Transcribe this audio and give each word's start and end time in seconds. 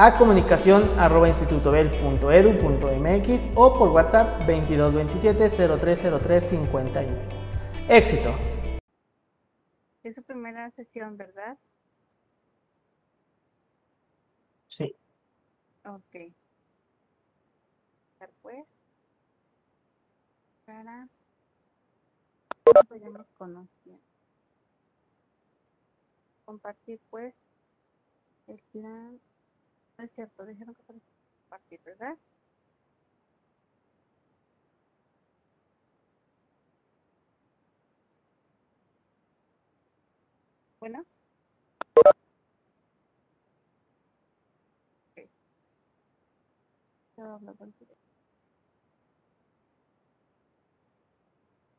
a 0.00 0.16
comunicación 0.16 0.96
arroba 0.96 1.28
institutobel.edu.mx 1.28 3.48
o 3.56 3.76
por 3.76 3.88
WhatsApp 3.88 4.46
2227 4.46 5.50
0303 5.50 6.50
51. 6.50 7.16
Éxito. 7.88 8.32
Es 10.04 10.14
su 10.14 10.22
primera 10.22 10.70
sesión, 10.70 11.16
¿verdad? 11.16 11.58
Sí. 14.68 14.94
Ok. 15.84 16.32
Pues, 18.40 18.64
para 20.64 21.08
vayamos 22.88 23.26
conociendo. 23.36 24.00
Compartir 26.44 27.00
pues 27.10 27.34
el 28.46 28.60
plan 28.70 29.18
es 30.04 30.12
cierto, 30.14 30.44
dijeron 30.46 30.74
que 30.74 30.82
para 30.82 30.98
compartir, 31.42 31.80
¿verdad? 31.84 32.16
Bueno. 40.80 41.04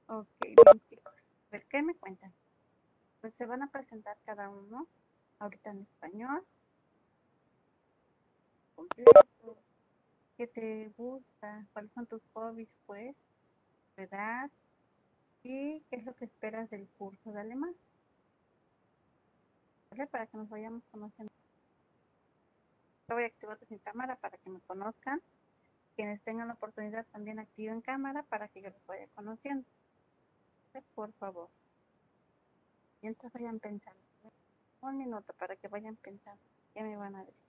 Okay. 0.08 0.56
Ok. 0.58 0.70
A 1.52 1.60
¿qué 1.70 1.82
me 1.82 1.96
cuentan? 1.96 2.34
Pues 3.22 3.34
se 3.36 3.46
van 3.46 3.64
a 3.64 3.72
presentar 3.72 4.18
cada 4.26 4.50
uno, 4.50 4.88
ahorita 5.40 5.72
en 5.72 5.82
español, 5.82 6.44
completo, 8.80 9.58
qué 10.38 10.48
te 10.48 10.90
gusta, 10.98 11.66
cuáles 11.74 11.92
son 11.92 12.06
tus 12.08 12.22
hobbies, 12.34 12.70
pues, 12.86 13.16
tu 13.96 14.04
edad 14.04 14.50
y 15.44 15.82
qué 15.90 15.98
es 15.98 16.06
lo 16.06 16.16
que 16.16 16.26
esperas 16.26 16.70
del 16.70 16.88
curso 16.98 17.32
de 17.32 17.42
alemán. 17.42 17.76
Para 20.12 20.28
que 20.28 20.38
nos 20.38 20.48
vayamos 20.48 20.82
conociendo. 20.92 21.32
voy 23.10 23.24
a 23.24 23.26
activar 23.26 23.60
sin 23.68 23.80
cámara 23.80 24.16
para 24.16 24.38
que 24.38 24.50
me 24.50 24.62
conozcan. 24.62 25.22
Quienes 25.96 26.22
tengan 26.22 26.48
la 26.48 26.54
oportunidad 26.54 27.06
también 27.08 27.40
activen 27.40 27.82
cámara 27.82 28.24
para 28.24 28.48
que 28.48 28.62
yo 28.62 28.70
los 28.70 28.86
vaya 28.86 29.08
conociendo. 29.16 29.66
Por 30.96 31.12
favor. 31.14 31.50
Mientras 33.02 33.34
vayan 33.34 33.60
pensando. 33.60 34.00
Un 34.82 34.98
minuto 34.98 35.34
para 35.34 35.58
que 35.58 35.68
vayan 35.68 35.98
pensando. 35.98 36.42
¿Qué 36.74 36.82
me 36.82 36.96
van 36.96 37.16
a 37.16 37.26
decir? 37.26 37.49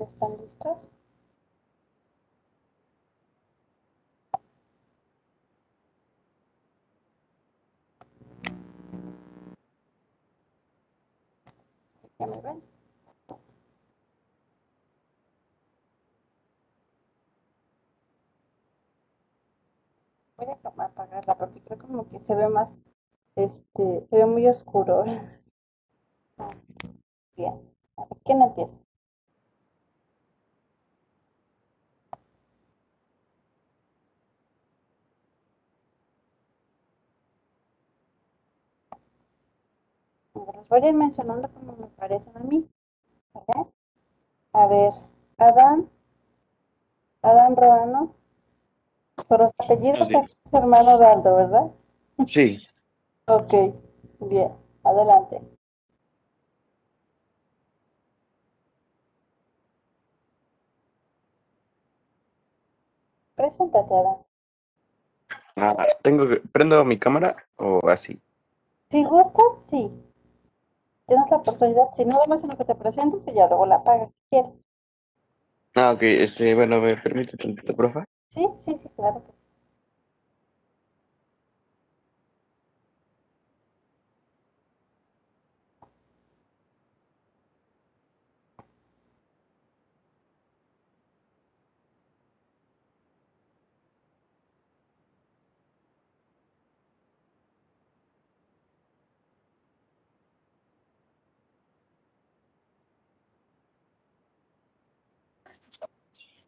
¿Están 0.00 0.36
listos? 0.36 0.78
¿Ya 12.18 12.26
me 12.28 12.40
ven? 12.40 12.62
Voy 20.36 20.48
a 20.48 20.84
apagarla 20.86 21.38
porque 21.38 21.62
creo 21.62 21.78
como 21.78 22.08
que 22.08 22.18
se 22.18 22.34
ve 22.34 22.48
más, 22.48 22.68
este, 23.36 24.06
se 24.10 24.16
ve 24.16 24.26
muy 24.26 24.48
oscuro. 24.48 25.04
Bien, 27.36 27.54
a 27.96 28.02
ver, 28.04 28.18
¿quién 28.24 28.40
empieza? 28.42 28.78
Los 40.54 40.68
voy 40.68 40.82
a 40.82 40.88
ir 40.88 40.94
mencionando 40.94 41.48
como 41.52 41.76
me 41.76 41.86
parecen 41.88 42.36
a 42.36 42.40
mí. 42.40 42.68
A 44.52 44.66
ver, 44.66 44.92
Adán, 45.38 45.88
Adán 47.22 47.56
Roano, 47.56 48.14
por 49.28 49.40
los 49.40 49.52
apellidos 49.58 50.10
es 50.10 50.36
hermano 50.52 50.98
de 50.98 51.06
Aldo, 51.06 51.36
¿verdad? 51.36 51.70
Sí. 52.26 52.66
ok, 53.26 53.54
bien, 54.20 54.52
adelante. 54.84 55.40
Preséntate, 63.34 63.94
Adán. 63.94 64.16
Ah, 65.56 65.86
tengo 66.02 66.28
que, 66.28 66.36
¿Prendo 66.52 66.84
mi 66.84 66.98
cámara 66.98 67.36
o 67.56 67.88
así? 67.88 68.20
Si 68.90 69.04
gustas, 69.04 69.44
sí 69.70 70.09
tienes 71.10 71.28
la 71.28 71.38
oportunidad, 71.38 71.88
si 71.96 72.04
no, 72.04 72.20
más 72.28 72.40
en 72.44 72.50
lo 72.50 72.56
que 72.56 72.64
te 72.64 72.74
presentes 72.76 73.26
y 73.26 73.34
ya 73.34 73.48
luego 73.48 73.66
la 73.66 73.82
pagas 73.82 74.10
si 74.10 74.28
quieres. 74.30 74.52
Ah, 75.74 75.90
ok, 75.92 76.02
este, 76.02 76.54
bueno, 76.54 76.80
¿me 76.80 76.96
permite 76.96 77.36
tantito, 77.36 77.74
profa? 77.74 78.04
Sí, 78.28 78.46
sí, 78.64 78.78
sí, 78.80 78.88
claro 78.94 79.24
que 79.24 79.39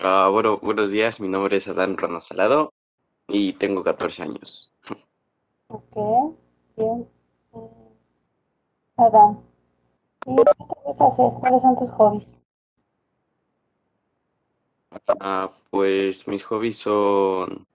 Ah, 0.04 0.28
bueno, 0.32 0.58
buenos 0.58 0.90
días, 0.90 1.20
mi 1.20 1.28
nombre 1.28 1.58
es 1.58 1.68
Adán 1.68 1.96
Rano 1.96 2.18
Salado 2.18 2.72
y 3.28 3.52
tengo 3.52 3.84
14 3.84 4.24
años. 4.24 4.74
Ok, 5.68 5.96
bien. 6.76 7.08
Eh, 7.54 7.96
Adán, 8.96 9.44
¿y 10.26 10.34
qué 10.34 10.42
te 10.42 10.74
gusta 10.84 11.06
hacer? 11.06 11.32
¿Cuáles 11.38 11.62
son 11.62 11.76
tus 11.76 11.88
hobbies? 11.90 12.26
Ah, 15.20 15.52
pues 15.70 16.26
mis 16.26 16.42
hobbies 16.42 16.78
son 16.78 17.68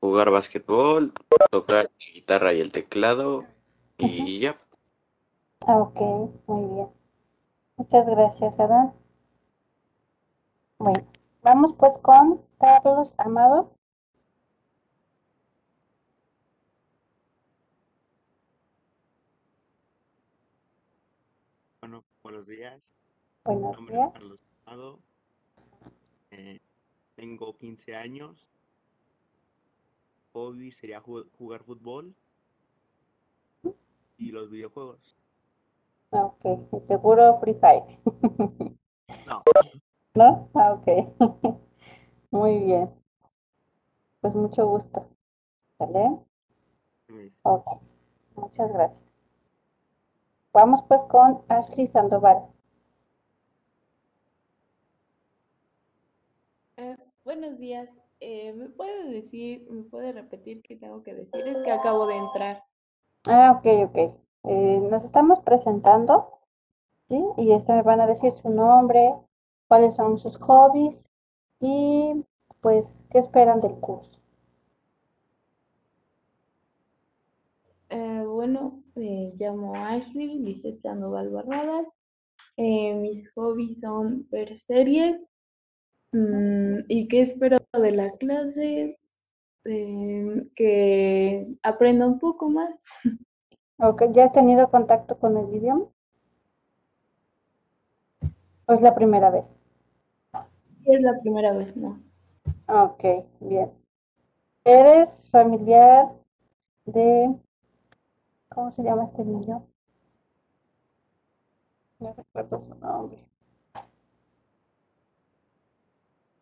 jugar 0.00 0.30
básquetbol, 0.30 1.14
tocar 1.50 1.90
la 1.98 2.12
guitarra 2.12 2.52
y 2.52 2.60
el 2.60 2.72
teclado 2.72 3.46
y 3.96 4.40
ya. 4.40 4.60
Ah, 5.66 5.78
ok, 5.78 5.98
muy 6.46 6.74
bien. 6.74 6.88
Muchas 7.78 8.06
gracias, 8.06 8.60
Adán. 8.60 9.05
Bueno, 10.78 11.06
vamos 11.42 11.74
pues 11.78 11.96
con 12.02 12.42
Carlos 12.58 13.14
Amado. 13.18 13.72
Bueno, 21.80 22.04
buenos 22.22 22.46
días. 22.46 22.80
Buenos 23.44 23.76
días. 23.86 24.12
Carlos 24.12 24.38
Amado. 24.66 24.98
tengo 27.14 27.56
15 27.56 27.96
años. 27.96 28.46
Hobby 30.32 30.70
sería 30.72 31.00
ju- 31.02 31.26
jugar 31.38 31.64
fútbol 31.64 32.14
y 34.18 34.30
los 34.32 34.50
videojuegos. 34.50 35.16
Ok, 36.10 36.42
seguro 36.86 37.38
Free 37.40 37.54
Fire. 37.54 37.84
No, 39.26 39.42
¿No? 40.16 40.48
Ah, 40.54 40.72
ok. 40.72 40.88
Muy 42.30 42.64
bien. 42.64 42.90
Pues 44.22 44.34
mucho 44.34 44.66
gusto. 44.66 45.06
¿Sale? 45.76 46.18
Ok. 47.42 47.82
Muchas 48.34 48.72
gracias. 48.72 48.98
Vamos 50.54 50.82
pues 50.88 51.02
con 51.10 51.44
Ashley 51.48 51.86
Sandoval. 51.88 52.46
Eh, 56.78 56.96
buenos 57.22 57.58
días. 57.58 57.90
Eh, 58.20 58.54
¿me 58.54 58.70
puede 58.70 59.10
decir, 59.10 59.70
me 59.70 59.82
puede 59.82 60.12
repetir 60.12 60.62
qué 60.62 60.76
tengo 60.76 61.02
que 61.02 61.12
decir? 61.12 61.46
Es 61.46 61.60
que 61.60 61.70
acabo 61.70 62.06
de 62.06 62.16
entrar. 62.16 62.64
Ah, 63.26 63.52
ok, 63.58 63.90
ok. 63.90 64.18
Eh, 64.44 64.80
nos 64.80 65.04
estamos 65.04 65.40
presentando, 65.40 66.40
¿sí? 67.10 67.22
Y 67.36 67.52
este 67.52 67.74
me 67.74 67.82
van 67.82 68.00
a 68.00 68.06
decir 68.06 68.32
su 68.40 68.48
nombre, 68.48 69.14
cuáles 69.68 69.96
son 69.96 70.18
sus 70.18 70.36
hobbies 70.38 71.00
y 71.60 72.24
pues 72.60 72.86
qué 73.10 73.18
esperan 73.18 73.60
del 73.60 73.74
curso. 73.74 74.20
Eh, 77.88 78.24
bueno, 78.26 78.82
me 78.94 79.32
llamo 79.36 79.74
Ashley 79.74 80.38
Lisette 80.40 80.80
Sandoval 80.80 81.30
Barradas. 81.30 81.86
Eh, 82.56 82.94
mis 82.94 83.30
hobbies 83.34 83.80
son 83.80 84.28
ver 84.30 84.56
series. 84.56 85.20
Mm, 86.12 86.80
¿y 86.88 87.08
qué 87.08 87.22
espero 87.22 87.58
de 87.72 87.92
la 87.92 88.12
clase? 88.12 88.98
Eh, 89.64 90.46
que 90.54 91.46
aprenda 91.62 92.06
un 92.06 92.18
poco 92.18 92.48
más. 92.48 92.84
Ok, 93.78 94.04
¿ya 94.12 94.24
has 94.26 94.32
tenido 94.32 94.70
contacto 94.70 95.18
con 95.18 95.36
el 95.36 95.54
idioma? 95.54 95.86
¿O 98.66 98.74
es 98.74 98.80
la 98.80 98.94
primera 98.94 99.30
vez? 99.30 99.55
Es 100.86 101.02
la 101.02 101.18
primera 101.18 101.52
vez, 101.52 101.76
¿no? 101.76 102.00
Ok, 102.68 103.04
bien. 103.40 103.72
¿Eres 104.64 105.28
familiar 105.30 106.12
de... 106.84 107.34
¿Cómo 108.48 108.70
se 108.70 108.82
llama 108.82 109.04
este 109.04 109.24
niño? 109.24 109.66
No 111.98 112.14
recuerdo 112.14 112.60
su 112.60 112.74
nombre. 112.76 113.26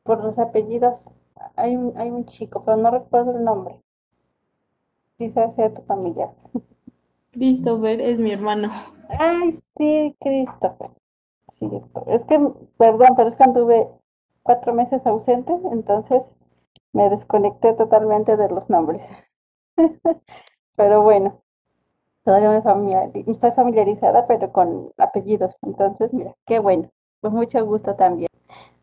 Por 0.03 0.23
los 0.23 0.39
apellidos, 0.39 1.09
hay 1.57 1.75
un, 1.75 1.99
hay 1.99 2.11
un 2.11 2.27
chico, 2.27 2.65
pero 2.65 2.77
no 2.77 2.91
recuerdo 2.91 3.37
el 3.37 3.45
nombre. 3.45 3.81
Quizás 5.17 5.55
sea 5.57 5.73
tu 5.73 5.83
familiar. 5.83 6.31
Christopher 7.33 8.01
es 8.01 8.19
mi 8.19 8.33
hermano. 8.33 8.69
Ay, 9.09 9.59
sí, 9.77 10.15
Christopher. 10.21 10.91
Sí, 11.59 11.71
es 12.09 12.25
que, 12.25 12.39
perdón, 12.77 13.09
pero 13.17 13.29
es 13.31 13.37
que 13.37 13.45
anduve 13.45 13.89
cuatro 14.45 14.75
meses 14.75 15.07
ausente, 15.07 15.55
entonces 15.73 16.25
me 16.95 17.11
desconecté 17.11 17.75
totalmente 17.75 18.37
de 18.39 18.51
los 18.51 18.71
nombres. 18.71 19.03
Pero 20.77 21.03
bueno, 21.03 21.43
todavía 22.25 22.51
me 22.51 22.63
familiari- 22.63 23.25
estoy 23.31 23.53
familiarizada, 23.53 24.27
pero 24.29 24.53
con 24.53 24.93
apellidos. 24.99 25.57
Entonces, 25.63 26.13
mira, 26.15 26.35
qué 26.47 26.59
bueno. 26.61 26.91
Pues 27.21 27.33
mucho 27.35 27.65
gusto 27.67 27.97
también. 27.97 28.29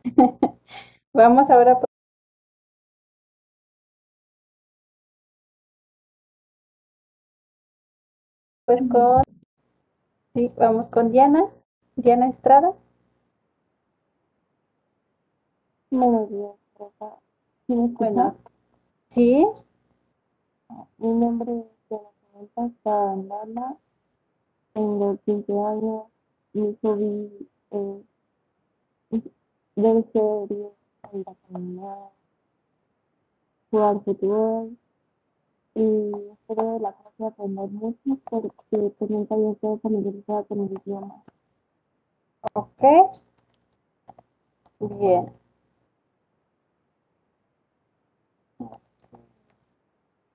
Vamos 1.14 1.50
ahora 1.50 1.76
pues, 1.80 1.88
pues 8.66 8.82
con, 8.90 9.22
sí, 10.34 10.52
vamos 10.58 10.90
con 10.90 11.12
Diana, 11.14 11.46
Diana 11.96 12.28
Estrada. 12.28 12.74
Bueno, 15.92 16.58
sí, 19.14 19.46
Mi 20.98 21.08
nombre 21.10 21.52
es 21.52 21.66
Diana 21.90 22.74
Sabandana. 22.82 23.78
Tengo 24.72 25.18
15 25.26 25.52
años. 25.52 26.04
Mi 26.54 26.78
hobby 26.82 27.50
es 27.72 29.22
ver 29.76 30.06
series, 30.14 30.72
salir 31.02 31.26
a 31.28 31.36
caminar, 31.48 32.10
jugar 33.70 34.02
fútbol. 34.06 34.78
Y 35.76 36.12
espero 36.32 36.74
de 36.74 36.80
la 36.80 36.94
clase 36.94 37.26
aprender 37.26 37.70
mucho 37.70 38.18
porque 38.30 38.94
pues 38.98 39.12
nunca 39.12 39.36
había 39.36 39.52
estado 39.52 39.78
familiarizada 39.80 40.44
con 40.46 40.62
el 40.62 40.72
idioma. 40.72 41.22
ok, 42.54 42.82
bien. 44.80 45.41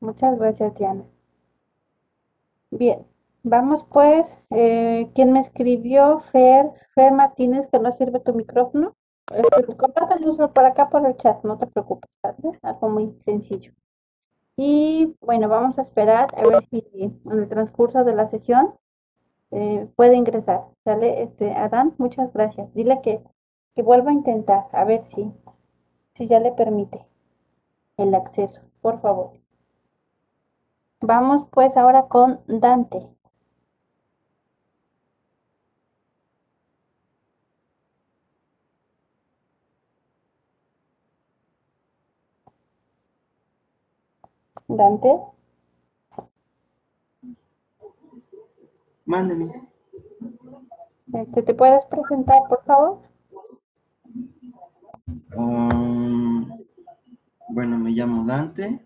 Muchas 0.07 0.39
gracias, 0.39 0.73
Diana. 0.77 1.03
Bien, 2.71 3.05
vamos 3.43 3.85
pues. 3.91 4.25
Eh, 4.51 5.11
¿quién 5.17 5.33
me 5.33 5.41
escribió? 5.41 6.21
Fer, 6.31 6.71
Fer 6.95 7.13
Martínez, 7.13 7.67
que 7.73 7.81
no 7.81 7.91
sirve 7.91 8.21
tu 8.21 8.33
micrófono. 8.33 8.95
Este, 9.33 9.75
por 9.75 10.65
acá 10.65 10.91
por 10.91 11.05
el 11.05 11.17
chat, 11.17 11.43
no 11.43 11.59
te 11.59 11.67
preocupes, 11.67 12.09
¿vale? 12.23 12.57
Algo 12.63 12.89
muy 12.89 13.19
sencillo. 13.25 13.73
Y 14.57 15.17
bueno, 15.21 15.49
vamos 15.49 15.77
a 15.77 15.83
esperar 15.83 16.29
a 16.37 16.47
ver 16.47 16.63
si 16.71 16.87
en 16.95 17.21
el 17.33 17.49
transcurso 17.49 18.05
de 18.05 18.15
la 18.15 18.29
sesión 18.29 18.75
eh, 19.51 19.89
puede 19.97 20.15
ingresar. 20.15 20.67
¿Sale? 20.85 21.25
Este, 21.25 21.51
Adán, 21.51 21.97
muchas 21.99 22.33
gracias. 22.33 22.73
Dile 22.75 23.01
que, 23.03 23.25
que 23.75 23.83
vuelva 23.83 24.11
a 24.11 24.15
intentar, 24.15 24.69
a 24.71 24.85
ver 24.85 25.03
si, 25.17 25.33
si 26.15 26.29
ya 26.29 26.39
le 26.39 26.53
permite 26.53 27.05
el 27.97 28.15
acceso, 28.15 28.61
por 28.81 29.01
favor. 29.01 29.33
Vamos 31.01 31.49
pues 31.53 31.77
ahora 31.77 32.07
con 32.09 32.41
Dante. 32.47 33.09
Dante, 44.69 45.09
Mándeme. 49.07 49.69
este, 51.15 51.43
¿te 51.43 51.55
puedes 51.55 51.85
presentar, 51.87 52.43
por 52.49 52.63
favor? 52.65 52.99
Um, 55.37 56.51
bueno, 57.49 57.79
me 57.79 57.91
llamo 57.91 58.25
Dante. 58.27 58.81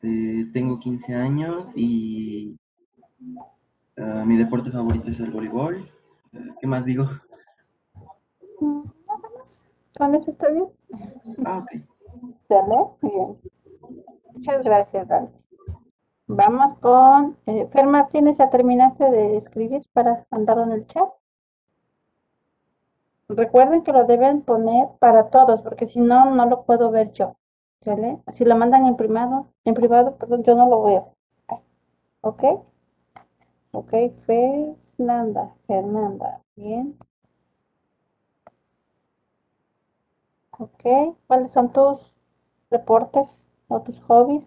Este, 0.00 0.44
tengo 0.52 0.78
15 0.78 1.12
años 1.12 1.66
y 1.74 2.56
ah, 3.96 4.22
mi 4.24 4.36
deporte 4.36 4.70
favorito 4.70 5.10
es 5.10 5.18
el 5.18 5.32
voleibol. 5.32 5.90
Eh, 6.32 6.38
¿Qué 6.60 6.66
más 6.68 6.84
digo? 6.84 7.04
Nada 8.60 9.28
más. 9.36 9.60
¿Con 9.96 10.14
eso 10.14 10.30
está 10.30 10.50
bien? 10.50 10.68
Ah, 11.44 11.58
ok. 11.58 11.82
¿Sale? 12.46 12.76
Bien. 13.02 13.38
Muchas 14.34 14.64
gracias, 14.64 15.08
Dante. 15.08 15.36
Vamos 16.28 16.74
con 16.76 17.36
eh, 17.46 17.66
Fer 17.72 17.86
Martínez, 17.86 18.38
¿ya 18.38 18.50
terminaste 18.50 19.10
de 19.10 19.38
escribir 19.38 19.82
para 19.92 20.26
mandarlo 20.30 20.64
en 20.64 20.72
el 20.72 20.86
chat? 20.86 21.08
Recuerden 23.28 23.82
que 23.82 23.92
lo 23.92 24.04
deben 24.04 24.42
poner 24.42 24.88
para 25.00 25.30
todos, 25.30 25.60
porque 25.62 25.86
si 25.86 26.00
no, 26.00 26.34
no 26.34 26.46
lo 26.46 26.62
puedo 26.62 26.90
ver 26.90 27.10
yo. 27.12 27.36
¿Sale? 27.80 28.22
Si 28.34 28.44
lo 28.44 28.54
mandan 28.56 28.86
en 28.86 28.96
privado, 28.96 29.48
en 29.64 29.74
privado, 29.74 30.16
perdón, 30.16 30.44
yo 30.44 30.54
no 30.54 30.68
lo 30.68 30.84
veo. 30.84 31.16
¿Ok? 32.20 32.42
Ok, 33.72 33.92
Fernanda, 34.26 35.54
Fernanda, 35.66 36.42
bien. 36.54 36.98
Ok, 40.58 40.82
¿cuáles 41.26 41.52
son 41.52 41.72
tus 41.72 42.14
reportes 42.70 43.42
o 43.68 43.80
tus 43.80 43.98
hobbies? 44.02 44.46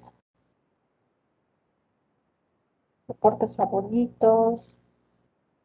¿Reportes 3.08 3.56
favoritos? 3.56 4.76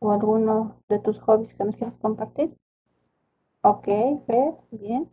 ¿O 0.01 0.13
alguno 0.13 0.83
de 0.89 0.99
tus 0.99 1.21
hobbies 1.21 1.55
que 1.55 1.65
nos 1.65 1.77
quieras 1.77 1.97
compartir? 2.01 2.57
Ok, 3.71 3.85
Fer, 4.27 4.55
bien. 4.71 5.11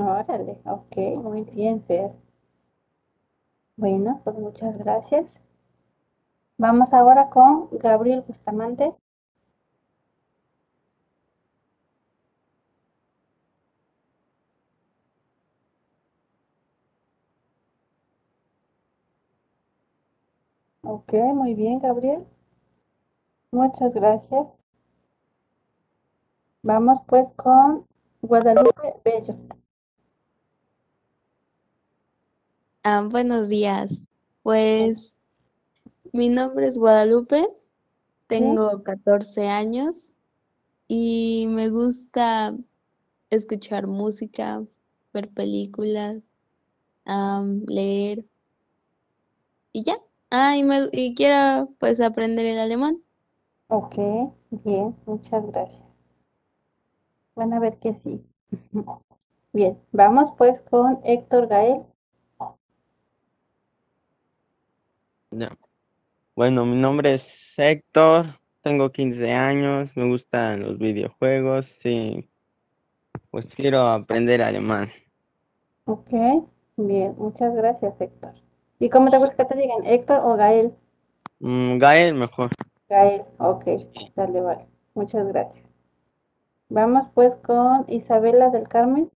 Órale, 0.00 0.58
ok, 0.64 0.96
muy 1.22 1.42
bien, 1.44 1.84
Fer. 1.84 2.10
Bueno, 3.76 4.20
pues 4.22 4.38
muchas 4.38 4.78
gracias. 4.78 5.40
Vamos 6.58 6.92
ahora 6.94 7.28
con 7.28 7.68
Gabriel 7.72 8.22
Bustamante. 8.24 8.94
Ok, 20.82 21.14
muy 21.34 21.54
bien, 21.54 21.78
Gabriel. 21.78 22.26
Muchas 23.52 23.94
gracias. 23.94 24.48
Vamos 26.62 27.00
pues 27.06 27.26
con 27.36 27.84
Guadalupe 28.22 28.94
Bello. 29.04 29.36
Ah, 32.82 33.02
buenos 33.08 33.48
días. 33.48 34.02
Pues 34.42 35.14
mi 36.12 36.28
nombre 36.28 36.66
es 36.66 36.78
Guadalupe, 36.78 37.46
tengo 38.26 38.82
14 38.82 39.48
años 39.48 40.12
y 40.88 41.46
me 41.50 41.70
gusta 41.70 42.56
escuchar 43.30 43.86
música, 43.86 44.64
ver 45.12 45.30
películas, 45.30 46.22
leer 47.66 48.24
y 49.72 49.82
ya. 49.82 49.94
Ah, 50.30 50.56
y, 50.56 50.62
me, 50.62 50.88
y 50.92 51.14
quiero 51.14 51.74
pues 51.80 52.00
aprender 52.00 52.46
el 52.46 52.58
alemán. 52.58 53.02
Ok, 53.68 53.96
bien, 54.50 54.94
muchas 55.06 55.44
gracias. 55.46 55.82
Van 57.34 57.52
a 57.52 57.58
ver 57.58 57.78
que 57.80 57.94
sí. 58.04 58.24
Bien, 59.52 59.76
vamos 59.90 60.30
pues 60.38 60.60
con 60.60 61.00
Héctor 61.02 61.48
Gael. 61.48 61.82
Ya. 65.30 65.56
Bueno, 66.34 66.66
mi 66.66 66.76
nombre 66.76 67.14
es 67.14 67.54
Héctor, 67.56 68.26
tengo 68.62 68.90
15 68.90 69.32
años, 69.32 69.96
me 69.96 70.08
gustan 70.08 70.62
los 70.62 70.78
videojuegos 70.78 71.86
y 71.86 72.28
pues 73.30 73.54
quiero 73.54 73.86
aprender 73.86 74.42
alemán. 74.42 74.90
Ok, 75.84 76.10
bien, 76.76 77.14
muchas 77.16 77.54
gracias, 77.54 77.94
Héctor. 78.00 78.34
¿Y 78.80 78.90
cómo 78.90 79.10
te 79.10 79.18
gusta 79.18 79.36
que 79.36 79.54
te 79.54 79.60
digan, 79.60 79.86
Héctor 79.86 80.20
o 80.24 80.36
Gael? 80.36 80.74
Mm, 81.38 81.78
Gael 81.78 82.14
mejor. 82.14 82.50
Gael, 82.88 83.22
ok, 83.38 83.64
dale, 84.16 84.40
vale. 84.40 84.66
Muchas 84.94 85.28
gracias. 85.28 85.64
Vamos 86.68 87.06
pues 87.14 87.34
con 87.36 87.84
Isabela 87.88 88.50
del 88.50 88.68
Carmen. 88.68 89.10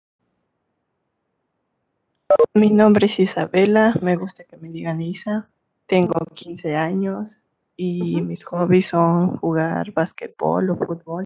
Mi 2.55 2.71
nombre 2.71 3.07
es 3.07 3.21
Isabela, 3.21 3.95
me 4.01 4.17
gusta 4.17 4.43
que 4.45 4.57
me 4.57 4.71
digan 4.71 5.01
Isa. 5.01 5.51
Tengo 5.91 6.21
15 6.35 6.77
años 6.77 7.41
y 7.77 8.23
mis 8.23 8.45
hobbies 8.45 8.91
son 8.91 9.39
jugar 9.39 9.91
basquetbol 9.93 10.71
o 10.71 10.77
fútbol 10.77 11.25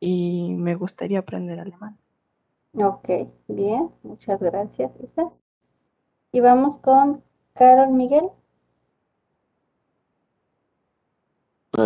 y 0.00 0.52
me 0.58 0.74
gustaría 0.74 1.20
aprender 1.20 1.60
alemán. 1.60 1.96
Ok, 2.74 3.08
bien, 3.46 3.88
muchas 4.02 4.40
gracias, 4.40 4.90
Isa. 5.00 5.30
Y 6.32 6.40
vamos 6.40 6.78
con 6.78 7.22
Carol 7.52 7.92
Miguel. 7.92 8.30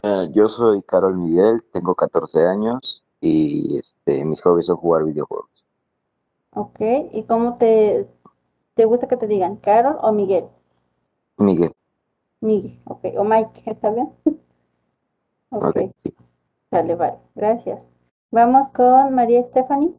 Eh, 0.02 0.30
yo 0.32 0.48
soy 0.48 0.80
Carol 0.80 1.18
Miguel, 1.18 1.62
tengo 1.74 1.94
14 1.94 2.46
años 2.46 3.04
y 3.20 3.76
este, 3.76 4.24
mis 4.24 4.40
hobbies 4.40 4.64
son 4.64 4.76
jugar 4.76 5.04
videojuegos. 5.04 5.50
Ok, 6.54 6.80
¿y 7.12 7.24
cómo 7.24 7.58
te, 7.58 8.08
te 8.72 8.86
gusta 8.86 9.08
que 9.08 9.18
te 9.18 9.26
digan, 9.26 9.56
Carol 9.56 9.98
o 10.00 10.10
Miguel? 10.12 10.46
Miguel, 11.38 11.72
Miguel, 12.42 12.80
ok, 12.86 13.04
o 13.18 13.24
Mike, 13.24 13.62
¿está 13.66 13.90
bien? 13.90 14.10
Ok, 15.50 15.76
ok, 15.76 15.76
sí. 15.96 16.14
dale, 16.70 16.94
vale, 16.94 17.18
gracias. 17.34 17.80
Vamos 18.30 18.68
con 18.70 19.14
María 19.14 19.42
Stephanie. 19.48 19.94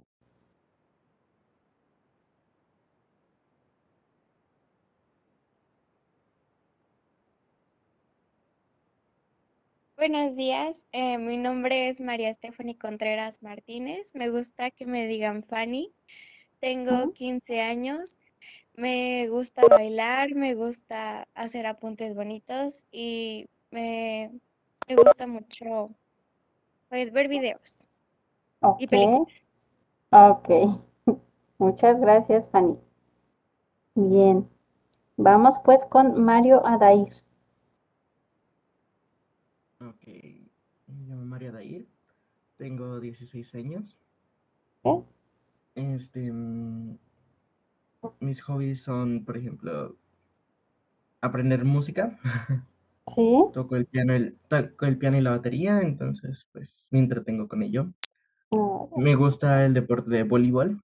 Buenos 9.98 10.36
días, 10.36 10.86
eh, 10.94 11.18
mi 11.18 11.38
nombre 11.38 11.90
es 11.90 12.00
María 12.00 12.34
Stephanie 12.34 12.78
Contreras 12.78 13.44
Martínez. 13.44 14.16
Me 14.16 14.30
gusta 14.30 14.72
que 14.72 14.86
me 14.86 15.08
digan 15.08 15.44
Fanny. 15.44 15.94
Tengo 16.60 17.06
Ujú. 17.06 17.14
15 17.14 17.62
años. 17.62 18.14
Me 18.78 19.28
gusta 19.28 19.66
bailar, 19.68 20.36
me 20.36 20.54
gusta 20.54 21.28
hacer 21.34 21.66
apuntes 21.66 22.16
bonitos 22.16 22.86
y 22.92 23.50
me, 23.72 24.32
me 24.88 24.96
gusta 24.96 25.26
mucho 25.26 25.90
pues 26.88 27.12
ver 27.12 27.28
videos 27.28 27.88
y 28.78 28.86
Ok, 28.86 28.90
películas. 28.90 29.34
ok. 30.12 30.50
Muchas 31.58 32.00
gracias, 32.00 32.46
Fanny. 32.52 32.78
Bien, 33.96 34.48
vamos 35.18 35.56
pues 35.66 35.84
con 35.86 36.24
Mario 36.24 36.64
Adair. 36.66 37.14
Ok, 39.82 40.08
me 40.88 41.04
llamo 41.08 41.26
Mario 41.26 41.52
Dair, 41.52 41.88
tengo 42.58 43.00
16 43.00 43.56
años. 43.56 43.98
¿Eh? 44.84 45.04
Este, 45.76 46.32
mm, 46.32 46.98
mis 48.20 48.42
hobbies 48.42 48.84
son, 48.84 49.26
por 49.26 49.38
ejemplo, 49.38 49.98
aprender 51.22 51.64
música. 51.66 52.18
¿Sí? 53.16 53.44
Toco 53.54 53.76
el 53.78 53.86
piano, 53.88 54.14
el, 54.14 54.38
toco 54.50 54.86
el 54.86 54.98
piano 54.98 55.18
y 55.18 55.22
la 55.22 55.32
batería, 55.32 55.82
entonces 55.82 56.48
pues 56.54 56.88
me 56.92 57.00
entretengo 57.00 57.48
con 57.48 57.64
ello. 57.64 57.94
Ah, 58.52 58.88
Me 58.98 59.16
gusta 59.16 59.66
el 59.66 59.74
deporte 59.74 60.10
de 60.12 60.24
voleibol 60.24 60.82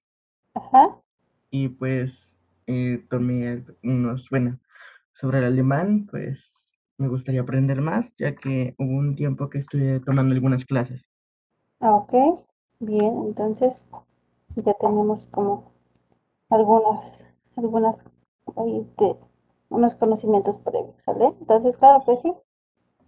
Ajá, 0.55 0.99
y 1.51 1.69
pues 1.69 2.37
eh, 2.67 3.05
tomé 3.09 3.63
unos, 3.83 4.29
bueno, 4.29 4.59
sobre 5.11 5.39
el 5.39 5.45
alemán, 5.45 6.07
pues 6.09 6.79
me 6.97 7.07
gustaría 7.07 7.41
aprender 7.41 7.81
más, 7.81 8.13
ya 8.17 8.35
que 8.35 8.75
hubo 8.77 8.97
un 8.97 9.15
tiempo 9.15 9.49
que 9.49 9.59
estuve 9.59 9.99
tomando 9.99 10.33
algunas 10.35 10.65
clases. 10.65 11.09
ah, 11.81 11.95
ok. 11.97 12.13
Bien, 12.79 13.13
entonces 13.27 13.83
ya 14.55 14.73
tenemos 14.75 15.27
como 15.27 15.72
algunas, 16.53 17.25
algunas, 17.55 18.03
ahí 18.57 18.87
de- 18.99 19.17
unos 19.69 19.95
conocimientos 19.95 20.59
previos, 20.59 21.01
¿sale? 21.03 21.25
Entonces, 21.39 21.77
claro 21.77 22.01
que 22.05 22.15
sí, 22.17 22.33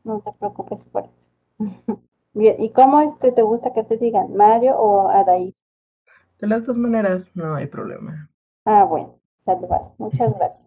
no 0.04 0.22
te 0.22 0.32
preocupes 0.34 0.86
por 0.86 1.06
eso. 1.06 1.30
Bien, 2.34 2.56
¿y 2.60 2.72
cómo 2.72 3.02
este 3.02 3.32
te 3.32 3.44
gusta 3.44 3.74
que 3.74 3.84
te 3.84 3.98
digan, 3.98 4.36
Mario 4.36 4.78
o 4.78 5.10
Adair? 5.10 5.56
De 6.40 6.48
las 6.48 6.66
dos 6.66 6.78
maneras, 6.78 7.32
no 7.36 7.56
hay 7.56 7.68
problema. 7.68 8.30
Ah, 8.66 8.84
bueno, 8.84 9.20
sale, 9.46 9.68
vale, 9.68 9.88
muchas 9.98 10.34
gracias. 10.36 10.66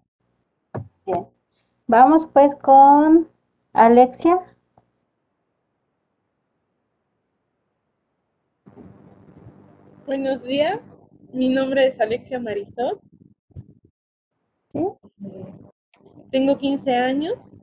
Bien, 1.06 1.26
vamos 1.88 2.26
pues 2.32 2.54
con 2.56 3.28
Alexia. 3.72 4.40
Buenos 10.06 10.42
días, 10.42 10.80
mi 11.32 11.48
nombre 11.48 11.86
es 11.86 12.00
Alexia 12.00 12.38
Marisol. 12.38 13.00
¿Sí? 14.72 14.84
Tengo 16.30 16.58
15 16.58 16.94
años. 16.94 17.56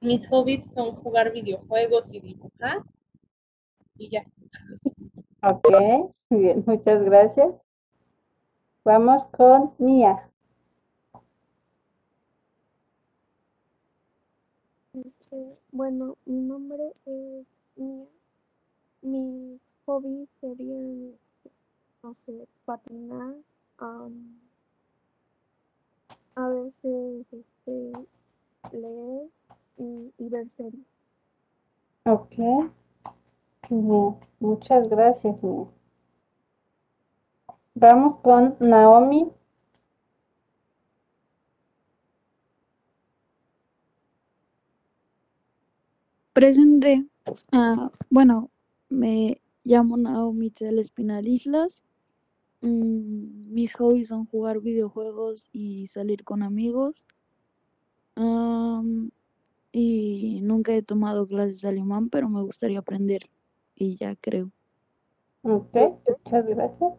Mis 0.00 0.28
hobbies 0.28 0.72
son 0.72 0.96
jugar 0.96 1.32
videojuegos 1.32 2.12
y 2.12 2.20
dibujar. 2.20 2.82
Y 3.96 4.10
ya. 4.10 4.24
Ok, 5.42 5.68
bien, 6.30 6.64
muchas 6.66 7.02
gracias. 7.02 7.54
Vamos 8.84 9.26
con 9.26 9.74
Mía. 9.78 10.30
Este, 14.94 15.52
bueno, 15.70 16.16
mi 16.24 16.40
nombre 16.40 16.92
es 17.04 17.46
Mía. 17.76 18.06
Mis 19.02 19.60
hobbies 19.84 20.28
serían, 20.40 21.19
no 22.02 22.14
sé, 22.26 22.48
patinar, 22.64 23.34
am, 23.78 24.40
a 26.34 26.48
veces 26.48 27.26
este, 27.32 27.92
leer 28.72 29.28
y, 29.78 30.12
y 30.18 30.28
ver 30.28 30.48
series. 30.50 30.86
Ok, 32.04 32.34
bien, 33.70 34.16
muchas 34.40 34.88
gracias, 34.88 35.42
Mía. 35.42 35.66
Vamos 37.74 38.18
con 38.18 38.56
Naomi. 38.60 39.30
Presente. 46.32 47.06
Ah, 47.52 47.90
bueno, 48.08 48.50
me 48.88 49.40
llamo 49.64 49.96
Naomi 49.96 50.50
Tel 50.50 50.78
Espinal 50.78 51.28
Islas. 51.28 51.82
Mm, 52.62 53.52
mis 53.52 53.74
hobbies 53.74 54.08
son 54.08 54.26
jugar 54.26 54.60
videojuegos 54.60 55.48
y 55.52 55.86
salir 55.86 56.24
con 56.24 56.42
amigos. 56.42 57.06
Am, 58.16 59.10
y 59.72 60.40
nunca 60.42 60.72
he 60.74 60.82
tomado 60.82 61.26
clases 61.26 61.60
de 61.62 61.68
alemán, 61.68 62.10
pero 62.10 62.28
me 62.28 62.42
gustaría 62.42 62.80
aprender 62.80 63.30
y 63.74 63.96
ya 63.96 64.16
creo. 64.16 64.50
Ok, 65.42 65.74
muchas 66.06 66.46
gracias. 66.46 66.92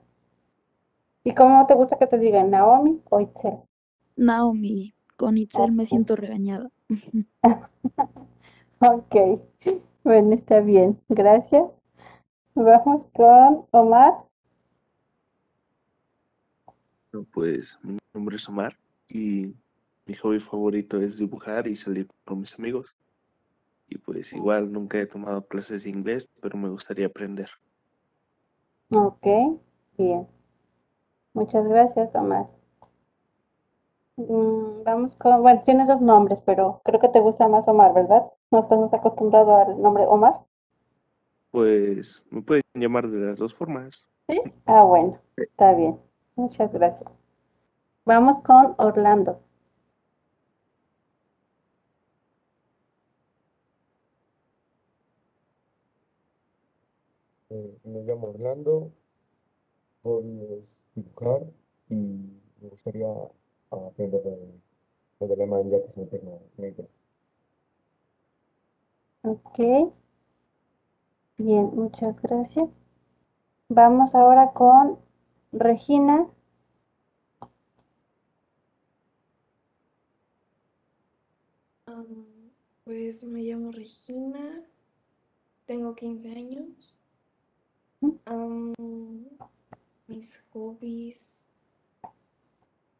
¿Y 1.24 1.36
cómo 1.36 1.68
te 1.68 1.76
gusta 1.76 1.98
que 1.98 2.08
te 2.08 2.18
digan, 2.18 2.50
Naomi 2.50 3.02
o 3.10 3.22
Itzel? 3.22 3.60
Naomi, 4.16 4.96
con 5.18 5.38
Itzel 5.38 5.72
me 5.72 5.86
siento 5.86 6.16
regañada. 6.16 6.70
Ok, 8.84 9.16
bueno, 10.04 10.34
está 10.34 10.60
bien, 10.62 11.00
gracias. 11.08 11.66
Vamos 12.56 13.06
con 13.14 13.68
Omar. 13.70 14.26
No, 17.14 17.24
pues 17.24 17.78
mi 17.84 17.98
nombre 18.14 18.38
es 18.38 18.48
Omar 18.48 18.78
y 19.10 19.54
mi 20.06 20.14
hobby 20.16 20.40
favorito 20.40 21.00
es 21.00 21.18
dibujar 21.18 21.68
y 21.68 21.76
salir 21.76 22.08
con 22.26 22.40
mis 22.40 22.58
amigos. 22.58 22.96
Y 23.90 23.98
pues 23.98 24.32
igual 24.32 24.72
nunca 24.72 25.00
he 25.00 25.06
tomado 25.06 25.46
clases 25.46 25.84
de 25.84 25.90
inglés, 25.90 26.30
pero 26.42 26.58
me 26.58 26.70
gustaría 26.70 27.08
aprender. 27.08 27.50
Ok, 28.90 29.28
bien. 29.98 30.28
Muchas 31.34 31.68
gracias, 31.68 32.16
Omar. 32.16 32.48
Mm, 34.16 34.84
vamos 34.84 35.16
con, 35.18 35.42
bueno, 35.42 35.62
tienes 35.66 35.88
dos 35.88 36.02
nombres, 36.02 36.40
pero 36.46 36.82
creo 36.86 37.00
que 37.00 37.10
te 37.10 37.20
gusta 37.20 37.48
más 37.48 37.68
Omar, 37.68 37.94
¿verdad? 37.94 38.24
¿No 38.52 38.60
estás 38.60 38.80
más 38.80 38.94
acostumbrado 38.94 39.56
al 39.56 39.82
nombre 39.82 40.06
Omar? 40.08 40.46
Pues 41.52 42.24
me 42.30 42.42
pueden 42.42 42.64
llamar 42.74 43.10
de 43.10 43.20
las 43.20 43.40
dos 43.40 43.54
formas. 43.54 44.08
Sí. 44.30 44.42
Ah, 44.66 44.84
bueno, 44.84 45.20
está 45.36 45.74
bien. 45.74 46.00
Muchas 46.36 46.74
gracias. 46.74 47.10
Vamos 48.06 48.42
con 48.42 48.76
Orlando. 48.78 49.42
Eh, 57.50 57.78
me 57.84 58.02
llamo 58.02 58.30
Orlando, 58.30 58.92
voy 60.04 60.42
es 60.62 60.84
dibujar 60.96 61.42
y 61.90 61.96
me 62.62 62.70
gustaría 62.70 63.08
aprender 63.72 64.22
de, 64.24 65.28
de 65.28 65.34
alemán 65.34 65.70
ya 65.72 65.82
que 65.84 65.92
se 65.92 66.02
me. 66.02 66.88
Ok, 69.24 69.58
bien, 71.38 71.72
muchas 71.76 72.22
gracias. 72.22 72.70
Vamos 73.70 74.14
ahora 74.14 74.52
con 74.54 75.00
Regina. 75.54 76.28
Am, 81.86 82.26
pues 82.86 83.24
me 83.24 83.42
llamo 83.44 83.72
Regina, 83.72 84.64
tengo 85.66 85.96
15 85.96 86.30
años. 86.32 86.96
Mis 90.08 90.44
hobbies, 90.52 91.48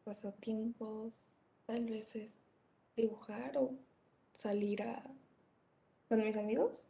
pasatiempos, 0.04 1.30
tal 1.66 1.86
vez 1.86 2.14
es 2.16 2.40
dibujar 2.96 3.56
o 3.56 3.74
salir 4.32 4.82
a, 4.82 5.02
con 6.08 6.20
mis 6.20 6.36
amigos. 6.36 6.86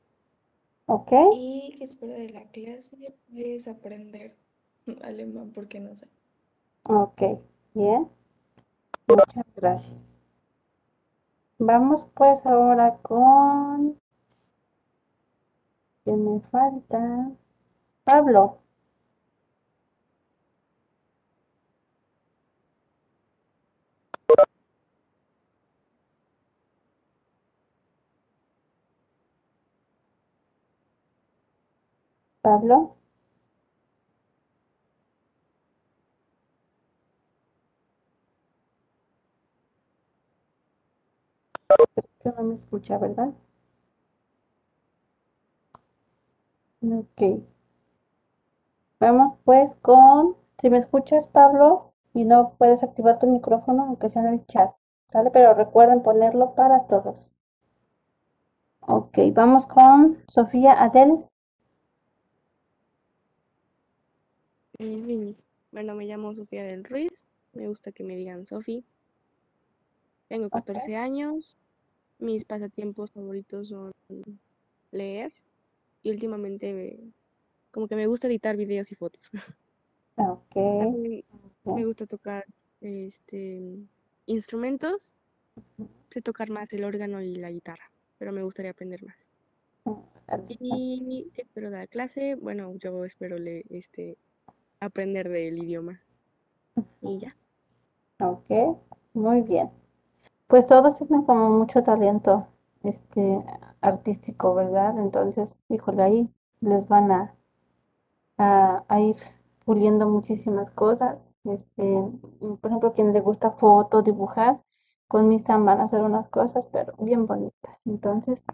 Ok, 0.87 1.13
Y 1.37 1.77
que 1.79 1.85
espero 1.85 2.13
de 2.13 2.31
la 2.31 2.51
clase, 2.51 3.15
pues 3.31 3.69
aprender 3.69 4.37
alemán, 5.03 5.53
porque 5.55 5.81
no 5.81 5.95
sé. 5.97 6.07
ok, 6.85 7.23
bien. 7.75 8.09
Muchas 9.07 9.45
gracias. 9.57 9.95
Vamos 11.59 12.07
pues 12.15 12.45
ahora 12.45 12.99
con... 13.01 13.99
¿Qué 16.05 16.13
me 16.13 16.39
falta? 16.53 17.33
Pablo. 18.05 18.61
Pablo. 32.43 32.97
No 42.37 42.43
me 42.43 42.55
escucha, 42.57 42.99
¿verdad? 42.99 43.33
Ok. 46.83 47.23
Vamos 49.01 49.37
pues 49.45 49.75
con, 49.83 50.35
si 50.63 50.71
me 50.71 50.79
escuchas, 50.79 51.27
Pablo, 51.27 51.93
y 52.15 52.25
no 52.25 52.55
puedes 52.57 52.83
activar 52.83 53.19
tu 53.19 53.27
micrófono, 53.27 53.83
aunque 53.85 54.09
sea 54.09 54.23
en 54.23 54.29
el 54.29 54.47
chat, 54.47 54.75
¿sale? 55.11 55.31
Pero 55.31 55.53
recuerden 55.53 56.03
ponerlo 56.03 56.55
para 56.55 56.87
todos. 56.87 57.33
Ok, 58.87 59.19
vamos 59.35 59.67
con 59.67 60.23
Sofía 60.29 60.83
Adel. 60.83 61.25
Eh, 64.79 65.35
Bueno, 65.71 65.95
me 65.95 66.07
llamo 66.07 66.35
Sofía 66.35 66.65
del 66.65 66.85
Ruiz, 66.85 67.13
me 67.53 67.69
gusta 67.69 67.93
que 67.93 68.05
me 68.05 68.17
digan 68.17 68.47
Sofi. 68.47 68.85
Tengo 70.29 70.51
14 70.51 70.97
años, 70.97 71.57
mis 72.23 72.45
pasatiempos 72.45 73.11
favoritos 73.11 73.69
son 73.69 73.93
leer 74.93 75.33
y 76.03 76.11
últimamente 76.11 76.73
me- 76.73 77.13
como 77.71 77.89
que 77.89 77.97
me 77.97 78.07
gusta 78.07 78.29
editar 78.29 78.57
videos 78.57 78.93
y 78.93 78.95
fotos. 78.95 79.31
Ok. 80.17 80.55
También 80.55 81.25
me 81.65 81.85
gusta 81.85 82.07
tocar 82.07 82.45
este 82.81 83.79
instrumentos, 84.27 85.13
sé 86.11 86.23
tocar 86.23 86.51
más 86.51 86.73
el 86.73 86.85
órgano 86.85 87.23
y 87.23 87.35
la 87.37 87.51
guitarra, 87.51 87.91
pero 88.19 88.33
me 88.33 88.43
gustaría 88.43 88.71
aprender 88.71 89.03
más. 89.05 89.29
¿Y 90.61 91.31
qué 91.35 91.43
espero 91.43 91.71
la 91.71 91.87
clase? 91.87 92.35
Bueno, 92.35 92.75
yo 92.77 93.05
espero 93.05 93.39
le, 93.39 93.65
este, 93.71 94.17
aprender 94.81 95.29
del 95.29 95.59
idioma. 95.59 96.01
Y 97.01 97.19
ya. 97.19 97.37
Ok, 98.21 98.79
muy 99.15 99.43
bien. 99.43 99.71
Pues 100.53 100.69
todos 100.69 100.97
tienen 100.99 101.23
como 101.25 101.51
mucho 101.51 101.83
talento 101.83 102.47
este 102.85 103.45
artístico, 103.81 104.55
¿verdad? 104.55 104.97
Entonces, 105.01 105.53
híjole, 105.69 106.01
ahí 106.05 106.31
les 106.61 106.87
van 106.87 107.11
a, 107.11 107.35
a, 108.39 108.85
a 108.89 109.01
ir 109.01 109.17
puliendo 109.65 110.07
muchísimas 110.09 110.71
cosas. 110.73 111.17
Este, 111.45 111.99
por 112.61 112.71
ejemplo, 112.71 112.93
quien 112.93 113.13
le 113.13 113.21
gusta 113.21 113.53
foto, 113.53 114.03
dibujar, 114.03 114.61
con 115.09 115.29
mi 115.29 115.39
Sam 115.41 115.65
van 115.65 115.81
a 115.81 115.85
hacer 115.85 116.03
unas 116.03 116.29
cosas, 116.29 116.65
pero 116.73 116.93
bien 116.99 117.27
bonitas. 117.27 117.79
Entonces, 117.87 118.45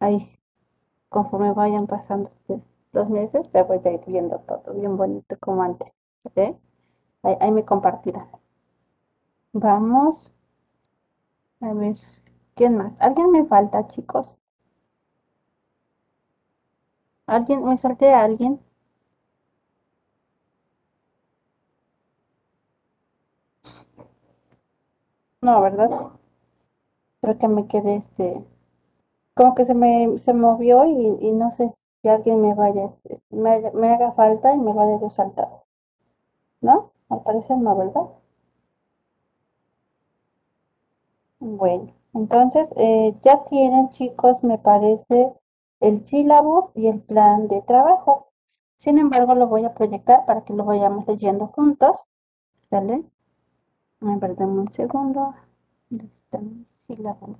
ahí, 0.00 0.38
conforme 1.10 1.52
vayan 1.52 1.86
pasando 1.88 2.30
este- 2.30 2.62
meses, 3.10 3.50
te 3.52 3.62
voy 3.64 3.80
a 3.84 3.92
ir 3.92 4.02
viendo 4.06 4.38
todo 4.40 4.74
bien 4.74 4.96
bonito 4.98 5.36
como 5.40 5.62
antes. 5.62 5.92
¿ok? 6.24 6.38
Ahí, 7.24 7.36
ahí 7.40 7.52
me 7.52 7.64
compartirán. 7.64 8.28
Vamos. 9.62 10.33
A 11.64 11.72
ver, 11.72 11.96
¿quién 12.54 12.76
más? 12.76 12.92
¿Alguien 13.00 13.32
me 13.32 13.44
falta, 13.44 13.88
chicos? 13.88 14.36
¿Alguien? 17.26 17.62
¿Me 17.66 17.76
salté 17.76 18.10
a 18.14 18.24
alguien? 18.24 18.60
No, 25.42 25.60
¿verdad? 25.62 26.10
Creo 27.20 27.36
que 27.40 27.48
me 27.48 27.66
quedé 27.66 27.96
este, 27.96 28.44
como 29.34 29.54
que 29.54 29.64
se 29.64 29.74
me 29.74 30.18
se 30.18 30.34
movió 30.34 30.84
y, 30.86 31.18
y 31.28 31.32
no 31.32 31.52
sé 31.52 31.72
si 32.02 32.08
alguien 32.08 32.42
me 32.42 32.54
vaya, 32.54 32.90
me, 33.30 33.72
me 33.72 33.92
haga 33.94 34.12
falta 34.12 34.54
y 34.54 34.58
me 34.60 34.72
vaya 34.74 35.00
yo 35.00 35.10
saltado. 35.10 35.64
¿No? 36.60 36.92
Al 37.10 37.22
parecer 37.22 37.58
no, 37.58 37.76
¿verdad? 37.76 38.02
Bueno, 41.44 41.94
entonces 42.12 42.66
eh, 42.76 43.14
ya 43.22 43.44
tienen, 43.44 43.88
chicos, 43.90 44.42
me 44.42 44.58
parece, 44.58 45.32
el 45.78 46.04
sílabo 46.06 46.72
y 46.74 46.88
el 46.88 47.00
plan 47.02 47.46
de 47.46 47.62
trabajo. 47.62 48.32
Sin 48.78 48.98
embargo, 48.98 49.36
lo 49.36 49.46
voy 49.46 49.64
a 49.64 49.74
proyectar 49.74 50.26
para 50.26 50.42
que 50.44 50.54
lo 50.54 50.64
vayamos 50.64 51.06
leyendo 51.06 51.46
juntos. 51.46 51.96
¿Sale? 52.70 53.04
Dame 54.00 54.60
un 54.60 54.72
segundo. 54.72 55.34
¿Dónde 56.30 56.66
sílabos? 56.86 57.38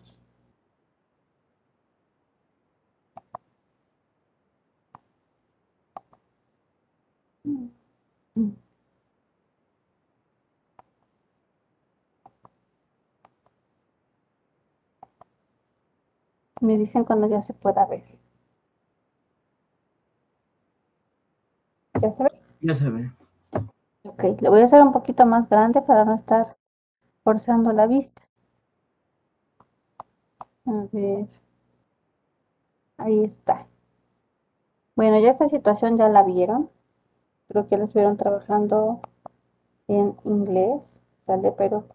Mm, 8.37 8.55
Me 16.65 16.77
dicen 16.79 17.05
cuando 17.05 17.29
ya 17.29 17.43
se 17.43 17.55
pueda 17.55 17.87
ver. 17.87 18.03
¿Ya 22.01 22.13
se 22.13 22.23
ve? 22.23 22.31
Ya 22.61 22.75
se 22.75 22.91
ve. 22.91 23.11
Ok, 24.05 24.23
le 24.41 24.49
voy 24.49 24.61
a 24.63 24.65
hacer 24.65 24.81
un 24.83 24.93
poquito 24.93 25.27
más 25.27 25.49
grande 25.49 25.83
para 25.83 26.05
no 26.05 26.15
estar 26.15 26.57
forzando 27.25 27.73
la 27.73 27.87
vista. 27.87 28.23
A 30.67 30.89
ver. 30.93 31.29
Ahí 32.97 33.23
está. 33.23 33.69
Bueno, 34.97 35.21
ya 35.21 35.31
esta 35.31 35.49
situación 35.49 35.97
ya 35.97 36.09
la 36.09 36.25
vieron. 36.25 36.69
Creo 37.49 37.69
que 37.69 37.77
la 37.79 37.85
estuvieron 37.85 38.17
trabajando 38.17 39.01
en 39.89 40.17
inglés, 40.25 40.83
¿sale? 41.27 41.53
Pero 41.53 41.87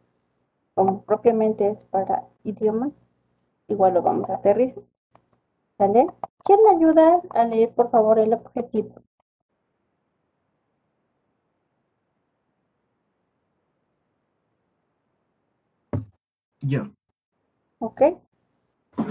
como 0.76 1.04
propiamente 1.04 1.70
es 1.72 1.80
para 1.92 2.26
idiomas, 2.44 2.94
igual 3.70 3.94
lo 3.94 4.02
vamos 4.02 4.30
a 4.30 4.36
aterrizar. 4.36 4.84
¿Sale? 5.78 6.08
¿Quién 6.44 6.60
me 6.64 6.72
ayuda 6.72 7.22
a 7.32 7.46
leer, 7.46 7.74
por 7.74 7.90
favor, 7.90 8.20
el 8.20 8.34
objetivo? 8.34 8.96
Yo. 16.62 16.92
¿Ok? 17.80 18.02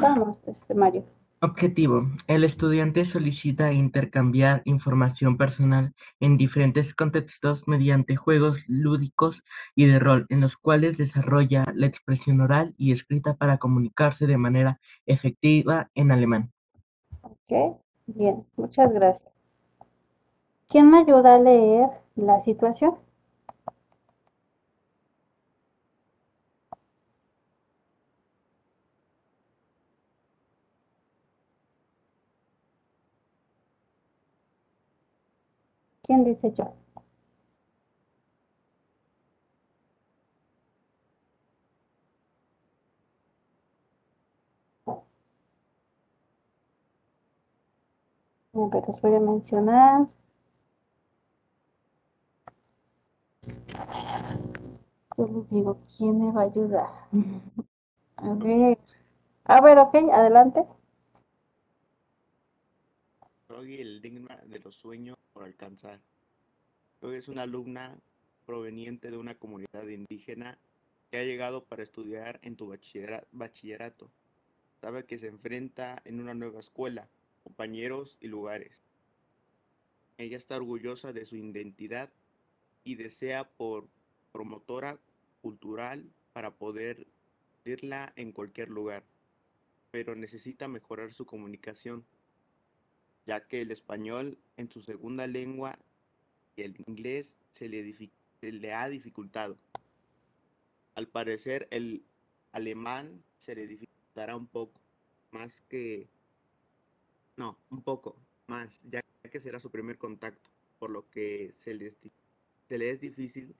Vamos, 0.01 0.39
este 0.47 0.75
Mario. 0.75 1.05
Objetivo. 1.41 2.09
El 2.27 2.43
estudiante 2.43 3.05
solicita 3.05 3.73
intercambiar 3.73 4.61
información 4.65 5.37
personal 5.37 5.95
en 6.19 6.37
diferentes 6.37 6.95
contextos 6.95 7.69
mediante 7.69 8.17
juegos 8.17 8.65
lúdicos 8.67 9.45
y 9.77 9.87
de 9.87 10.01
rol, 10.01 10.27
en 10.31 10.41
los 10.41 10.57
cuales 10.57 10.99
desarrolla 10.99 11.65
la 11.77 11.87
expresión 11.87 12.41
oral 12.41 12.75
y 12.77 12.91
escrita 12.91 13.35
para 13.35 13.59
comunicarse 13.59 14.27
de 14.27 14.37
manera 14.37 14.81
efectiva 15.07 15.91
en 15.95 16.11
alemán. 16.11 16.51
Ok, 17.23 17.79
bien, 18.07 18.45
muchas 18.57 18.93
gracias. 18.93 19.31
¿Quién 20.67 20.91
me 20.91 20.99
ayuda 20.99 21.37
a 21.37 21.39
leer 21.39 21.89
la 22.17 22.41
situación? 22.41 22.97
¿Quién 36.09 36.25
dice 36.25 36.53
yo? 36.57 36.75
Ver, 48.53 48.83
les 48.87 49.01
voy 49.01 49.15
a 49.15 49.21
mencionar. 49.21 50.07
Yo 55.19 55.27
les 55.29 55.51
digo, 55.51 55.79
¿quién 55.97 56.19
me 56.19 56.33
va 56.33 56.41
a 56.43 56.45
ayudar? 56.47 56.89
A 58.19 58.35
ver. 58.35 58.79
A 59.45 59.61
ver, 59.63 59.79
ok, 59.79 59.95
adelante. 60.13 60.67
Froggy, 63.59 63.81
el 63.81 63.99
enigma 64.05 64.37
de 64.47 64.61
los 64.61 64.77
sueños 64.77 65.19
por 65.33 65.43
alcanzar. 65.43 65.99
Froggy 67.01 67.17
es 67.17 67.27
una 67.27 67.43
alumna 67.43 67.99
proveniente 68.47 69.11
de 69.11 69.17
una 69.17 69.35
comunidad 69.35 69.85
indígena 69.89 70.57
que 71.11 71.19
ha 71.19 71.25
llegado 71.25 71.65
para 71.65 71.83
estudiar 71.83 72.39
en 72.45 72.55
tu 72.55 72.69
bachillera- 72.69 73.27
bachillerato. 73.33 74.13
Sabe 74.81 75.07
que 75.07 75.19
se 75.19 75.27
enfrenta 75.27 76.01
en 76.05 76.21
una 76.21 76.35
nueva 76.35 76.61
escuela, 76.61 77.09
compañeros 77.43 78.17
y 78.21 78.29
lugares. 78.29 78.85
Ella 80.19 80.37
está 80.37 80.55
orgullosa 80.57 81.13
de 81.13 81.27
su 81.27 81.35
identidad 81.35 82.13
y 82.85 82.95
desea 82.95 83.43
por 83.43 83.89
promotora 84.31 85.01
cultural 85.43 86.09
para 86.33 86.53
poder 86.53 87.09
irla 87.65 88.13
en 88.15 88.31
cualquier 88.31 88.69
lugar, 88.69 89.03
pero 89.91 90.15
necesita 90.15 90.69
mejorar 90.69 91.13
su 91.13 91.27
comunicación, 91.27 92.05
ya 93.29 93.47
que 93.47 93.61
el 93.61 93.71
español 93.71 94.39
en 94.57 94.71
su 94.71 94.81
segunda 94.81 95.27
lengua 95.27 95.79
y 96.57 96.63
el 96.63 96.75
inglés 96.87 97.35
se 97.53 97.69
le, 97.69 98.73
ha 98.73 98.89
dificultado. 98.89 99.59
Al 100.95 101.09
parecer 101.09 101.69
el 101.71 102.03
alemán 102.53 103.23
se 103.37 103.55
le 103.55 103.67
dificultará 103.67 104.35
un 104.35 104.47
poco, 104.47 104.81
más 105.31 105.61
que... 105.69 106.09
No, 107.37 107.59
un 107.69 107.83
poco 107.83 108.17
más, 108.47 108.81
ya 108.91 109.03
que 109.31 109.41
será 109.41 109.61
su 109.61 109.71
primer 109.71 109.99
contacto, 109.99 110.49
por 110.79 110.89
lo 110.89 111.09
que 111.11 111.53
se 111.59 111.75
le 111.75 112.91
es 112.91 113.01
difícil 113.01 113.55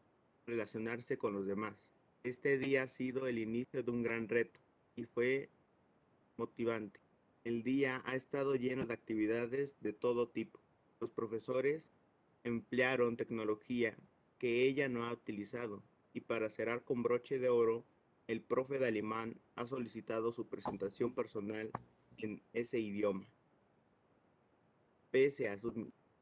relacionarse 0.47 1.19
con 1.19 1.35
los 1.35 1.47
demás. 1.47 1.95
Este 2.25 2.57
día 2.57 2.85
ha 2.85 2.89
sido 2.89 3.27
el 3.27 3.39
inicio 3.39 3.83
de 3.83 3.91
un 3.91 4.03
gran 4.03 4.31
reto 4.31 4.59
y 4.97 5.05
fue 5.05 5.51
motivante. 6.39 6.99
El 7.49 7.63
día 7.63 8.03
ha 8.05 8.15
estado 8.15 8.57
lleno 8.57 8.85
de 8.85 8.93
actividades 8.93 9.75
de 9.81 9.95
todo 9.95 10.29
tipo. 10.29 10.61
Los 11.01 11.11
profesores 11.11 11.83
emplearon 12.45 13.17
tecnología 13.17 13.97
que 14.39 14.65
ella 14.65 14.91
no 14.91 15.07
ha 15.07 15.15
utilizado 15.15 15.83
y 16.13 16.21
para 16.21 16.51
cerrar 16.51 16.85
con 16.85 17.03
broche 17.03 17.39
de 17.39 17.49
oro, 17.49 17.87
el 18.27 18.43
profe 18.43 18.79
de 18.79 18.89
alemán 18.89 19.41
ha 19.55 19.67
solicitado 19.67 20.31
su 20.31 20.47
presentación 20.47 21.15
personal 21.15 21.71
en 22.19 22.43
ese 22.53 22.81
idioma. 22.81 23.25
Pese 25.11 25.49
a 25.49 25.59
sus, 25.59 25.73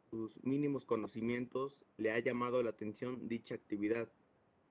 sus 0.08 0.44
mínimos 0.44 0.84
conocimientos, 0.84 1.82
le 1.96 2.12
ha 2.12 2.20
llamado 2.20 2.62
la 2.62 2.70
atención 2.70 3.26
dicha 3.26 3.56
actividad, 3.56 4.08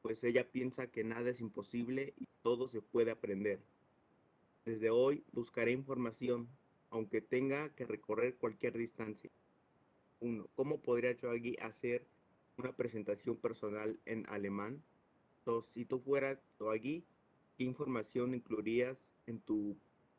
pues 0.02 0.24
ella 0.24 0.50
piensa 0.50 0.90
que 0.90 1.04
nada 1.04 1.32
es 1.32 1.42
imposible 1.42 2.14
y 2.18 2.30
todo 2.44 2.70
se 2.70 2.82
puede 2.82 3.12
aprender. 3.12 3.60
Desde 4.66 4.90
hoy 4.90 5.24
buscaré 5.32 5.72
información, 5.72 6.50
aunque 6.90 7.22
tenga 7.22 7.70
que 7.76 7.86
recorrer 7.86 8.36
cualquier 8.36 8.74
distancia. 8.74 9.30
1. 10.22 10.48
¿Cómo 10.56 10.80
podría 10.80 11.12
aquí 11.12 11.56
hacer 11.62 12.08
una 12.58 12.72
presentación 12.72 13.36
personal 13.36 14.00
en 14.06 14.26
alemán? 14.28 14.82
2. 15.46 15.68
Si 15.68 15.86
tú 15.86 16.00
fueras 16.00 16.40
aquí, 16.74 17.06
¿qué 17.58 17.64
información 17.64 18.34
incluirías 18.34 18.98
en 19.28 19.40
tu 19.40 19.76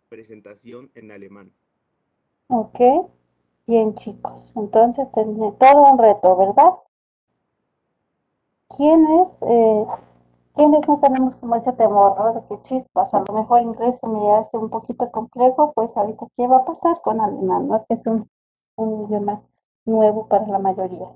presentación 0.09 0.93
en 0.95 1.11
alemán? 1.11 1.53
Ok, 2.47 2.79
bien 3.67 3.97
chicos. 3.97 4.53
Entonces 4.55 5.09
tiene 5.13 5.53
todo 5.59 5.93
un 5.93 5.99
reto, 5.99 6.37
¿verdad? 6.37 6.71
¿Quiénes, 8.77 9.29
eh, 9.43 9.87
quiénes 10.57 10.89
no 10.89 10.99
tenemos 11.01 11.37
como 11.37 11.55
ese 11.57 11.73
temor. 11.75 12.35
De 12.35 12.43
que 12.49 12.63
chispas, 12.65 13.15
a 13.15 13.23
lo 13.29 13.35
mejor 13.35 13.63
inglés 13.63 14.01
me 14.05 14.33
hace 14.33 14.57
un 14.57 14.71
poquito 14.71 15.11
complejo, 15.11 15.73
pues 15.75 15.97
ahorita 15.97 16.27
qué 16.37 16.49
va 16.49 16.59
a 16.59 16.65
pasar 16.65 17.01
con 17.03 17.21
alemán, 17.21 17.69
¿no? 17.69 17.85
Que 17.87 17.95
es 17.95 18.07
un, 18.07 18.29
idioma 19.07 19.43
nuevo 19.85 20.27
para 20.29 20.47
la 20.47 20.59
mayoría. 20.59 21.09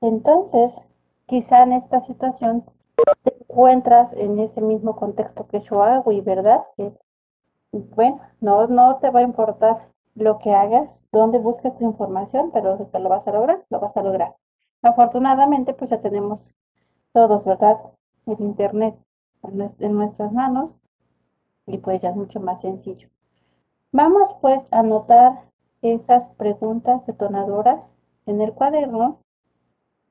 Entonces, 0.00 0.80
quizá 1.26 1.62
en 1.62 1.72
esta 1.72 2.00
situación 2.02 2.64
te 3.22 3.36
encuentras 3.40 4.12
en 4.14 4.38
ese 4.38 4.60
mismo 4.60 4.96
contexto 4.96 5.46
que 5.48 5.60
yo 5.60 5.82
hago, 5.82 6.12
y 6.12 6.20
verdad 6.20 6.64
que 6.76 6.92
bueno, 7.72 8.20
no, 8.40 8.66
no 8.68 8.98
te 8.98 9.10
va 9.10 9.20
a 9.20 9.22
importar 9.24 9.88
lo 10.14 10.38
que 10.38 10.54
hagas, 10.54 11.04
dónde 11.12 11.38
busques 11.38 11.76
tu 11.76 11.84
información, 11.84 12.50
pero 12.52 12.78
te 12.78 12.98
lo 13.00 13.08
vas 13.08 13.26
a 13.26 13.32
lograr, 13.32 13.64
lo 13.68 13.80
vas 13.80 13.96
a 13.96 14.02
lograr. 14.02 14.36
Afortunadamente, 14.82 15.74
pues 15.74 15.90
ya 15.90 16.00
tenemos 16.00 16.54
todos, 17.12 17.44
¿verdad? 17.44 17.78
El 18.26 18.40
internet 18.40 18.96
en 19.42 19.58
nues- 19.58 19.74
en 19.80 19.94
nuestras 19.94 20.32
manos 20.32 20.72
y 21.66 21.78
pues 21.78 22.00
ya 22.00 22.10
es 22.10 22.16
mucho 22.16 22.40
más 22.40 22.60
sencillo. 22.60 23.08
Vamos 23.92 24.34
pues 24.40 24.60
a 24.72 24.80
anotar 24.80 25.50
esas 25.82 26.28
preguntas 26.30 27.04
detonadoras 27.06 27.84
en 28.26 28.40
el 28.40 28.52
cuaderno 28.52 29.20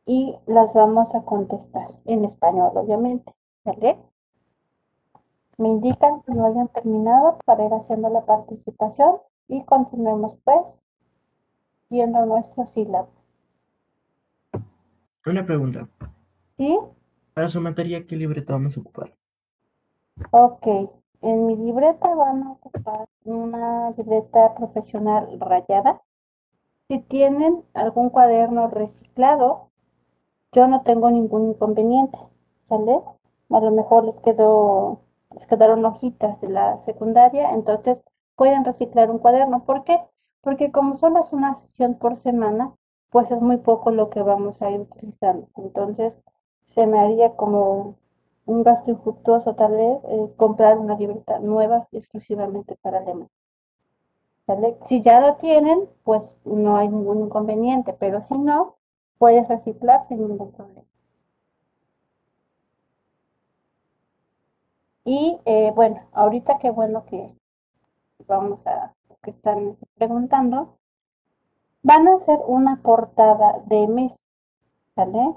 y 0.06 0.36
las 0.46 0.74
vamos 0.74 1.14
a 1.16 1.24
contestar 1.24 1.88
en 2.06 2.26
español, 2.26 2.72
obviamente, 2.76 3.34
¿vale? 3.64 3.98
Me 5.58 5.70
indican 5.70 6.22
que 6.22 6.34
no 6.34 6.46
hayan 6.46 6.68
terminado 6.70 7.38
para 7.46 7.66
ir 7.66 7.74
haciendo 7.74 8.10
la 8.10 8.26
participación 8.26 9.18
y 9.48 9.64
continuemos 9.66 10.38
pues 10.44 10.82
viendo 11.90 12.26
nuestro 12.26 12.66
sílabo. 12.68 13.10
Una 15.26 15.46
pregunta. 15.46 15.88
¿Sí? 16.58 16.78
Para 17.34 17.50
su 17.50 17.60
materia, 17.62 18.06
¿qué 18.08 18.16
libreta 18.16 18.54
vamos 18.54 18.78
a 18.78 18.80
ocupar? 18.82 19.14
Ok, 20.32 20.68
en 21.22 21.46
mi 21.48 21.56
libreta 21.56 22.14
van 22.14 22.44
a 22.44 22.52
ocupar 22.52 23.08
una 23.24 23.92
libreta 23.92 24.54
profesional 24.56 25.40
rayada. 25.40 26.02
Si 26.88 27.00
tienen 27.00 27.64
algún 27.74 28.10
cuaderno 28.10 28.68
reciclado, 28.68 29.72
yo 30.52 30.68
no 30.68 30.84
tengo 30.84 31.10
ningún 31.10 31.50
inconveniente, 31.50 32.20
¿sale? 32.64 33.02
A 33.50 33.60
lo 33.60 33.72
mejor 33.72 34.06
les 34.06 34.20
quedó, 34.20 35.02
les 35.32 35.48
quedaron 35.48 35.86
hojitas 35.86 36.40
de 36.42 36.50
la 36.50 36.78
secundaria, 36.78 37.52
entonces 37.52 38.04
pueden 38.36 38.66
reciclar 38.66 39.10
un 39.10 39.20
cuaderno. 39.20 39.66
¿Por 39.66 39.84
qué? 39.84 40.00
Porque 40.42 40.72
como 40.72 40.98
solo 40.98 41.22
es 41.22 41.34
una 41.34 41.56
sesión 41.56 41.96
por 41.96 42.18
semana, 42.18 42.76
pues 43.10 43.32
es 43.32 43.42
muy 43.42 43.58
poco 43.58 43.92
lo 43.92 44.10
que 44.10 44.22
vamos 44.22 44.62
a 44.62 44.70
ir 44.70 44.82
utilizando. 44.82 45.48
Entonces, 45.58 46.22
se 46.68 46.88
me 46.88 47.00
haría 47.00 47.36
como 47.36 47.96
un 48.46 48.64
gasto 48.64 48.92
infructuoso 48.92 49.56
tal 49.56 49.72
vez 49.74 50.00
eh, 50.10 50.34
comprar 50.38 50.78
una 50.78 50.96
libreta 50.96 51.40
nueva 51.40 51.88
exclusivamente 51.92 52.76
para 52.82 53.00
alemán. 53.00 53.30
¿Sale? 54.46 54.78
Si 54.86 55.02
ya 55.02 55.22
lo 55.22 55.36
tienen, 55.36 55.88
pues 56.04 56.38
no 56.44 56.76
hay 56.78 56.90
ningún 56.90 57.22
inconveniente, 57.22 57.94
pero 57.94 58.22
si 58.24 58.38
no, 58.38 58.76
puedes 59.18 59.48
reciclar 59.48 60.06
sin 60.08 60.28
ningún 60.28 60.52
problema. 60.52 60.84
Y 65.06 65.40
eh, 65.46 65.72
bueno, 65.76 66.02
ahorita 66.14 66.60
qué 66.60 66.70
bueno 66.72 67.06
que 67.06 67.34
vamos 68.28 68.66
a 68.68 68.94
que 69.22 69.32
están 69.32 69.78
preguntando, 69.96 70.78
van 71.82 72.08
a 72.08 72.16
hacer 72.16 72.40
una 72.46 72.82
portada 72.82 73.60
de 73.66 73.88
mes, 73.88 74.14
¿vale? 74.96 75.34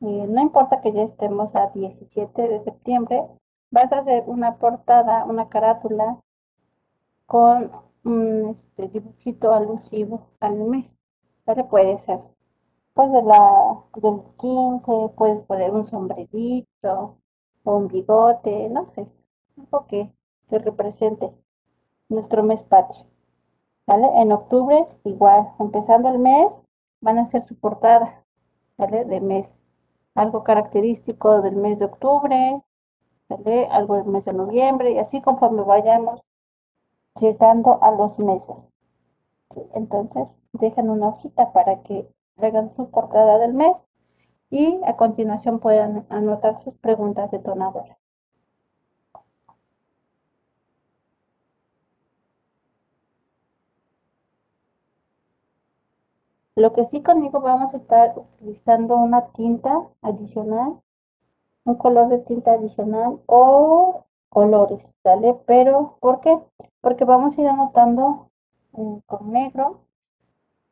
Eh, 0.00 0.26
no 0.28 0.40
importa 0.40 0.80
que 0.80 0.92
ya 0.92 1.02
estemos 1.02 1.54
a 1.54 1.68
17 1.68 2.48
de 2.48 2.64
septiembre, 2.64 3.22
vas 3.70 3.92
a 3.92 4.00
hacer 4.00 4.24
una 4.26 4.58
portada, 4.58 5.24
una 5.24 5.48
carátula 5.48 6.20
con 7.26 7.72
un 8.04 8.48
este, 8.50 8.88
dibujito 8.88 9.52
alusivo 9.52 10.28
al 10.40 10.56
mes. 10.56 10.94
¿Vale? 11.46 11.64
Puede 11.64 11.98
ser 12.00 12.20
pues 12.98 13.12
de 13.12 13.22
la, 13.22 13.84
del 13.94 14.22
15, 14.38 15.14
puedes 15.16 15.44
poner 15.46 15.70
un 15.70 15.86
sombrerito 15.86 17.16
o 17.62 17.76
un 17.76 17.86
bigote, 17.86 18.68
no 18.70 18.86
sé, 18.86 19.06
algo 19.56 19.86
que, 19.86 20.12
represente 20.50 21.32
nuestro 22.08 22.42
mes 22.42 22.60
patrio. 22.64 23.06
En 23.86 24.32
octubre, 24.32 24.88
igual, 25.04 25.52
empezando 25.60 26.08
el 26.08 26.18
mes, 26.18 26.52
van 27.00 27.18
a 27.18 27.22
hacer 27.22 27.46
su 27.46 27.54
portada, 27.60 28.24
¿vale? 28.76 29.04
De 29.04 29.20
mes. 29.20 29.48
Algo 30.18 30.42
característico 30.42 31.42
del 31.42 31.56
mes 31.56 31.78
de 31.78 31.84
octubre. 31.84 32.62
Algo 33.70 33.96
del 33.96 34.06
mes 34.06 34.24
de 34.24 34.32
noviembre, 34.32 34.92
y 34.92 34.98
así 34.98 35.20
conforme 35.20 35.62
vayamos 35.62 36.22
llegando 37.20 37.78
a 37.82 37.90
los 37.90 38.18
meses. 38.18 38.56
Entonces, 39.74 40.36
dejan 40.52 40.88
una 40.88 41.08
hojita 41.08 41.52
para 41.52 41.82
que 41.82 42.08
hagan 42.38 42.74
su 42.74 42.90
portada 42.90 43.38
del 43.38 43.52
mes 43.52 43.76
y 44.50 44.80
a 44.86 44.96
continuación 44.96 45.58
puedan 45.58 46.06
anotar 46.08 46.62
sus 46.64 46.74
preguntas 46.78 47.30
detonadoras. 47.30 47.97
Lo 56.58 56.72
que 56.72 56.86
sí 56.86 57.04
conmigo 57.04 57.40
vamos 57.40 57.72
a 57.72 57.76
estar 57.76 58.18
utilizando 58.18 58.96
una 58.96 59.28
tinta 59.28 59.86
adicional, 60.02 60.80
un 61.64 61.76
color 61.76 62.08
de 62.08 62.18
tinta 62.18 62.54
adicional 62.54 63.20
o 63.26 64.06
colores, 64.28 64.90
¿sale? 65.04 65.36
Pero, 65.46 65.98
¿por 66.00 66.20
qué? 66.20 66.36
Porque 66.80 67.04
vamos 67.04 67.38
a 67.38 67.40
ir 67.42 67.46
anotando 67.46 68.32
eh, 68.72 69.00
con 69.06 69.30
negro, 69.30 69.82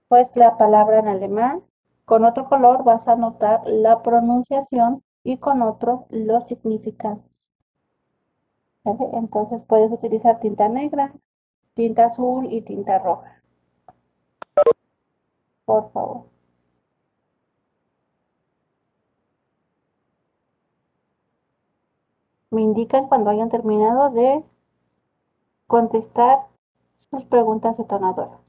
pues 0.08 0.28
la 0.34 0.58
palabra 0.58 0.98
en 0.98 1.06
alemán. 1.06 1.62
Con 2.04 2.24
otro 2.24 2.48
color 2.48 2.82
vas 2.82 3.06
a 3.06 3.12
anotar 3.12 3.60
la 3.66 4.02
pronunciación 4.02 5.04
y 5.22 5.38
con 5.38 5.62
otro 5.62 6.06
los 6.10 6.48
significados. 6.48 7.48
Entonces 8.82 9.62
puedes 9.68 9.92
utilizar 9.92 10.40
tinta 10.40 10.68
negra, 10.68 11.12
tinta 11.74 12.06
azul 12.06 12.52
y 12.52 12.62
tinta 12.62 12.98
roja 12.98 13.35
por 15.66 15.90
favor. 15.92 16.24
Me 22.50 22.60
indican 22.62 23.06
cuando 23.06 23.30
hayan 23.30 23.50
terminado 23.50 24.10
de 24.10 24.42
contestar 25.68 26.48
sus 27.10 27.24
preguntas 27.24 27.76
detonadoras. 27.76 28.45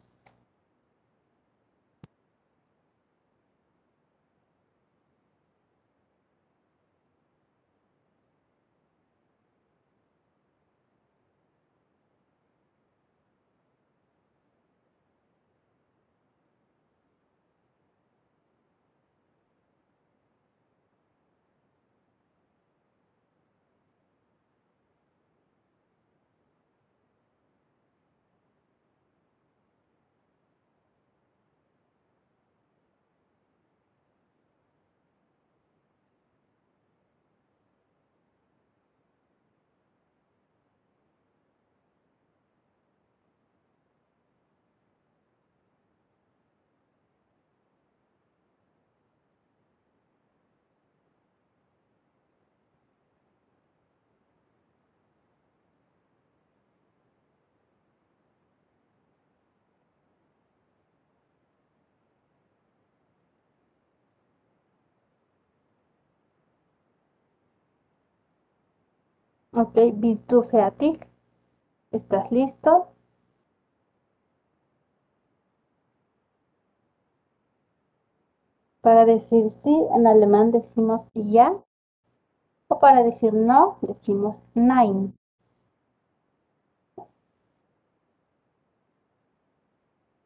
Ok, 69.51 69.73
fertig? 70.43 71.05
¿Estás 71.91 72.31
listo? 72.31 72.89
Para 78.81 79.05
decir 79.05 79.51
sí, 79.51 79.85
en 79.95 80.07
alemán 80.07 80.49
decimos 80.49 81.03
ja. 81.13 81.53
O 82.73 82.79
para 82.79 83.03
decir 83.03 83.33
no, 83.33 83.77
decimos 83.81 84.37
nein. 84.55 85.13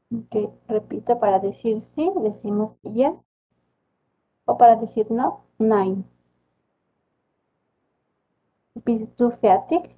Ok, 0.10 0.53
repito, 0.69 1.19
para 1.19 1.39
decir 1.39 1.81
sí, 1.81 2.10
decimos 2.23 2.77
ja. 2.84 3.13
O 4.51 4.53
para 4.60 4.75
decir 4.84 5.07
no, 5.10 5.27
nein. 5.57 6.05
Bist 8.75 9.17
du 9.17 9.31
fertig? 9.45 9.89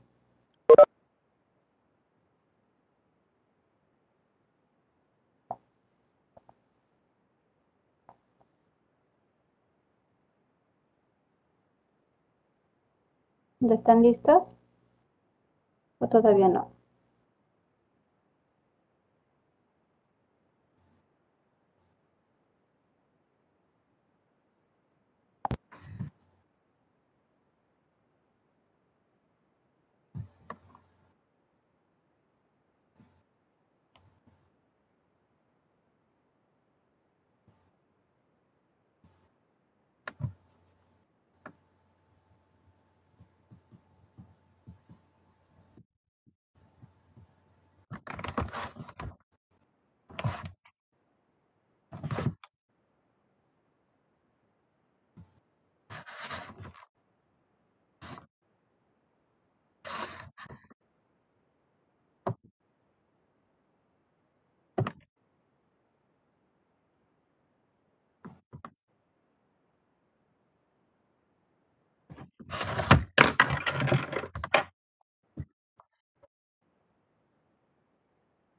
¿Ya 13.62 13.73
están 13.73 14.03
listos? 14.03 14.43
¿O 15.97 16.07
todavía 16.07 16.49
no? 16.49 16.71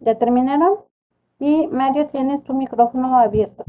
¿Ya 0.05 0.17
terminaron? 0.19 0.81
Y 1.40 1.67
Mario, 1.69 2.07
tienes 2.09 2.45
tu 2.45 2.55
micrófono 2.55 3.19
abierto. 3.19 3.64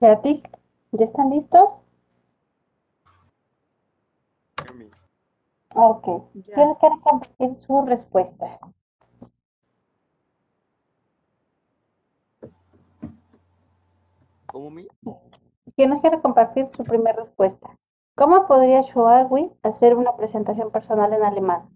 Beatriz, 0.00 0.42
¿ya 0.92 1.04
están 1.04 1.28
listos? 1.30 1.70
Ok. 5.74 6.30
Tienes 6.54 6.78
que 6.78 6.88
compartir 7.02 7.56
su 7.60 7.82
respuesta. 7.84 8.58
¿Cómo 14.46 14.70
mi? 14.70 14.88
Tienes 15.76 16.02
que 16.02 16.20
compartir 16.20 16.68
su 16.72 16.82
primera 16.82 17.16
respuesta. 17.16 17.76
¿Cómo 18.14 18.46
podría 18.46 18.80
Shoagui 18.80 19.52
hacer 19.62 19.94
una 19.96 20.16
presentación 20.16 20.70
personal 20.70 21.12
en 21.12 21.24
alemán? 21.24 21.68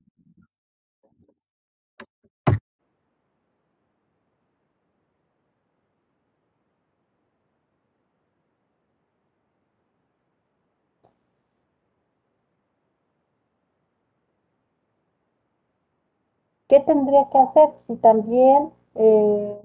¿Qué 16.74 16.80
tendría 16.80 17.28
que 17.30 17.38
hacer 17.38 17.68
si 17.78 17.94
también, 17.98 18.72
eh, 18.96 19.60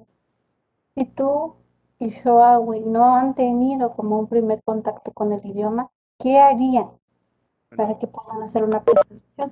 si 0.93 1.05
tú 1.05 1.55
y 1.97 2.11
Shoawi 2.11 2.81
no 2.81 3.15
han 3.15 3.33
tenido 3.33 3.95
como 3.95 4.19
un 4.19 4.29
primer 4.29 4.61
contacto 4.61 5.11
con 5.11 5.33
el 5.33 5.43
idioma, 5.43 5.89
¿qué 6.19 6.37
harían 6.37 6.91
para 7.75 7.97
que 7.97 8.05
puedan 8.05 8.43
hacer 8.43 8.63
una 8.63 8.83
presentación? 8.83 9.51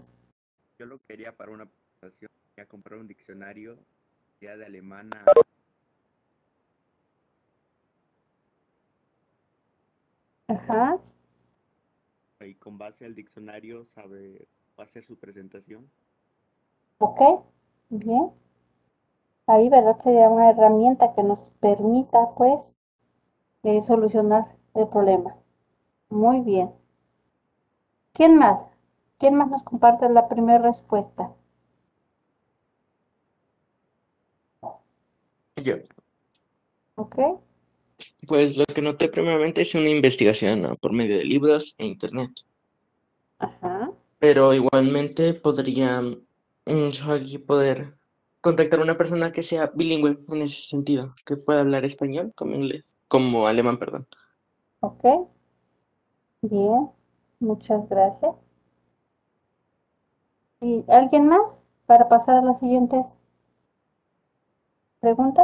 Yo 0.77 0.85
lo 0.85 0.99
quería 1.07 1.35
para 1.35 1.51
una 1.51 1.65
presentación, 1.65 2.29
quería 2.53 2.69
comprar 2.69 2.99
un 2.99 3.07
diccionario 3.07 3.79
ya 4.39 4.55
de 4.55 4.63
alemán 4.63 5.09
a 5.15 5.25
Ajá, 10.53 10.99
y 12.41 12.53
con 12.53 12.77
base 12.77 13.03
al 13.03 13.15
diccionario 13.15 13.83
saber 13.95 14.47
hacer 14.77 15.03
su 15.03 15.17
presentación. 15.17 15.89
Ok, 16.99 17.43
bien. 17.89 18.31
Ahí, 19.47 19.67
¿verdad? 19.69 19.97
Sería 20.03 20.29
una 20.29 20.49
herramienta 20.51 21.13
que 21.15 21.23
nos 21.23 21.49
permita, 21.59 22.35
pues, 22.35 22.77
eh, 23.63 23.81
solucionar 23.81 24.55
el 24.75 24.87
problema. 24.89 25.35
Muy 26.09 26.41
bien. 26.41 26.71
¿Quién 28.13 28.37
más? 28.37 28.59
¿Quién 29.17 29.35
más 29.35 29.49
nos 29.49 29.63
comparte 29.63 30.09
la 30.09 30.27
primera 30.27 30.59
respuesta? 30.59 31.33
Yo, 35.63 35.75
¿Ok? 36.95 37.15
pues 38.27 38.57
lo 38.57 38.65
que 38.65 38.81
noté 38.81 39.07
primeramente 39.09 39.61
es 39.61 39.73
una 39.75 39.89
investigación, 39.89 40.61
¿no? 40.61 40.75
por 40.75 40.93
medio 40.93 41.17
de 41.17 41.23
libros 41.25 41.75
e 41.77 41.85
internet. 41.85 42.31
Ajá. 43.39 43.91
Pero 44.19 44.53
igualmente 44.53 45.33
podría 45.33 46.01
Shoagi 46.67 47.37
poder 47.39 47.97
contactar 48.41 48.79
a 48.79 48.83
una 48.83 48.97
persona 48.97 49.31
que 49.31 49.43
sea 49.43 49.71
bilingüe 49.73 50.17
en 50.29 50.41
ese 50.41 50.61
sentido, 50.61 51.13
que 51.25 51.37
pueda 51.37 51.61
hablar 51.61 51.85
español 51.85 52.33
como 52.35 52.55
inglés, 52.55 52.83
como 53.07 53.47
alemán, 53.47 53.77
perdón. 53.79 54.07
Ok. 54.81 55.29
Bien. 56.41 56.89
Muchas 57.39 57.87
gracias. 57.89 58.35
¿Y 60.61 60.83
alguien 60.87 61.27
más 61.27 61.41
para 61.85 62.09
pasar 62.09 62.37
a 62.37 62.41
la 62.41 62.53
siguiente 62.55 63.03
pregunta? 64.99 65.43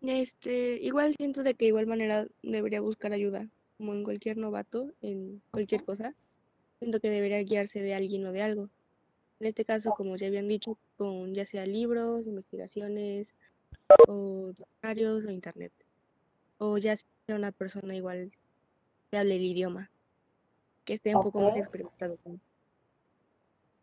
Este, 0.00 0.78
igual 0.82 1.14
siento 1.16 1.42
de 1.42 1.54
que 1.54 1.66
igual 1.66 1.86
manera 1.86 2.26
debería 2.42 2.80
buscar 2.80 3.12
ayuda, 3.12 3.48
como 3.76 3.94
en 3.94 4.04
cualquier 4.04 4.36
novato, 4.38 4.92
en 5.02 5.42
cualquier 5.50 5.84
cosa. 5.84 6.14
Siento 6.78 7.00
que 7.00 7.10
debería 7.10 7.38
guiarse 7.42 7.80
de 7.80 7.94
alguien 7.94 8.26
o 8.26 8.32
de 8.32 8.42
algo. 8.42 8.68
En 9.40 9.46
este 9.46 9.64
caso, 9.64 9.90
como 9.92 10.16
ya 10.16 10.28
habían 10.28 10.48
dicho, 10.48 10.78
con 10.96 11.34
ya 11.34 11.44
sea 11.46 11.66
libros, 11.66 12.26
investigaciones, 12.26 13.34
o 14.08 14.52
diccionarios 14.56 15.26
o 15.26 15.30
internet. 15.30 15.72
O 16.58 16.78
ya 16.78 16.96
sea 16.96 17.36
una 17.36 17.52
persona 17.52 17.94
igual 17.96 18.30
que 19.10 19.18
hable 19.18 19.36
el 19.36 19.42
idioma, 19.42 19.90
que 20.84 20.94
esté 20.94 21.14
un 21.14 21.22
poco 21.22 21.40
más 21.40 21.56
experimentado. 21.56 22.16
con- 22.22 22.40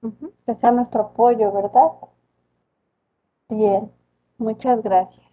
Ujú, 0.02 0.34
Que 0.46 0.56
sea 0.56 0.72
nuestro 0.72 1.02
apoyo, 1.02 1.52
¿verdad? 1.52 1.92
Bien. 3.50 3.90
Muchas 4.38 4.82
gracias. 4.84 5.26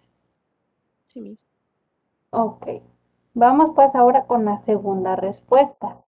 Sí, 1.07 1.19
mis. 1.19 1.45
Ok. 2.29 2.67
Vamos 3.33 3.71
pues 3.75 3.95
ahora 3.95 4.25
con 4.25 4.43
la 4.43 4.61
segunda 4.65 5.15
respuesta. 5.15 6.03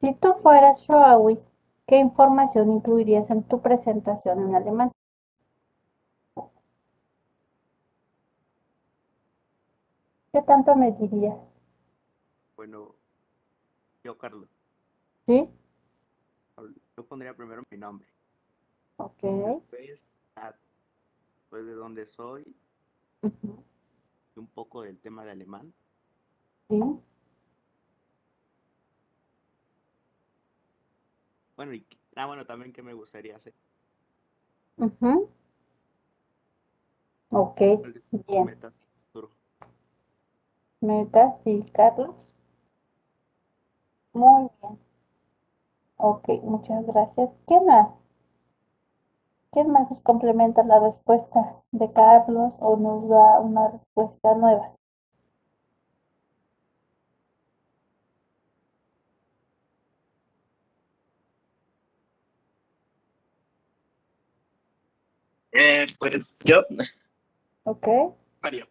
Si 0.00 0.14
tú 0.14 0.34
fueras 0.42 0.80
Shoawi, 0.80 1.38
¿qué 1.86 1.98
información 1.98 2.72
incluirías 2.72 3.28
en 3.30 3.42
tu 3.44 3.60
presentación 3.60 4.40
en 4.40 4.54
alemán? 4.54 4.92
¿Qué 10.32 10.42
tanto 10.42 10.74
me 10.76 10.92
dirías? 10.92 11.36
Bueno, 12.56 12.94
yo, 14.02 14.16
Carlos, 14.16 14.48
¿Sí? 15.26 15.48
yo 16.96 17.06
pondría 17.06 17.34
primero 17.34 17.62
mi 17.70 17.78
nombre. 17.78 18.08
Ok. 18.96 19.22
Después, 19.22 20.00
después 21.34 21.66
de 21.66 21.72
dónde 21.72 22.06
soy 22.06 22.56
y 23.22 24.38
un 24.38 24.46
poco 24.46 24.82
del 24.82 24.98
tema 24.98 25.24
de 25.24 25.32
alemán. 25.32 25.72
Bueno, 26.68 27.00
y 31.74 31.86
ah, 32.16 32.26
bueno, 32.26 32.44
también 32.44 32.72
que 32.72 32.82
me 32.82 32.92
gustaría 32.92 33.36
hacer. 33.36 33.54
Ok, 37.30 37.60
¿Cuáles 37.80 38.02
son 38.10 38.22
tus 38.24 38.26
bien. 38.26 38.44
metas 38.44 38.76
a 38.76 38.86
futuro? 39.06 39.30
Meta, 40.80 41.36
sí, 41.44 41.64
Carlos. 41.74 42.32
Muy 44.14 44.48
bien. 44.60 44.78
Ok, 45.98 46.26
muchas 46.42 46.86
gracias. 46.86 47.28
¿Quién 47.46 47.66
más? 47.66 47.88
¿Quién 49.50 49.72
más 49.72 49.90
nos 49.90 50.00
complementa 50.02 50.62
la 50.62 50.78
respuesta 50.78 51.60
de 51.72 51.92
Carlos 51.92 52.54
o 52.60 52.76
nos 52.76 53.08
da 53.08 53.40
una 53.40 53.72
respuesta 53.72 54.36
nueva? 54.36 54.76
Eh, 65.52 65.85
pues 65.98 66.34
yo, 66.44 66.64
Ok. 67.64 67.88
Mario. 68.42 68.68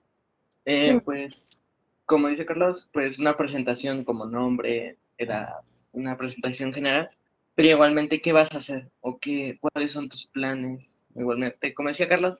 Eh, 0.65 0.99
pues, 1.03 1.59
como 2.05 2.27
dice 2.29 2.45
Carlos, 2.45 2.89
pues 2.93 3.19
una 3.19 3.35
presentación 3.37 4.03
como 4.03 4.25
nombre 4.25 4.97
era 5.17 5.61
una 5.91 6.17
presentación 6.17 6.73
general, 6.73 7.09
pero 7.55 7.69
igualmente, 7.69 8.21
¿qué 8.21 8.33
vas 8.33 8.53
a 8.53 8.57
hacer? 8.57 8.89
¿O 9.01 9.17
qué, 9.19 9.57
cuáles 9.59 9.91
son 9.91 10.09
tus 10.09 10.27
planes? 10.27 10.95
Igualmente, 11.15 11.73
como 11.73 11.89
decía 11.89 12.09
Carlos. 12.09 12.39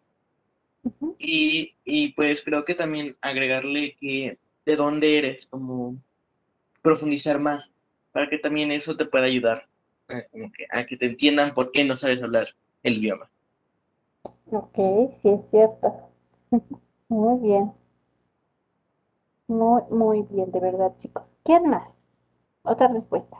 Y, 1.17 1.75
y 1.83 2.13
pues 2.13 2.41
creo 2.41 2.63
que 2.65 2.75
también 2.75 3.15
agregarle 3.21 3.95
que 3.99 4.37
de 4.65 4.75
dónde 4.75 5.17
eres, 5.17 5.45
como 5.45 5.97
profundizar 6.81 7.39
más, 7.39 7.71
para 8.11 8.29
que 8.29 8.37
también 8.37 8.71
eso 8.71 8.95
te 8.95 9.05
pueda 9.05 9.25
ayudar 9.25 9.67
eh, 10.09 10.27
como 10.31 10.51
que 10.51 10.67
a 10.69 10.85
que 10.85 10.97
te 10.97 11.05
entiendan 11.05 11.53
por 11.53 11.71
qué 11.71 11.83
no 11.83 11.95
sabes 11.95 12.21
hablar 12.21 12.49
el 12.83 12.97
idioma. 12.97 13.29
Ok, 14.51 14.75
sí 15.21 15.29
es 15.29 15.41
cierto. 15.51 15.93
Muy 17.09 17.39
bien. 17.39 17.73
Muy, 19.47 19.81
muy 19.89 20.21
bien, 20.21 20.51
de 20.51 20.59
verdad, 20.59 20.93
chicos. 20.99 21.23
¿Quién 21.43 21.67
más? 21.67 21.89
Otra 22.63 22.89
respuesta. 22.89 23.37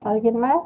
¿Alguien 0.00 0.36
más? 0.40 0.62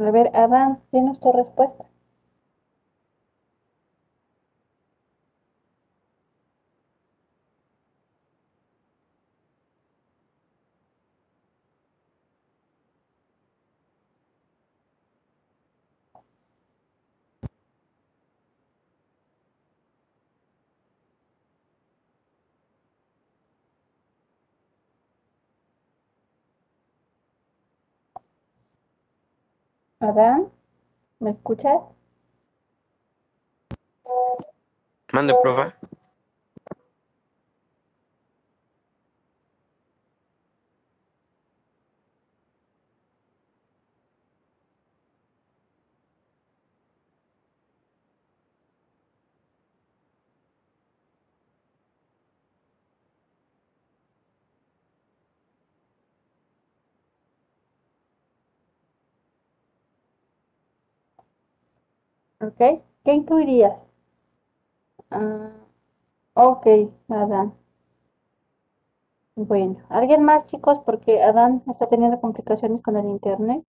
A 0.00 0.10
ver, 0.10 0.32
Adán, 0.34 0.82
¿tienes 0.90 1.20
tu 1.20 1.30
respuesta? 1.30 1.84
Adán, 30.00 30.50
¿me 31.18 31.30
escuchas? 31.32 31.78
Mande, 35.12 35.34
profe. 35.42 35.74
¿Ok? 62.40 62.82
¿Qué 63.02 63.14
incluirías? 63.14 63.78
Ah, 65.10 65.52
ok, 66.34 66.66
Adán. 67.08 67.54
Bueno, 69.34 69.78
¿alguien 69.88 70.22
más, 70.22 70.46
chicos? 70.46 70.78
Porque 70.86 71.20
Adán 71.20 71.64
está 71.68 71.88
teniendo 71.88 72.20
complicaciones 72.20 72.80
con 72.80 72.96
el 72.96 73.06
internet. 73.06 73.64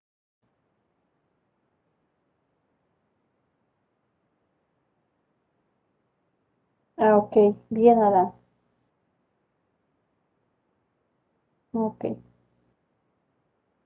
Ah, 6.97 7.17
ok, 7.17 7.57
bien, 7.69 7.99
Adán. 8.01 8.33
Ok. 11.73 12.05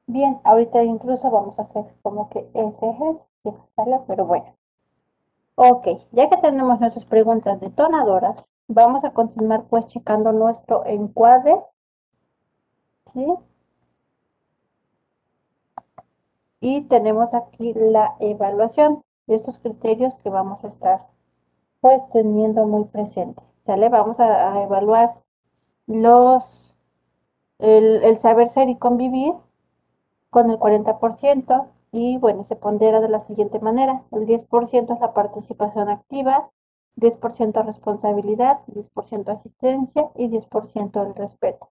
Bien, 0.07 0.41
ahorita 0.45 0.82
incluso 0.82 1.30
vamos 1.30 1.59
a 1.59 1.64
hacer 1.64 1.85
como 2.01 2.30
que 2.30 2.49
ese 2.55 2.87
ejercicio. 2.89 4.05
Pero 4.07 4.24
bueno. 4.24 4.57
Ok, 5.57 5.86
ya 6.12 6.28
que 6.28 6.36
tenemos 6.38 6.80
nuestras 6.80 7.05
preguntas 7.07 7.61
detonadoras, 7.61 8.48
vamos 8.68 9.05
a 9.05 9.12
continuar 9.12 9.64
pues 9.68 9.86
checando 9.86 10.32
nuestro 10.32 10.84
encuadre. 10.86 11.57
¿Sí? 13.12 13.24
Y 16.61 16.82
tenemos 16.88 17.34
aquí 17.34 17.72
la 17.74 18.16
evaluación 18.18 19.05
de 19.26 19.36
estos 19.36 19.59
criterios 19.59 20.14
que 20.24 20.30
vamos 20.30 20.64
a 20.64 20.68
estar 20.68 21.07
pues 21.80 22.02
teniendo 22.12 22.66
muy 22.66 22.84
presente. 22.86 23.42
¿Sale? 23.66 23.88
Vamos 23.88 24.18
a, 24.20 24.62
evaluar 24.62 25.14
los, 25.86 26.74
el, 27.59 28.02
el 28.02 28.18
saber 28.18 28.48
ser 28.48 28.68
y 28.68 28.76
convivir 28.76 29.34
con 30.30 30.50
el 30.50 30.59
40% 30.59 31.68
y 31.95 32.18
bueno, 32.18 32.42
se 32.42 32.57
pondera 32.57 33.01
de 33.01 33.09
la 33.09 33.24
siguiente 33.24 33.61
manera. 33.61 34.03
El 34.11 34.26
10% 34.26 34.95
es 34.95 35.01
la 35.01 35.14
participación 35.14 35.88
activa, 35.88 36.51
10% 36.97 37.62
responsabilidad, 37.62 38.59
10% 38.66 39.30
asistencia 39.30 40.11
y 40.16 40.28
10% 40.28 41.03
el 41.05 41.14
respeto. 41.14 41.70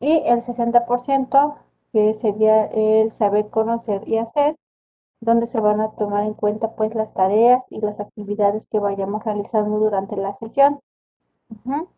Y 0.00 0.22
el 0.26 0.42
60% 0.42 1.56
que 1.92 2.14
sería 2.14 2.66
el 2.66 3.10
saber 3.12 3.50
conocer 3.50 4.06
y 4.06 4.18
hacer, 4.18 4.56
donde 5.20 5.48
se 5.48 5.60
van 5.60 5.80
a 5.80 5.90
tomar 5.92 6.24
en 6.24 6.34
cuenta 6.34 6.76
pues 6.76 6.94
las 6.94 7.12
tareas 7.14 7.62
y 7.70 7.80
las 7.80 7.98
actividades 8.00 8.66
que 8.68 8.78
vayamos 8.80 9.24
realizando 9.24 9.78
durante 9.80 10.16
la 10.16 10.36
sesión. 10.36 10.80
Ujú. 11.50 11.88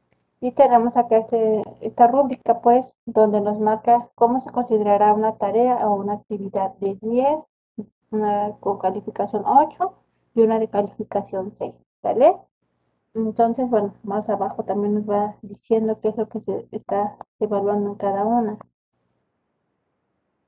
Y 0.41 0.53
tenemos 0.53 0.97
acá 0.97 1.19
este, 1.19 1.63
esta 1.81 2.07
rúbrica, 2.07 2.61
pues, 2.61 2.87
donde 3.07 3.41
nos 3.41 3.59
marca 3.59 4.09
cómo 4.15 4.41
se 4.41 4.51
considerará 4.51 5.13
una 5.13 5.37
tarea 5.37 5.87
o 5.89 5.97
una 5.97 6.15
actividad 6.15 6.75
de 6.77 6.97
10, 7.01 7.39
una 8.11 8.57
con 8.61 8.79
calificación 8.79 9.45
8 9.45 9.95
y 10.35 10.43
una 10.43 10.59
de 10.59 10.69
calificación 10.69 11.53
6, 11.57 11.75
¿vale? 12.03 12.37
Entonces, 13.15 13.69
bueno, 13.69 13.95
más 14.05 14.29
abajo 14.29 14.65
también 14.65 14.95
nos 14.95 15.11
va 15.11 15.37
diciendo 15.43 15.99
qué 16.01 16.09
es 16.09 16.17
lo 16.17 16.29
que 16.29 16.41
se 16.41 16.69
está 16.71 17.17
evaluando 17.41 17.91
en 17.91 17.97
cada 17.97 18.25
una. 18.25 18.59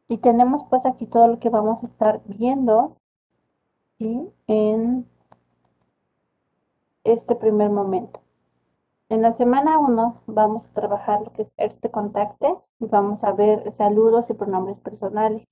Y 0.09 0.19
tenemos 0.19 0.65
pues 0.69 0.87
aquí 0.87 1.07
todo 1.07 1.29
lo 1.29 1.39
que 1.39 1.51
vamos 1.51 1.83
a 1.83 1.87
estar 1.87 2.21
viendo 2.27 2.97
en 3.99 5.07
este 7.05 7.35
primer 7.35 7.71
momento. 7.71 8.21
En 9.11 9.23
la 9.23 9.33
semana 9.33 9.81
1 9.81 10.23
vamos 10.29 10.67
a 10.67 10.73
trabajar 10.73 11.21
lo 11.23 11.33
que 11.33 11.43
es 11.43 11.53
este 11.57 11.91
contacte 11.91 12.55
y 12.79 12.87
vamos 12.87 13.25
a 13.25 13.33
ver 13.33 13.73
saludos 13.73 14.31
y 14.31 14.35
pronombres 14.35 14.79
personales. 14.79 15.49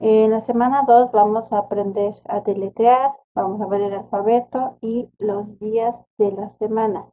En 0.00 0.32
la 0.32 0.40
semana 0.40 0.82
2 0.84 1.12
vamos 1.12 1.52
a 1.52 1.58
aprender 1.58 2.12
a 2.26 2.40
deletrear, 2.40 3.12
vamos 3.36 3.60
a 3.60 3.66
ver 3.66 3.82
el 3.82 3.92
alfabeto 3.92 4.78
y 4.80 5.10
los 5.18 5.60
días 5.60 5.94
de 6.18 6.32
la 6.32 6.50
semana. 6.54 7.06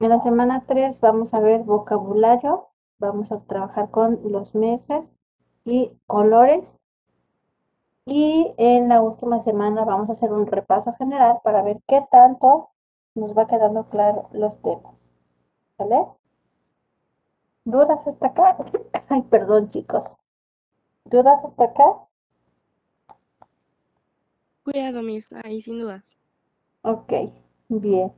En 0.00 0.08
la 0.08 0.18
semana 0.22 0.64
3 0.66 1.00
vamos 1.00 1.32
a 1.32 1.38
ver 1.38 1.62
vocabulario, 1.62 2.66
vamos 2.98 3.30
a 3.30 3.42
trabajar 3.42 3.92
con 3.92 4.18
los 4.24 4.56
meses 4.56 5.08
y 5.64 5.92
colores. 6.08 6.64
Y 8.06 8.54
en 8.56 8.88
la 8.88 9.00
última 9.00 9.40
semana 9.42 9.84
vamos 9.84 10.10
a 10.10 10.14
hacer 10.14 10.32
un 10.32 10.48
repaso 10.48 10.92
general 10.94 11.38
para 11.44 11.62
ver 11.62 11.80
qué 11.86 12.04
tanto 12.10 12.71
nos 13.14 13.36
va 13.36 13.46
quedando 13.46 13.88
claro 13.88 14.28
los 14.32 14.60
temas. 14.62 15.12
¿Vale? 15.78 16.06
¿Dudas 17.64 17.98
hasta 18.06 18.26
acá? 18.26 18.56
Ay, 19.08 19.22
perdón, 19.22 19.68
chicos. 19.68 20.04
¿Dudas 21.04 21.44
hasta 21.44 21.64
acá? 21.64 21.84
Cuidado, 24.64 25.02
mis, 25.02 25.32
ahí 25.32 25.60
sin 25.60 25.80
dudas. 25.80 26.16
Ok, 26.82 27.12
bien. 27.68 28.12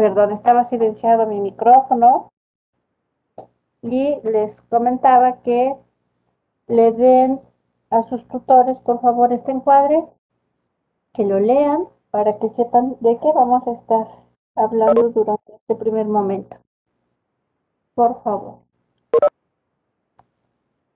Perdón, 0.00 0.30
estaba 0.30 0.64
silenciado 0.64 1.26
mi 1.26 1.42
micrófono 1.42 2.32
y 3.82 4.18
les 4.22 4.58
comentaba 4.62 5.42
que 5.42 5.76
le 6.68 6.92
den 6.92 7.38
a 7.90 8.02
sus 8.04 8.26
tutores, 8.28 8.78
por 8.78 9.02
favor, 9.02 9.30
este 9.30 9.52
encuadre, 9.52 10.02
que 11.12 11.26
lo 11.26 11.38
lean 11.38 11.84
para 12.10 12.32
que 12.38 12.48
sepan 12.48 12.96
de 13.00 13.18
qué 13.18 13.30
vamos 13.30 13.68
a 13.68 13.72
estar 13.72 14.06
hablando 14.54 15.10
durante 15.10 15.54
este 15.56 15.74
primer 15.74 16.06
momento. 16.06 16.56
Por 17.94 18.22
favor. 18.22 18.60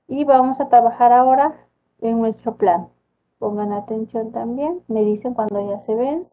Y 0.08 0.24
vamos 0.24 0.62
a 0.62 0.70
trabajar 0.70 1.12
ahora 1.12 1.66
en 2.00 2.20
nuestro 2.20 2.56
plan. 2.56 2.88
Pongan 3.38 3.74
atención 3.74 4.32
también, 4.32 4.82
me 4.88 5.02
dicen 5.02 5.34
cuando 5.34 5.60
ya 5.68 5.80
se 5.80 5.94
ven. 5.94 6.26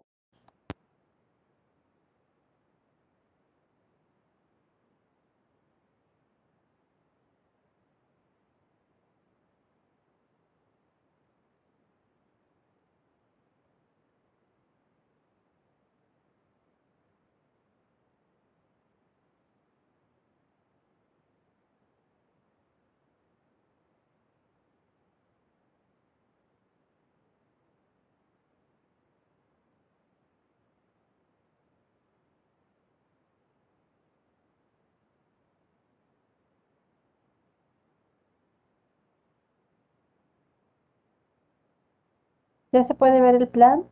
¿Ya 42.71 42.83
se 42.83 42.95
puede 42.95 43.21
ver 43.21 43.35
el 43.35 43.47
plan? 43.47 43.85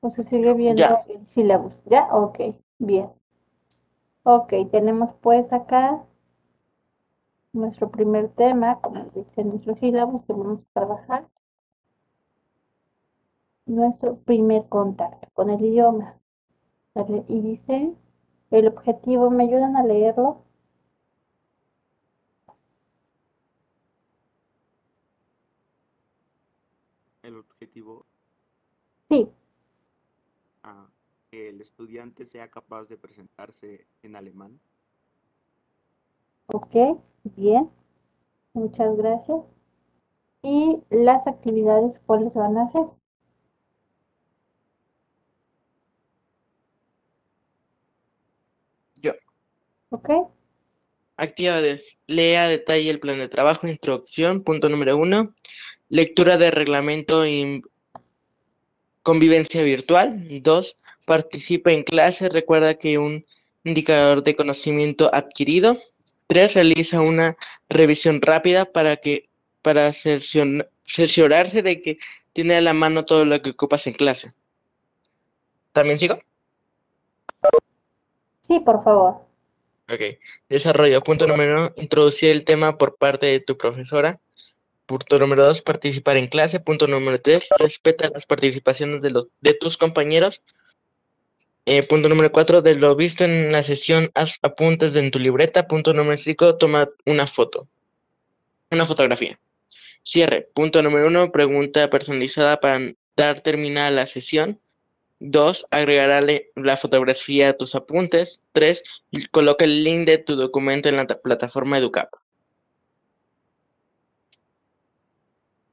¿O 0.00 0.10
se 0.10 0.22
sigue 0.24 0.54
viendo 0.54 0.80
Ya. 0.80 0.98
el 1.08 1.26
sílabus? 1.28 1.74
¿Ya? 1.84 2.08
Ok, 2.12 2.38
bien. 2.78 3.10
Ok, 4.24 4.52
tenemos 4.70 5.12
pues 5.22 5.52
acá 5.52 6.04
nuestro 7.52 7.90
primer 7.90 8.28
tema, 8.28 8.80
como 8.80 9.04
dice 9.14 9.42
nuestro 9.42 9.74
sílabus, 9.76 10.24
que 10.26 10.32
vamos 10.32 10.60
a 10.60 10.72
trabajar. 10.80 11.28
Nuestro 13.66 14.16
primer 14.18 14.68
contacto 14.68 15.28
con 15.34 15.50
el 15.50 15.64
idioma. 15.64 16.18
¿Vale? 16.94 17.24
Y 17.28 17.40
dice, 17.40 17.94
el 18.50 18.68
objetivo, 18.68 19.30
¿me 19.30 19.44
ayudan 19.44 19.76
a 19.76 19.82
leerlo? 19.84 20.44
El 27.22 27.36
objetivo 27.76 28.06
Sí, 29.08 29.28
que 31.30 31.48
el 31.50 31.60
estudiante 31.60 32.26
sea 32.26 32.48
capaz 32.50 32.84
de 32.84 32.96
presentarse 32.96 33.86
en 34.02 34.16
alemán. 34.16 34.58
ok, 36.48 36.98
bien. 37.24 37.70
Muchas 38.54 38.96
gracias. 38.96 39.38
¿Y 40.42 40.82
las 40.90 41.26
actividades 41.26 41.98
cuáles 42.06 42.32
van 42.34 42.56
a 42.56 42.64
hacer? 42.64 42.86
Yo. 49.02 49.12
¿Ok? 49.90 50.10
Actividades. 51.16 51.98
Lea 52.06 52.44
a 52.44 52.48
detalle 52.48 52.90
el 52.90 53.00
plan 53.00 53.18
de 53.18 53.28
trabajo. 53.28 53.66
Introducción. 53.66 54.42
Punto 54.42 54.68
número 54.68 54.96
uno. 54.96 55.34
Lectura 55.88 56.36
de 56.36 56.50
reglamento 56.50 57.26
y 57.26 57.62
convivencia 59.02 59.62
virtual. 59.62 60.42
Dos. 60.42 60.76
Participa 61.06 61.72
en 61.72 61.84
clase. 61.84 62.28
Recuerda 62.28 62.74
que 62.74 62.98
un 62.98 63.24
indicador 63.64 64.22
de 64.22 64.36
conocimiento 64.36 65.10
adquirido. 65.12 65.76
Tres. 66.26 66.54
Realiza 66.54 67.00
una 67.00 67.36
revisión 67.68 68.20
rápida 68.20 68.66
para 68.66 68.96
que 68.96 69.28
para 69.62 69.92
cerciorarse 69.92 71.62
de 71.62 71.80
que 71.80 71.98
tiene 72.32 72.54
a 72.54 72.60
la 72.60 72.72
mano 72.72 73.04
todo 73.04 73.24
lo 73.24 73.40
que 73.42 73.50
ocupas 73.50 73.86
en 73.88 73.94
clase. 73.94 74.34
¿También 75.72 75.98
sigo? 75.98 76.18
Sí, 78.42 78.60
por 78.60 78.84
favor. 78.84 79.25
Ok. 79.88 80.18
Desarrollo. 80.48 81.00
Punto 81.02 81.26
número 81.26 81.56
uno, 81.56 81.72
introducir 81.76 82.30
el 82.30 82.44
tema 82.44 82.76
por 82.76 82.96
parte 82.96 83.26
de 83.26 83.40
tu 83.40 83.56
profesora. 83.56 84.20
Punto 84.86 85.18
número 85.18 85.44
dos, 85.46 85.62
participar 85.62 86.16
en 86.16 86.28
clase. 86.28 86.60
Punto 86.60 86.86
número 86.86 87.20
tres, 87.20 87.44
respeta 87.58 88.10
las 88.12 88.26
participaciones 88.26 89.02
de, 89.02 89.10
los, 89.10 89.28
de 89.40 89.54
tus 89.54 89.76
compañeros. 89.76 90.42
Eh, 91.66 91.82
punto 91.82 92.08
número 92.08 92.30
cuatro, 92.30 92.62
de 92.62 92.76
lo 92.76 92.94
visto 92.94 93.24
en 93.24 93.50
la 93.50 93.64
sesión, 93.64 94.10
haz 94.14 94.38
apuntes 94.42 94.94
en 94.94 95.10
tu 95.10 95.18
libreta. 95.18 95.66
Punto 95.66 95.92
número 95.92 96.16
cinco, 96.16 96.56
toma 96.56 96.88
una 97.04 97.26
foto. 97.26 97.68
Una 98.70 98.86
fotografía. 98.86 99.38
Cierre. 100.04 100.48
Punto 100.54 100.82
número 100.82 101.08
uno, 101.08 101.32
pregunta 101.32 101.90
personalizada 101.90 102.60
para 102.60 102.92
dar 103.16 103.40
terminada 103.40 103.90
la 103.90 104.06
sesión. 104.06 104.60
Dos, 105.18 105.66
agregarle 105.70 106.50
la 106.56 106.76
fotografía 106.76 107.50
a 107.50 107.52
tus 107.56 107.74
apuntes. 107.74 108.42
Tres, 108.52 108.82
coloca 109.30 109.64
el 109.64 109.82
link 109.82 110.06
de 110.06 110.18
tu 110.18 110.36
documento 110.36 110.88
en 110.88 110.96
la 110.96 111.06
ta- 111.06 111.18
plataforma 111.20 111.78
EduCap. 111.78 112.10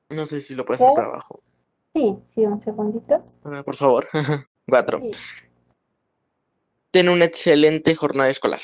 No 0.10 0.26
sé 0.26 0.42
si 0.42 0.56
lo 0.56 0.66
puedes 0.66 0.82
hacer 0.82 0.94
para 0.94 1.08
abajo. 1.08 1.42
Sí, 1.94 2.16
sí, 2.34 2.46
un 2.46 2.64
segundito. 2.64 3.24
Ah, 3.44 3.64
Por 3.64 3.76
favor. 3.76 4.08
Cuatro. 4.68 5.00
Sí. 5.02 5.08
Ten 6.92 7.10
una 7.10 7.26
excelente 7.26 7.96
jornada 7.96 8.30
escolar. 8.30 8.62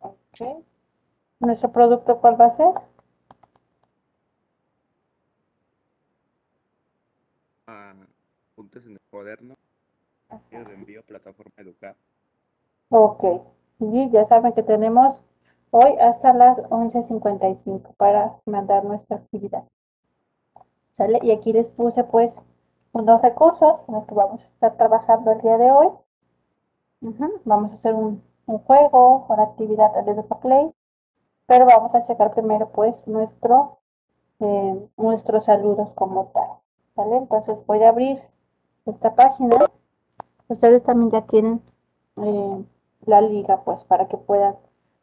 Ok. 0.00 0.64
¿Nuestro 1.40 1.72
producto 1.72 2.18
cuál 2.20 2.40
va 2.40 2.46
a 2.46 2.56
ser? 2.56 2.66
Ah, 7.66 7.94
cuaderno. 9.14 9.54
Envío 10.50 11.04
plataforma 11.04 11.52
Educar. 11.58 11.94
Ok. 12.90 13.22
Y 13.78 14.10
ya 14.10 14.26
saben 14.26 14.52
que 14.54 14.64
tenemos 14.64 15.20
hoy 15.70 15.92
hasta 16.00 16.32
las 16.32 16.58
11.55 16.58 17.94
para 17.96 18.36
mandar 18.44 18.84
nuestra 18.84 19.18
actividad. 19.18 19.62
¿Sale? 20.90 21.20
Y 21.22 21.30
aquí 21.30 21.52
les 21.52 21.68
puse 21.68 22.02
pues 22.02 22.34
unos 22.92 23.22
recursos 23.22 23.82
en 23.86 23.94
los 23.94 24.04
que 24.06 24.14
vamos 24.14 24.42
a 24.42 24.46
estar 24.46 24.76
trabajando 24.76 25.30
el 25.30 25.40
día 25.42 25.58
de 25.58 25.70
hoy. 25.70 25.88
Vamos 27.44 27.70
a 27.70 27.74
hacer 27.74 27.94
un, 27.94 28.20
un 28.46 28.58
juego, 28.58 29.26
una 29.28 29.44
actividad 29.44 29.92
de 30.04 30.22
Play, 30.42 30.72
pero 31.46 31.66
vamos 31.66 31.94
a 31.94 32.02
checar 32.02 32.34
primero 32.34 32.70
pues 32.70 32.96
nuestro, 33.06 33.78
eh, 34.40 34.88
nuestros 34.96 35.44
saludos 35.44 35.92
como 35.94 36.32
tal. 36.34 36.50
¿Sale? 36.96 37.16
Entonces 37.16 37.58
voy 37.66 37.82
a 37.82 37.90
abrir 37.90 38.33
esta 38.86 39.14
página. 39.14 39.70
Ustedes 40.48 40.82
también 40.84 41.10
ya 41.12 41.26
tienen 41.26 41.62
eh, 42.16 42.64
la 43.06 43.20
liga 43.22 43.64
pues 43.64 43.84
para 43.84 44.08
que 44.08 44.16
puedan 44.18 44.56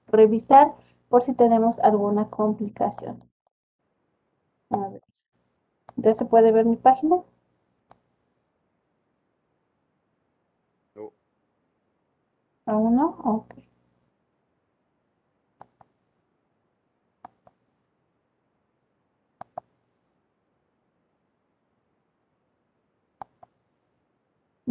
revisar 0.08 0.74
por 1.10 1.24
si 1.24 1.34
tenemos 1.34 1.80
alguna 1.82 2.30
complicación. 2.30 3.20
A 4.72 4.90
ver. 4.90 5.04
¿Ya 5.98 6.14
se 6.16 6.26
puede 6.26 6.52
ver 6.52 6.66
mi 6.66 6.78
página? 6.78 7.18
No. 10.96 11.12
¿Aún 12.66 12.96
no? 12.96 13.08
Ok. 13.24 13.54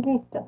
Listo. 0.04 0.40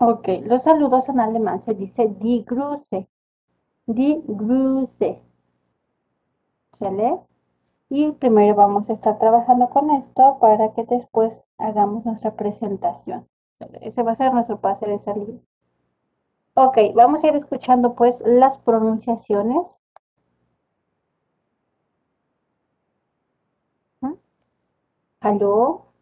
Ok, 0.00 0.26
los 0.44 0.62
saludos 0.62 1.06
en 1.10 1.20
alemán 1.20 1.62
se 1.62 1.74
dice 1.74 2.08
die 2.08 2.44
Grüße. 2.44 3.08
Die 3.86 4.22
Grüße. 4.26 5.22
¿Sale? 6.74 7.18
Y 7.90 8.12
primero 8.12 8.54
vamos 8.54 8.90
a 8.90 8.94
estar 8.94 9.18
trabajando 9.18 9.70
con 9.70 9.90
esto 9.90 10.38
para 10.40 10.74
que 10.74 10.84
después 10.84 11.44
hagamos 11.58 12.04
nuestra 12.06 12.36
presentación. 12.36 13.28
Ese 13.80 14.02
va 14.02 14.12
a 14.12 14.16
ser 14.16 14.32
nuestro 14.34 14.60
pase 14.60 14.86
de 14.86 15.00
salida. 15.00 15.40
Ok, 16.56 16.78
vamos 16.94 17.22
a 17.22 17.28
ir 17.28 17.36
escuchando 17.36 17.94
pues 17.94 18.20
las 18.24 18.58
pronunciaciones. 18.58 19.78
¿Mm? 24.00 24.14
Aló. 25.20 25.92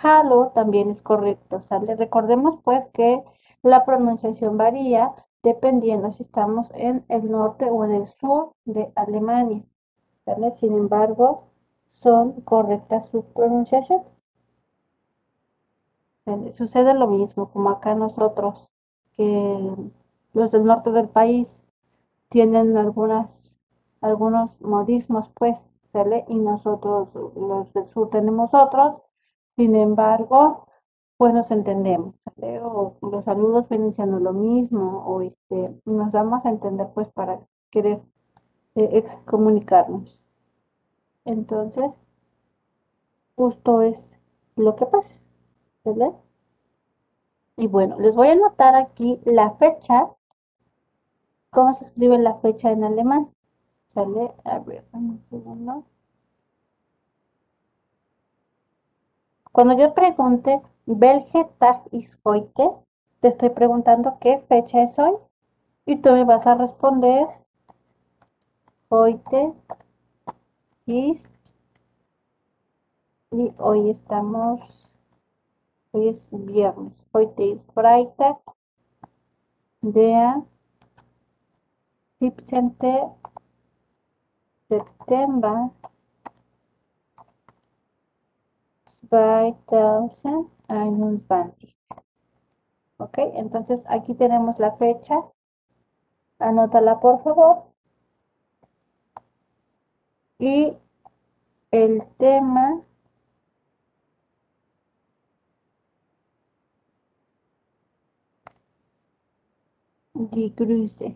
Halo 0.00 0.52
también 0.54 0.90
es 0.90 1.02
correcto, 1.02 1.60
¿sale? 1.62 1.96
Recordemos 1.96 2.60
pues 2.62 2.86
que 2.92 3.24
la 3.62 3.84
pronunciación 3.84 4.56
varía 4.56 5.12
dependiendo 5.42 6.12
si 6.12 6.22
estamos 6.22 6.70
en 6.74 7.04
el 7.08 7.28
norte 7.28 7.68
o 7.68 7.84
en 7.84 7.94
el 7.94 8.06
sur 8.20 8.52
de 8.64 8.92
Alemania, 8.94 9.64
¿sale? 10.24 10.54
Sin 10.54 10.74
embargo, 10.74 11.48
son 11.88 12.42
correctas 12.42 13.08
sus 13.08 13.24
pronunciaciones. 13.26 14.06
Sucede 16.52 16.94
lo 16.94 17.08
mismo 17.08 17.50
como 17.50 17.70
acá 17.70 17.94
nosotros, 17.94 18.70
que 19.16 19.74
los 20.34 20.52
del 20.52 20.64
norte 20.64 20.90
del 20.92 21.08
país 21.08 21.60
tienen 22.30 22.76
algunas, 22.76 23.54
algunos 24.00 24.60
modismos, 24.62 25.30
pues. 25.36 25.58
Y 26.28 26.36
nosotros, 26.38 27.14
los 27.14 27.72
del 27.74 27.86
sur, 27.86 28.10
tenemos 28.10 28.54
otros. 28.54 29.02
Sin 29.56 29.74
embargo, 29.76 30.66
pues 31.16 31.34
nos 31.34 31.50
entendemos. 31.50 32.14
O 32.62 32.96
los 33.02 33.24
saludos 33.24 33.68
vienen 33.68 33.94
siendo 33.94 34.20
lo 34.20 34.32
mismo, 34.32 35.04
o 35.06 35.22
este, 35.22 35.80
nos 35.86 36.12
damos 36.12 36.46
a 36.46 36.50
entender, 36.50 36.88
pues, 36.94 37.08
para 37.12 37.40
querer 37.70 38.00
eh, 38.76 38.90
ex- 38.92 39.16
comunicarnos. 39.26 40.20
Entonces, 41.26 41.92
justo 43.36 43.82
es 43.82 44.04
lo 44.56 44.74
que 44.74 44.84
pasa, 44.86 45.14
¿sale? 45.84 46.14
Y 47.56 47.66
bueno, 47.68 47.98
les 47.98 48.14
voy 48.14 48.28
a 48.28 48.32
anotar 48.32 48.74
aquí 48.74 49.20
la 49.24 49.52
fecha. 49.52 50.10
¿Cómo 51.50 51.74
se 51.74 51.86
escribe 51.86 52.18
la 52.18 52.34
fecha 52.40 52.70
en 52.70 52.84
alemán? 52.84 53.30
¿Sale? 53.86 54.32
A 54.44 54.58
ver, 54.58 54.84
un 54.92 55.24
segundo. 55.30 55.84
Cuando 59.52 59.76
yo 59.78 59.94
pregunte, 59.94 60.60
welche 60.86 61.44
Tag 61.58 61.82
ist 61.92 62.14
heute? 62.24 62.72
Te 63.20 63.28
estoy 63.28 63.50
preguntando 63.50 64.18
qué 64.20 64.44
fecha 64.48 64.82
es 64.82 64.98
hoy. 64.98 65.16
Y 65.86 65.96
tú 65.96 66.10
me 66.10 66.24
vas 66.24 66.46
a 66.46 66.56
responder, 66.56 67.26
heute 68.90 69.54
ist, 70.84 71.26
y 73.30 73.52
hoy 73.58 73.90
estamos, 73.90 74.85
hoy 75.96 76.08
es 76.08 76.28
viernes, 76.30 77.06
heute 77.10 77.42
ist 77.42 77.72
Freitag, 77.72 78.36
der 79.80 80.42
17. 82.20 83.16
September 84.68 85.70
2021. 89.08 91.78
Ok, 92.98 93.16
entonces 93.34 93.82
aquí 93.88 94.14
tenemos 94.14 94.58
la 94.58 94.76
fecha. 94.76 95.14
Anótala 96.38 97.00
por 97.00 97.22
favor. 97.22 97.72
Y 100.38 100.76
el 101.70 102.06
tema 102.18 102.82
die 110.32 110.48
Grüße. 110.56 111.14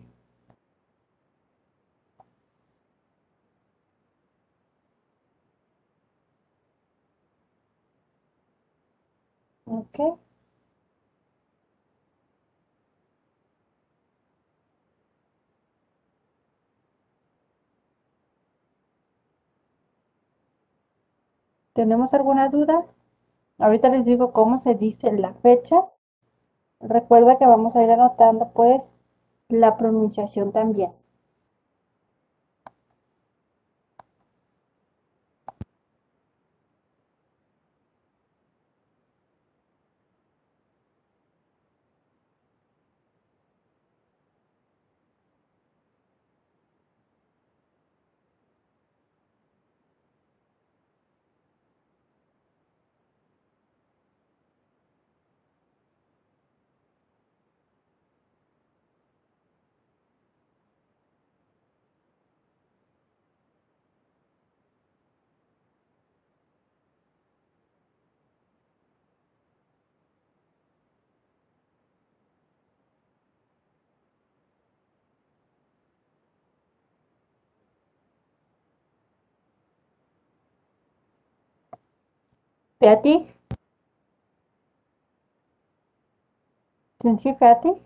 Ok. 9.65 9.97
¿Tenemos 21.73 22.13
alguna 22.13 22.47
duda? 22.47 22.85
Ahorita 23.59 23.89
les 23.89 24.05
digo 24.05 24.33
cómo 24.33 24.59
se 24.59 24.75
dice 24.75 25.11
la 25.13 25.33
fecha. 25.35 25.85
Recuerda 26.83 27.37
que 27.37 27.45
vamos 27.45 27.75
a 27.75 27.83
ir 27.83 27.91
anotando 27.91 28.51
pues 28.53 28.83
la 29.49 29.77
pronunciación 29.77 30.51
también. 30.51 30.91
Sind 87.01 87.21
Sie 87.21 87.33
fertig? 87.35 87.77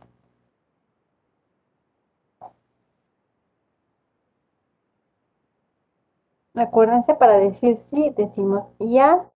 Acuérdense, 6.55 7.13
para 7.13 7.37
decir 7.37 7.77
sí, 7.91 8.11
decimos 8.17 8.65
ya, 8.79 9.29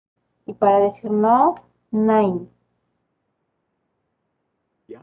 y 0.47 0.53
para 0.55 0.79
decir 0.79 1.11
no, 1.11 1.53
nein. 1.91 2.49
Ja. 4.89 5.01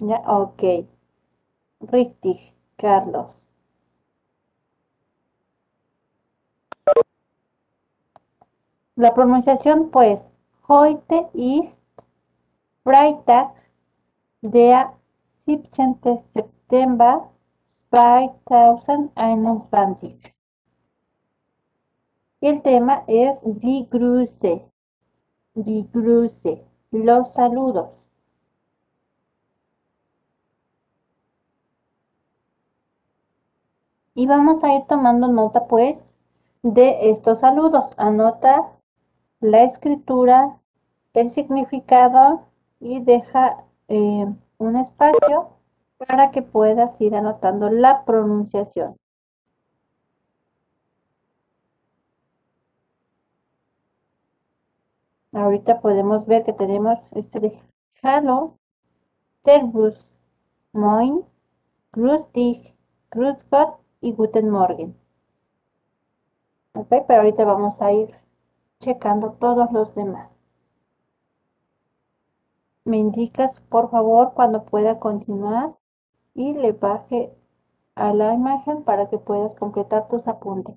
Ya, 0.00 0.16
ok. 0.26 0.88
Richtig, 1.82 2.54
Carlos. 2.78 3.49
La 9.00 9.14
pronunciación, 9.14 9.90
pues, 9.90 10.20
heute 10.68 11.30
ist 11.32 11.74
Freitag, 12.84 13.54
der 14.42 14.90
17. 15.46 16.22
September 16.34 17.22
2021. 17.90 20.34
Y 22.42 22.46
el 22.46 22.60
tema 22.60 23.04
es. 23.06 23.40
Die 23.42 23.88
Grüße, 23.90 24.68
los 26.90 27.32
saludos. 27.32 28.06
Y 34.14 34.26
vamos 34.26 34.62
a 34.62 34.74
ir 34.74 34.84
tomando 34.86 35.28
nota, 35.28 35.66
pues, 35.68 35.98
de 36.62 37.10
estos 37.10 37.40
saludos. 37.40 37.86
Anota 37.96 38.76
la 39.40 39.62
escritura, 39.64 40.58
el 41.14 41.30
significado 41.30 42.46
y 42.78 43.00
deja 43.00 43.64
eh, 43.88 44.26
un 44.58 44.76
espacio 44.76 45.50
para 45.98 46.30
que 46.30 46.42
puedas 46.42 46.98
ir 47.00 47.14
anotando 47.14 47.70
la 47.70 48.04
pronunciación. 48.04 48.96
Ahorita 55.32 55.80
podemos 55.80 56.26
ver 56.26 56.44
que 56.44 56.52
tenemos 56.52 56.98
este 57.12 57.38
de 57.40 57.62
Hallo, 58.02 58.58
Servus, 59.44 60.12
Moin, 60.72 61.24
Grüß 61.92 62.32
dich, 62.32 62.74
y 64.00 64.12
Guten 64.12 64.50
Morgen. 64.50 64.96
Ok, 66.74 66.88
pero 67.06 67.20
ahorita 67.20 67.44
vamos 67.44 67.80
a 67.80 67.92
ir 67.92 68.14
checando 68.80 69.32
todos 69.40 69.70
los 69.72 69.94
demás. 69.94 70.28
me 72.84 72.98
indicas 72.98 73.58
por 73.70 73.90
favor 73.90 74.34
cuando 74.34 74.66
pueda 74.66 74.98
continuar 74.98 75.76
y 76.34 76.54
le 76.54 76.72
baje 76.72 77.32
a 77.94 78.12
la 78.14 78.34
imagen 78.34 78.84
para 78.84 79.08
que 79.08 79.18
puedas 79.18 79.54
completar 79.56 80.08
tus 80.08 80.28
apuntes. 80.28 80.76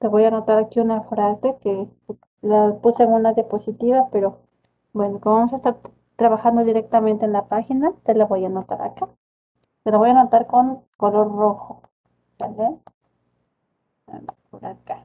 Te 0.00 0.08
voy 0.08 0.24
a 0.24 0.26
anotar 0.26 0.58
aquí 0.58 0.80
una 0.80 1.02
frase 1.02 1.56
que 1.60 1.86
la 2.42 2.74
puse 2.82 3.04
en 3.04 3.12
una 3.12 3.32
diapositiva, 3.32 4.08
pero 4.10 4.40
bueno, 4.92 5.20
como 5.20 5.36
vamos 5.36 5.52
a 5.52 5.56
estar 5.58 5.78
trabajando 6.16 6.64
directamente 6.64 7.24
en 7.26 7.32
la 7.32 7.46
página, 7.46 7.92
te 8.02 8.14
la 8.16 8.24
voy 8.24 8.42
a 8.42 8.48
anotar 8.48 8.82
acá. 8.82 9.08
Te 9.88 9.92
la 9.92 9.96
voy 9.96 10.10
a 10.10 10.20
anotar 10.20 10.46
con 10.46 10.84
color 10.98 11.34
rojo. 11.34 11.80
¿Sale? 12.38 12.76
Por 14.50 14.66
acá. 14.66 15.02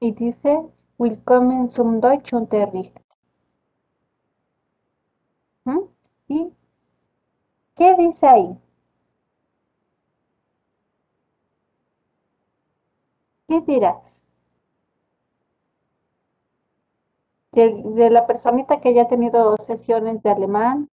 y 0.00 0.12
dice 0.12 0.68
Willkommen 0.98 1.70
zum 1.70 2.02
Deutschunterricht. 2.02 2.94
¿Mm? 5.64 5.78
¿Y 6.28 6.52
qué 7.76 7.94
dice 7.94 8.26
ahí? 8.26 8.63
¿Qué 13.54 13.60
dirá? 13.60 13.92
De, 17.52 17.82
de 17.94 18.10
la 18.10 18.26
personita 18.26 18.82
que 18.82 18.92
ya 18.92 19.04
ha 19.04 19.08
tenido 19.08 19.56
sesiones 19.56 20.22
de 20.22 20.28
alemán, 20.28 20.90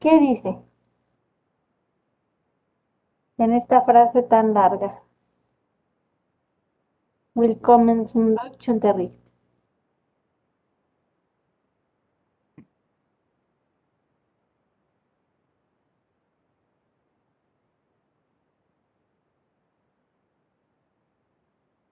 ¿qué 0.00 0.18
dice? 0.18 0.58
En 3.38 3.54
esta 3.54 3.80
frase 3.80 4.22
tan 4.22 4.52
larga. 4.52 5.00
Willkommen 7.34 8.06
zum 8.06 8.34
Deutschunterricht. 8.34 9.27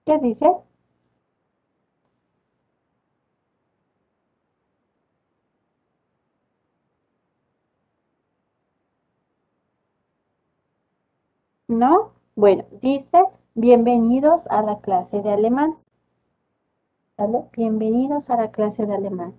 ¿Qué 0.06 0.18
dice? 0.18 0.46
¿No? 11.68 12.12
Bueno, 12.34 12.64
dice 12.80 13.24
bienvenidos 13.54 14.48
a 14.48 14.62
la 14.62 14.80
clase 14.80 15.22
de 15.22 15.30
alemán. 15.32 15.76
Bienvenidos 17.52 18.30
a 18.30 18.36
la 18.36 18.50
clase 18.50 18.86
de 18.86 18.94
alemán. 18.94 19.34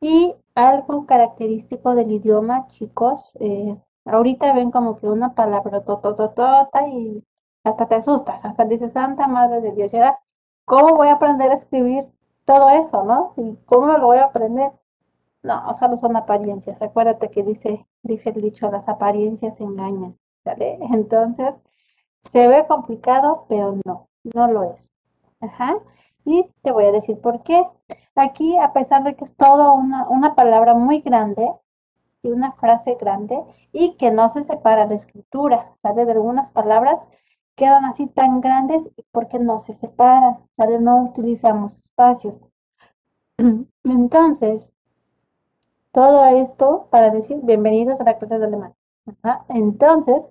Y 0.00 0.34
algo 0.54 1.06
característico 1.06 1.94
del 1.94 2.12
idioma, 2.12 2.66
chicos, 2.68 3.32
eh, 3.40 3.76
ahorita 4.04 4.54
ven 4.54 4.70
como 4.70 4.98
que 4.98 5.08
una 5.08 5.34
palabra 5.34 5.84
totototota 5.84 6.88
y 6.88 7.24
hasta 7.64 7.86
te 7.86 7.96
asustas, 7.96 8.44
hasta 8.44 8.64
dices, 8.66 8.92
Santa 8.92 9.26
Madre 9.26 9.60
de 9.62 9.72
Dios. 9.72 9.92
¿cómo 10.64 10.94
voy 10.96 11.08
a 11.08 11.14
aprender 11.14 11.50
a 11.50 11.56
escribir 11.56 12.06
todo 12.44 12.68
eso, 12.70 13.04
no? 13.04 13.34
¿Y 13.36 13.56
cómo 13.66 13.86
lo 13.98 14.06
voy 14.06 14.18
a 14.18 14.26
aprender? 14.26 14.72
No, 15.42 15.74
solo 15.74 15.96
son 15.96 16.16
apariencias. 16.16 16.80
Acuérdate 16.80 17.30
que 17.30 17.42
dice, 17.42 17.86
dice 18.02 18.30
el 18.30 18.42
dicho, 18.42 18.70
las 18.70 18.88
apariencias 18.88 19.60
engañan, 19.60 20.18
¿vale? 20.44 20.78
Entonces, 20.92 21.54
se 22.22 22.48
ve 22.48 22.66
complicado, 22.66 23.46
pero 23.48 23.78
no, 23.84 24.08
no 24.34 24.46
lo 24.48 24.64
es. 24.74 24.90
Ajá. 25.40 25.76
Y 26.24 26.46
te 26.62 26.72
voy 26.72 26.84
a 26.84 26.92
decir 26.92 27.20
por 27.20 27.42
qué. 27.42 27.66
Aquí, 28.14 28.56
a 28.58 28.72
pesar 28.72 29.04
de 29.04 29.14
que 29.16 29.24
es 29.24 29.36
todo 29.36 29.74
una, 29.74 30.08
una 30.08 30.34
palabra 30.34 30.74
muy 30.74 31.00
grande 31.00 31.50
y 32.22 32.28
una 32.30 32.52
frase 32.52 32.94
grande 32.94 33.38
y 33.72 33.96
que 33.96 34.10
no 34.10 34.30
se 34.30 34.44
separa 34.44 34.86
la 34.86 34.94
escritura, 34.94 35.72
¿sale? 35.82 36.06
De 36.06 36.12
algunas 36.12 36.50
palabras 36.52 36.98
quedan 37.56 37.84
así 37.84 38.06
tan 38.08 38.40
grandes 38.40 38.82
porque 39.12 39.38
no 39.38 39.60
se 39.60 39.74
separan, 39.74 40.38
¿sale? 40.56 40.78
No 40.80 41.04
utilizamos 41.04 41.78
espacio. 41.78 42.40
Entonces, 43.84 44.72
todo 45.92 46.24
esto 46.24 46.88
para 46.90 47.10
decir 47.10 47.38
bienvenidos 47.42 48.00
a 48.00 48.04
la 48.04 48.18
clase 48.18 48.38
de 48.38 48.46
alemán. 48.46 48.74
Entonces, 49.48 50.22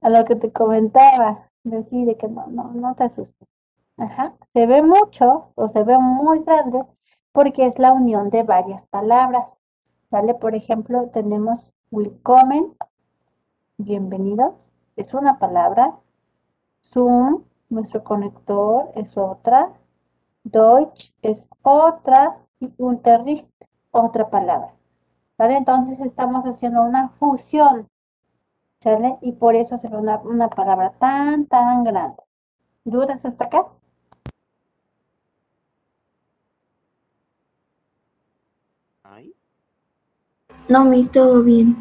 a 0.00 0.08
lo 0.08 0.24
que 0.24 0.36
te 0.36 0.52
comentaba, 0.52 1.50
decir 1.64 2.16
que 2.16 2.28
no, 2.28 2.46
no, 2.46 2.72
no 2.72 2.94
te 2.94 3.04
asustes. 3.04 3.48
Ajá. 3.96 4.34
Se 4.52 4.66
ve 4.66 4.82
mucho 4.82 5.52
o 5.54 5.68
se 5.68 5.84
ve 5.84 5.98
muy 5.98 6.40
grande 6.40 6.84
porque 7.32 7.66
es 7.66 7.78
la 7.78 7.92
unión 7.92 8.30
de 8.30 8.42
varias 8.42 8.86
palabras. 8.88 9.48
¿Vale? 10.10 10.34
Por 10.34 10.54
ejemplo, 10.54 11.08
tenemos 11.10 11.72
willkommen, 11.90 12.74
bienvenidos, 13.78 14.54
es 14.96 15.14
una 15.14 15.38
palabra. 15.38 15.98
Zoom, 16.92 17.44
nuestro 17.70 18.04
conector, 18.04 18.92
es 18.94 19.16
otra. 19.16 19.72
Deutsch 20.44 21.12
es 21.22 21.48
otra. 21.62 22.38
Y 22.60 22.72
Unterricht, 22.78 23.50
otra 23.90 24.30
palabra. 24.30 24.74
¿Vale? 25.36 25.56
Entonces 25.56 26.00
estamos 26.00 26.44
haciendo 26.44 26.82
una 26.82 27.08
fusión. 27.18 27.88
¿Sale? 28.80 29.18
Y 29.22 29.32
por 29.32 29.54
eso 29.56 29.78
se 29.78 29.88
ve 29.88 29.96
una, 29.96 30.18
una 30.18 30.48
palabra 30.48 30.92
tan, 30.98 31.46
tan 31.46 31.84
grande. 31.84 32.22
¿Dudas 32.84 33.24
hasta 33.24 33.44
acá? 33.44 33.66
No, 40.68 40.84
Miss, 40.84 41.10
todo 41.10 41.42
bien. 41.42 41.76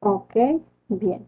Ok, 0.00 0.34
bien. 0.88 1.26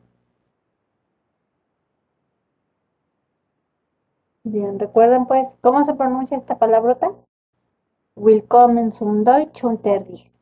Bien, 4.52 4.80
recuerden 4.80 5.26
pues, 5.26 5.46
¿cómo 5.60 5.84
se 5.84 5.94
pronuncia 5.94 6.36
esta 6.36 6.58
palabrota? 6.58 7.12
Willkommen 8.16 8.90
zum 8.90 9.22
Deutschunterricht. 9.22 10.32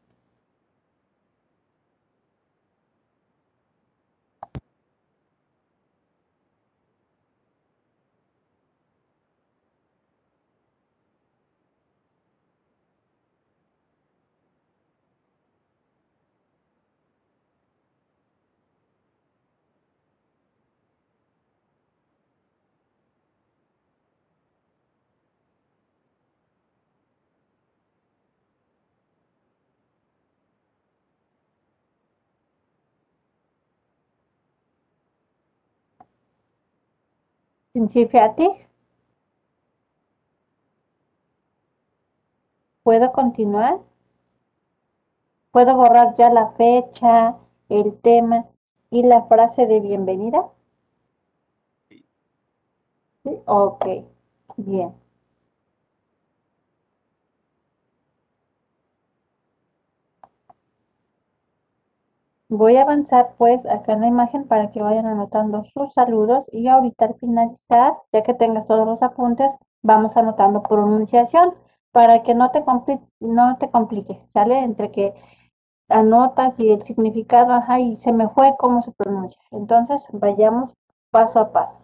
Sind 37.73 37.91
Sie 37.93 38.07
fertig? 38.07 38.69
¿Puedo 42.83 43.13
continuar? 43.13 43.79
¿Puedo 45.51 45.77
borrar 45.77 46.15
ya 46.15 46.31
la 46.31 46.53
fecha, 46.53 47.37
el 47.69 48.01
tema 48.01 48.47
y 48.89 49.03
la 49.03 49.25
frase 49.25 49.67
de 49.67 49.81
bienvenida? 49.81 50.49
¿Sí? 53.23 53.31
Ok, 53.47 53.85
bien. 54.57 54.93
Voy 62.51 62.77
a 62.77 62.83
avanzar 62.83 63.35
pues 63.39 63.65
acá 63.67 63.93
en 63.93 64.01
la 64.01 64.07
imagen 64.07 64.47
para 64.49 64.71
que 64.71 64.83
vayan 64.83 65.07
anotando 65.07 65.65
sus 65.73 65.93
saludos 65.95 66.47
y 66.53 66.69
ahorita 66.69 67.07
al 67.07 67.15
finalizar, 67.15 67.95
ya 68.13 68.23
que 68.23 68.35
tengas 68.35 68.67
todos 68.67 68.87
los 68.87 69.03
apuntes, 69.03 69.53
vamos 69.83 70.17
anotando 70.17 70.63
pronunciación 70.63 71.55
para 71.93 72.23
que 72.23 72.35
no 72.35 72.51
te, 72.51 72.65
no 73.21 73.57
te 73.59 73.71
complique, 73.71 74.21
¿sale? 74.33 74.61
Entre 74.61 74.91
que 74.91 75.15
anotas 75.89 76.59
y 76.61 76.71
el 76.71 76.83
significado, 76.85 77.53
ajá, 77.53 77.81
y 77.81 77.97
se 77.97 78.13
me 78.13 78.29
fue 78.31 78.55
cómo 78.59 78.83
se 78.83 78.93
pronuncia. 78.93 79.41
Entonces, 79.51 80.03
vayamos 80.13 80.73
paso 81.11 81.41
a 81.41 81.53
paso. 81.53 81.79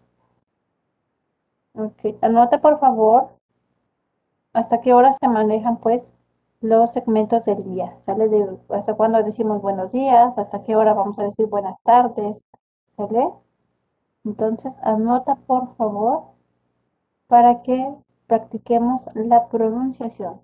Ok, 1.74 2.16
anota 2.22 2.60
por 2.60 2.78
favor 2.80 3.30
hasta 4.54 4.80
qué 4.80 4.94
hora 4.94 5.12
se 5.20 5.28
manejan 5.28 5.76
pues 5.78 6.13
los 6.64 6.92
segmentos 6.94 7.44
del 7.44 7.62
día. 7.62 7.94
¿Sale? 8.06 8.28
De, 8.28 8.58
hasta 8.70 8.94
cuándo 8.94 9.22
decimos 9.22 9.60
buenos 9.60 9.92
días, 9.92 10.32
hasta 10.38 10.62
qué 10.64 10.74
hora 10.76 10.94
vamos 10.94 11.18
a 11.18 11.24
decir 11.24 11.46
buenas 11.46 11.76
tardes. 11.82 12.36
¿Sale? 12.96 13.30
Entonces 14.24 14.72
anota 14.82 15.36
por 15.36 15.76
favor 15.76 16.24
para 17.28 17.60
que 17.62 17.94
practiquemos 18.26 19.06
la 19.14 19.48
pronunciación. 19.48 20.40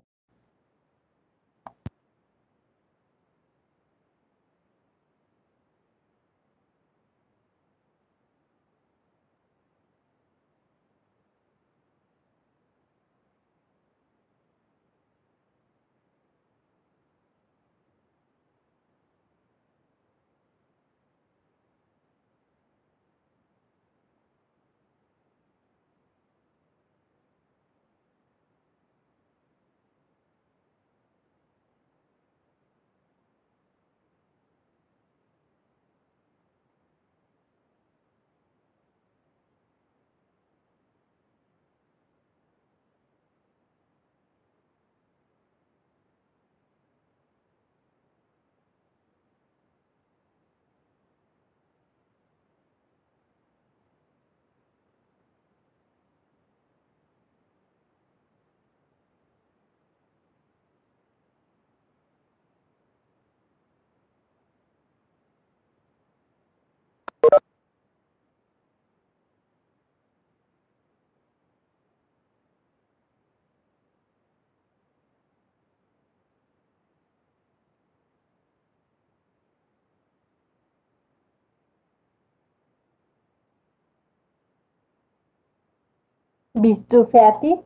Bist 86.55 86.92
du 86.92 87.05
fertig? 87.07 87.59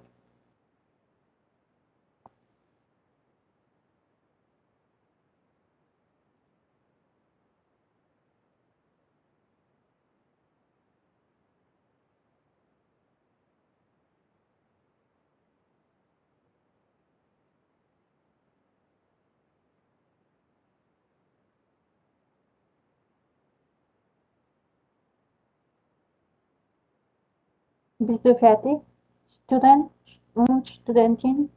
Fertig? 28.38 28.80
Student 29.26 29.90
und 30.34 30.68
Studentin? 30.68 31.50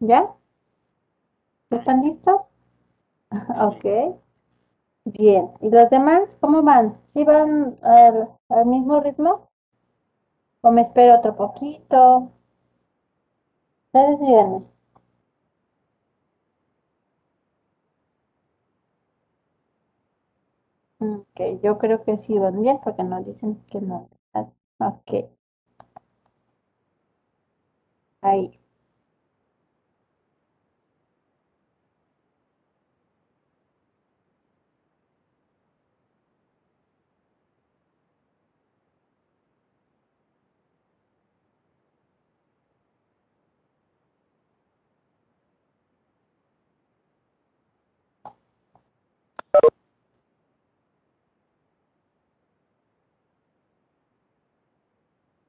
¿Ya? 0.00 0.34
¿Están 1.70 2.02
listos? 2.02 2.42
Ok. 3.60 3.84
Bien. 5.06 5.52
¿Y 5.62 5.70
los 5.70 5.88
demás 5.88 6.36
cómo 6.40 6.62
van? 6.62 7.00
¿Sí 7.08 7.24
van 7.24 7.78
al, 7.82 8.28
al 8.50 8.66
mismo 8.66 9.00
ritmo? 9.00 9.48
¿O 10.60 10.70
me 10.70 10.82
espero 10.82 11.14
otro 11.14 11.34
poquito? 11.34 12.30
Ustedes 13.92 14.20
díganme. 14.20 14.60
Ok, 21.06 21.60
yo 21.62 21.78
creo 21.78 22.02
que 22.04 22.18
sí 22.18 22.34
bien 22.60 22.80
porque 22.82 23.02
nos 23.04 23.24
dicen 23.24 23.62
que 23.70 23.80
no. 23.80 24.08
Ok. 24.78 25.30
Ahí. 28.20 28.60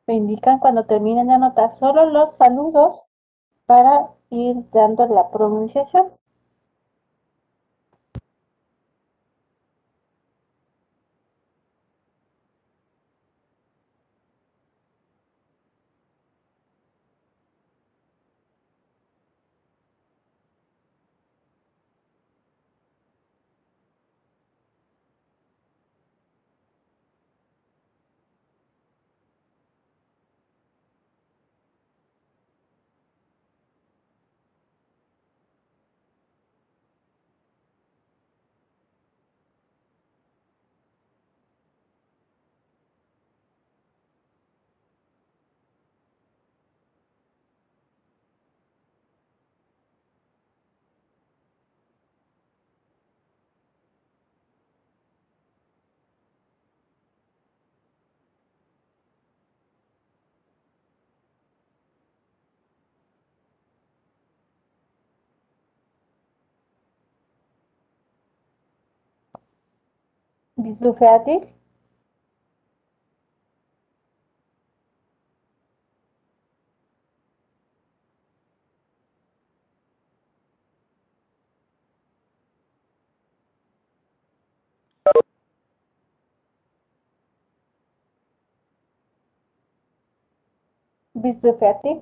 Me 0.08 0.16
indican 0.16 0.60
cuando 0.60 0.86
terminen 0.86 1.28
de 1.28 1.34
anotar 1.34 1.78
solo 1.80 2.06
los 2.06 2.36
saludos 2.38 3.02
para 3.66 4.08
ir 4.30 4.56
dando 4.72 5.06
la 5.08 5.30
pronunciación. 5.30 6.14
Fertig? 70.94 71.48
Bist 91.16 91.44
du 91.44 91.54
fertig? 91.58 92.02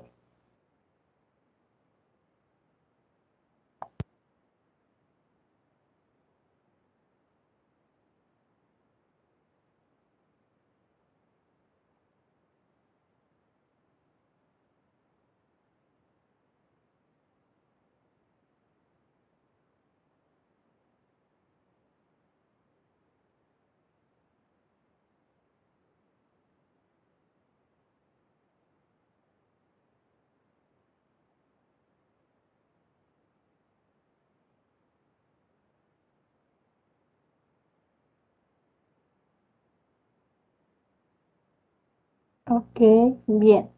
Ok, 42.56 42.80
bien. 43.28 43.70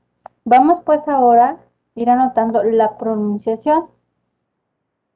Vamos 0.45 0.79
pues 0.85 1.07
ahora 1.07 1.49
a 1.49 1.59
ir 1.99 2.09
anotando 2.09 2.63
la 2.63 2.97
pronunciación. 2.97 3.89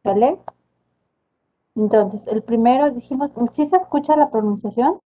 ¿Vale? 0.03 0.38
Entonces, 1.76 2.26
el 2.28 2.43
primero 2.43 2.91
dijimos, 2.91 3.32
¿sí 3.51 3.66
se 3.68 3.76
escucha 3.76 4.16
la 4.16 4.32
pronunciación? 4.32 5.01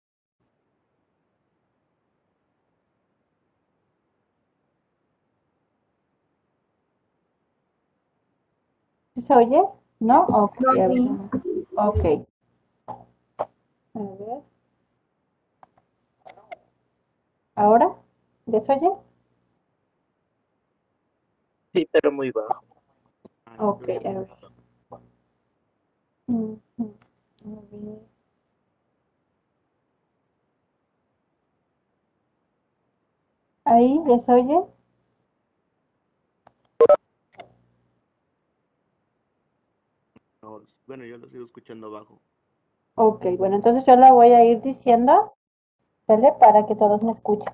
¿Sí 9.15 9.21
se 9.23 9.33
oye? 9.35 9.63
¿No? 9.99 10.25
Ok. 10.25 10.61
a 10.79 10.87
ver, 10.87 10.91
Ok. 11.75 12.27
A 13.95 13.99
ver. 13.99 14.43
¿Ahora? 17.55 17.95
¿Ya 18.47 18.61
se 18.61 18.73
oye? 18.73 18.91
Sí, 21.73 21.87
pero 21.91 22.11
muy 22.11 22.31
bajo. 22.31 22.63
Ok, 23.57 23.89
a 23.89 24.09
ver. 24.09 24.27
Ujú, 26.27 26.59
a 26.79 27.47
ver. 27.71 27.99
¿Ahí 33.65 33.99
se 34.25 34.31
oye? 34.31 34.59
No, 40.41 40.61
bueno, 40.85 41.05
yo 41.05 41.17
lo 41.17 41.27
sigo 41.29 41.45
escuchando 41.45 41.89
bajo. 41.89 42.21
Ok, 42.95 43.25
bueno, 43.37 43.55
entonces 43.55 43.83
yo 43.85 43.95
la 43.95 44.13
voy 44.13 44.31
a 44.31 44.45
ir 44.45 44.61
diciendo, 44.61 45.33
¿sale? 46.07 46.31
Para 46.39 46.65
que 46.67 46.75
todos 46.75 47.01
me 47.01 47.11
escuchen. 47.13 47.53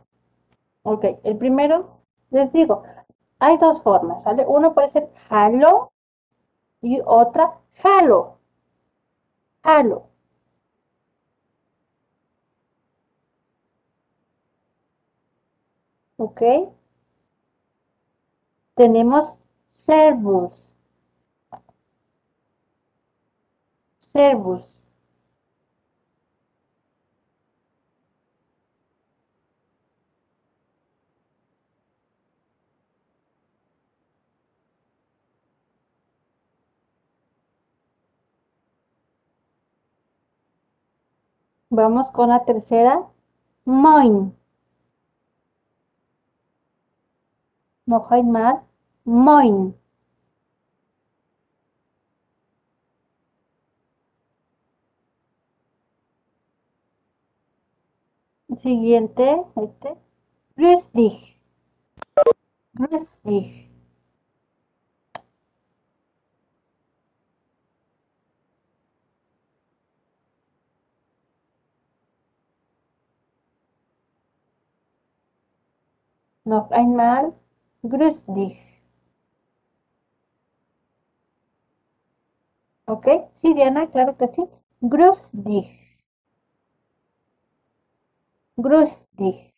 Ok, 0.84 1.06
el 1.24 1.38
primero, 1.40 2.02
les 2.30 2.52
digo, 2.54 2.84
hay 3.40 3.58
dos 3.58 3.82
formas, 3.82 4.22
¿sale? 4.24 4.46
Uno 4.48 4.74
puede 4.76 4.90
ser 4.90 5.10
halo 5.30 5.92
y 6.82 7.02
otra 7.06 7.60
halo. 7.84 8.40
Halo. 9.64 10.10
¿Ok? 16.18 16.42
Tenemos 18.76 19.40
servus. 19.70 20.74
Servus. 24.00 24.81
Vamos 41.72 42.12
con 42.12 42.30
la 42.30 42.44
tercera. 42.44 43.08
Moin. 43.66 44.36
Noch 47.86 48.12
einmal. 48.12 48.62
Moin. 49.06 49.74
Siguiente, 58.62 59.46
este. 59.56 59.96
Grüß 60.58 60.92
dich. 60.92 61.40
Dich. 63.24 63.71
Noch 76.46 76.70
einmal. 76.70 77.34
Grüß 77.82 78.24
dich. 78.28 78.56
¿Ok? 82.86 83.08
Sí, 83.42 83.56
Diana, 83.56 83.88
claro 83.88 84.16
que 84.18 84.28
sí. 84.28 84.44
Grüß 84.84 85.30
dich. 85.34 85.68
Grüß 88.56 88.94
dich. 89.20 89.52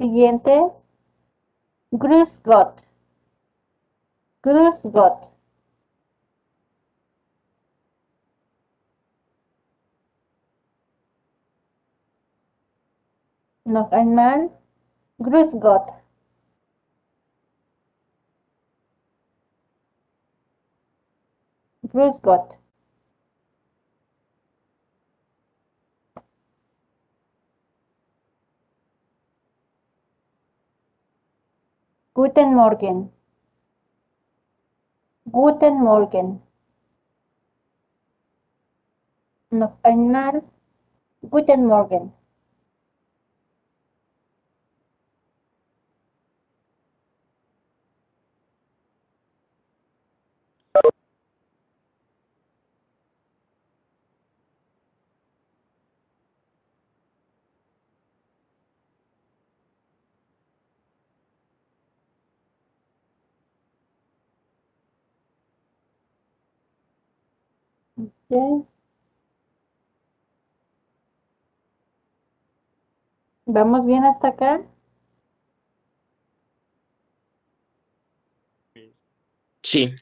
Siguiente. 0.00 0.72
Grüß 1.92 2.42
Gott. 2.42 2.82
Grüß 4.42 4.82
Gott. 4.92 5.29
Noch 13.70 13.92
einmal. 13.92 14.50
Grüß 15.18 15.52
Gott. 15.60 15.92
Grüß 21.92 22.20
Gott. 22.22 22.58
Guten 32.14 32.54
Morgen. 32.56 33.12
Guten 35.30 35.74
Morgen. 35.84 36.42
Noch 39.50 39.76
einmal. 39.84 40.42
Guten 41.30 41.66
Morgen. 41.66 42.19
Ok. 68.30 68.66
¿Vamos 73.44 73.84
bien 73.84 74.04
hasta 74.04 74.28
acá? 74.28 74.62
Sí. 79.62 79.94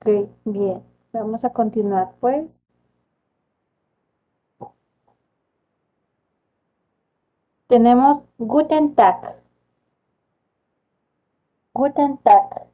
Ok, 0.00 0.28
bien. 0.44 0.82
Vamos 1.14 1.44
a 1.44 1.50
continuar, 1.52 2.14
pues. 2.20 2.46
Tenemos 7.66 8.22
Guten 8.38 8.94
Tag. 8.94 9.42
Guten 11.74 12.16
Tag. 12.24 12.71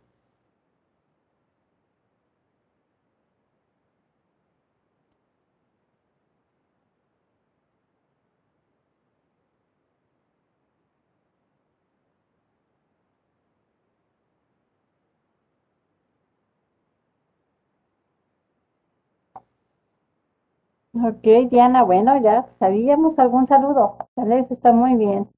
Ok, 21.03 21.23
Diana, 21.51 21.83
bueno, 21.83 22.21
ya 22.21 22.47
sabíamos 22.59 23.19
algún 23.19 23.47
saludo. 23.47 23.97
Eso 24.17 24.53
está 24.53 24.73
muy 24.73 24.97
bien. 24.97 25.29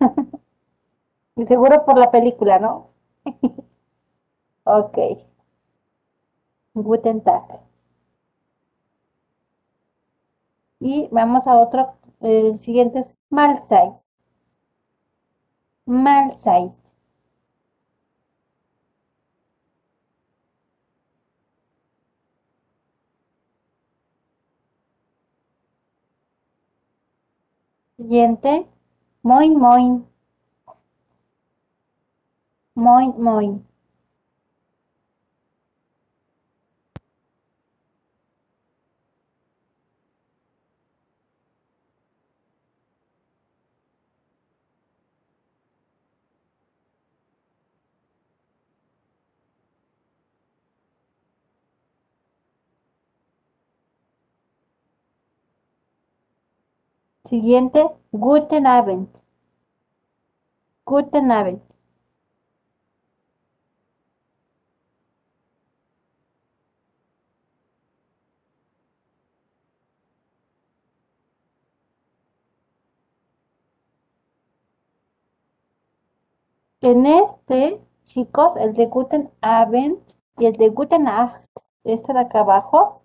Y 1.36 1.46
seguro 1.46 1.86
por 1.86 1.96
la 1.96 2.10
película, 2.10 2.58
¿no? 2.58 2.90
Ok. 4.64 4.98
Guten 6.86 7.20
Tag. 7.24 7.46
Y 10.80 11.06
vamos 11.12 11.46
a 11.46 11.54
otro. 11.54 11.94
El 12.20 12.58
siguiente 12.58 12.98
es 12.98 13.14
Mahlzeit. 13.30 13.92
Mahlzeit. 16.04 16.87
Siguiente. 27.98 28.64
Moin, 29.24 29.58
moin. 29.58 30.06
Moin, 32.76 33.12
moin. 33.18 33.66
Siguiente. 57.28 57.90
Guten 58.10 58.66
Abend. 58.66 59.08
Guten 60.86 61.30
Abend. 61.30 61.60
En 76.80 77.04
este, 77.04 77.78
chicos, 78.06 78.56
el 78.56 78.72
de 78.72 78.86
Guten 78.86 79.30
Abend 79.42 79.98
y 80.38 80.46
el 80.46 80.54
de 80.54 80.70
Guten 80.70 81.04
Nacht, 81.04 81.44
este 81.84 82.14
de 82.14 82.20
acá 82.20 82.40
abajo, 82.40 83.02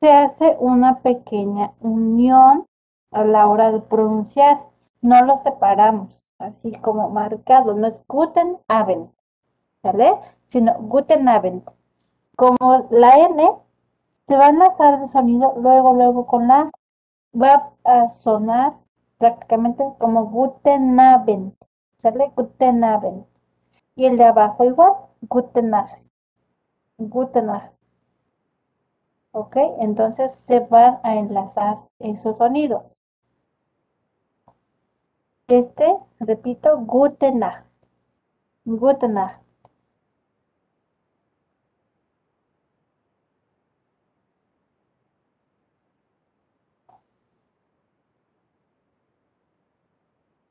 se 0.00 0.10
hace 0.10 0.56
una 0.60 1.00
pequeña 1.02 1.72
unión 1.80 2.66
a 3.16 3.24
la 3.24 3.46
hora 3.46 3.72
de 3.72 3.80
pronunciar. 3.80 4.58
No 5.00 5.24
lo 5.24 5.38
separamos, 5.38 6.20
así 6.38 6.72
como 6.82 7.08
marcado. 7.08 7.72
No 7.74 7.86
es 7.86 8.02
Guten 8.06 8.58
Abend, 8.68 9.10
¿sale? 9.82 10.18
Sino 10.48 10.74
Guten 10.80 11.26
Abend. 11.28 11.62
Como 12.36 12.86
la 12.90 13.18
N 13.18 13.52
se 14.26 14.36
va 14.36 14.46
a 14.46 14.50
enlazar 14.50 15.02
el 15.02 15.08
sonido 15.10 15.54
luego, 15.56 15.94
luego 15.94 16.26
con 16.26 16.48
la. 16.48 16.70
Va 17.34 17.72
a 17.84 18.10
sonar 18.10 18.74
prácticamente 19.18 19.82
como 19.98 20.26
Guten 20.26 21.00
Abend. 21.00 21.54
¿Sale? 21.98 22.32
Guten 22.36 22.84
Abend. 22.84 23.24
Y 23.94 24.04
el 24.04 24.18
de 24.18 24.24
abajo 24.24 24.64
igual, 24.64 24.92
Guten 25.22 25.70
Nacht. 25.70 26.02
Guten 26.98 27.46
Nacht. 27.46 27.72
¿Ok? 29.32 29.56
Entonces 29.80 30.32
se 30.46 30.60
van 30.60 30.98
a 31.02 31.14
enlazar 31.14 31.78
esos 31.98 32.36
sonidos. 32.36 32.82
Este, 35.48 35.96
repito, 36.20 36.78
Guten 36.86 37.38
Nacht. 37.38 37.66
Nacht. 38.64 39.42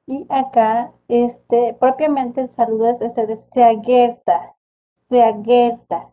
Y 0.07 0.25
acá, 0.29 0.93
este, 1.07 1.73
propiamente 1.79 2.41
el 2.41 2.49
saludo 2.49 2.89
es 2.89 3.01
este 3.01 3.25
de 3.27 3.37
Sehr 3.37 3.75
geehrter, 3.81 4.53
Sehr 5.09 5.33
geehrter 5.43 6.09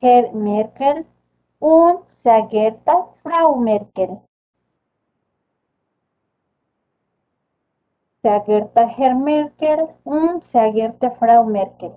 Herr 0.00 0.32
Merkel 0.32 1.06
und 1.60 2.08
sehr 2.08 2.42
geehrter 2.46 3.08
Frau 3.22 3.56
Merkel. 3.56 4.20
Geehrter 8.22 8.86
Herr 8.86 9.14
Merkel 9.14 9.88
und 10.04 10.44
sehr 10.44 10.72
geehrte 10.72 11.10
Frau 11.10 11.44
Merkel. 11.44 11.92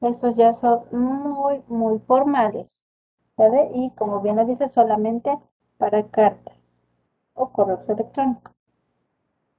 Estos 0.00 0.36
ya 0.36 0.54
son 0.54 0.84
muy, 0.92 1.62
muy 1.68 1.98
formales. 2.00 2.84
¿Sabe? 3.36 3.70
Y 3.74 3.90
como 3.92 4.20
bien 4.20 4.36
lo 4.36 4.44
dice, 4.44 4.68
solamente 4.68 5.38
para 5.76 6.08
cartas 6.08 6.56
o 7.34 7.52
correos 7.52 7.88
electrónicos. 7.88 8.52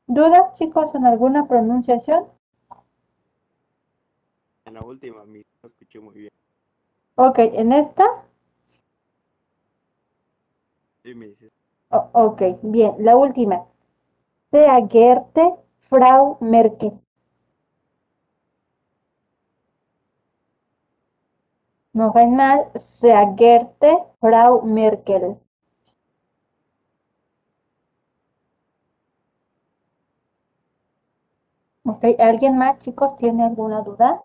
¿Dudas, 0.07 0.57
chicos, 0.57 0.93
en 0.95 1.05
alguna 1.05 1.47
pronunciación? 1.47 2.25
En 4.65 4.73
la 4.73 4.81
última, 4.81 5.23
lo 5.23 5.69
escuché 5.69 5.99
muy 5.99 6.15
bien. 6.15 6.31
Ok, 7.15 7.39
en 7.39 7.71
esta. 7.71 8.03
Sí, 11.03 11.15
me 11.15 11.33
ok, 11.89 12.41
bien. 12.63 12.95
La 12.99 13.15
última. 13.15 13.68
Sehr 14.51 14.81
geehrte 14.83 15.57
Frau 15.89 16.37
Merkel. 16.39 16.99
No 21.93 22.11
ven 22.13 22.35
mal. 22.35 22.71
Sehr 22.79 23.25
geehrte 23.35 23.91
Frau 24.19 24.61
Merkel. 24.63 25.37
Ok, 31.83 32.05
¿alguien 32.19 32.57
más, 32.57 32.79
chicos, 32.79 33.17
tiene 33.17 33.43
alguna 33.43 33.81
duda? 33.81 34.23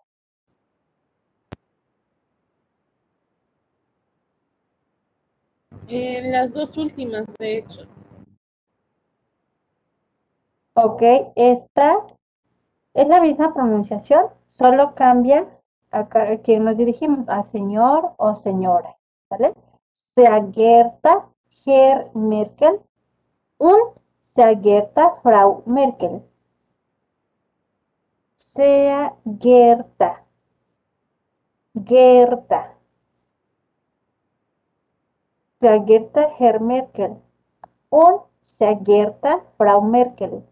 En 5.88 6.30
las 6.30 6.52
dos 6.52 6.76
últimas, 6.76 7.24
de 7.38 7.58
hecho. 7.58 7.86
Ok, 10.76 11.02
esta 11.36 12.04
es 12.94 13.06
la 13.06 13.20
misma 13.20 13.54
pronunciación, 13.54 14.26
solo 14.58 14.96
cambia 14.96 15.46
a 15.92 16.08
quién 16.42 16.64
nos 16.64 16.76
dirigimos, 16.76 17.28
a 17.28 17.44
señor 17.52 18.14
o 18.16 18.34
señora, 18.36 18.96
¿vale? 19.30 19.54
Sehr 20.16 20.50
geehrter 20.50 21.22
Herr 21.64 22.10
Merkel 22.14 22.80
und 23.58 24.00
sehr 24.34 24.56
geehrter 24.56 25.12
Frau 25.22 25.62
Merkel. 25.64 26.22
Sehr 28.36 29.14
geehrter, 29.24 30.24
geehrter. 31.74 32.74
Sehr 35.60 35.78
geehrter 35.78 36.28
Herr 36.36 36.58
Merkel 36.58 37.16
und 37.90 38.22
sehr 38.42 38.74
geehrter 38.74 39.40
Frau 39.56 39.80
Merkel. 39.80 40.42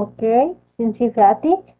Ok, 0.00 0.22
syntagmatic. 0.76 1.76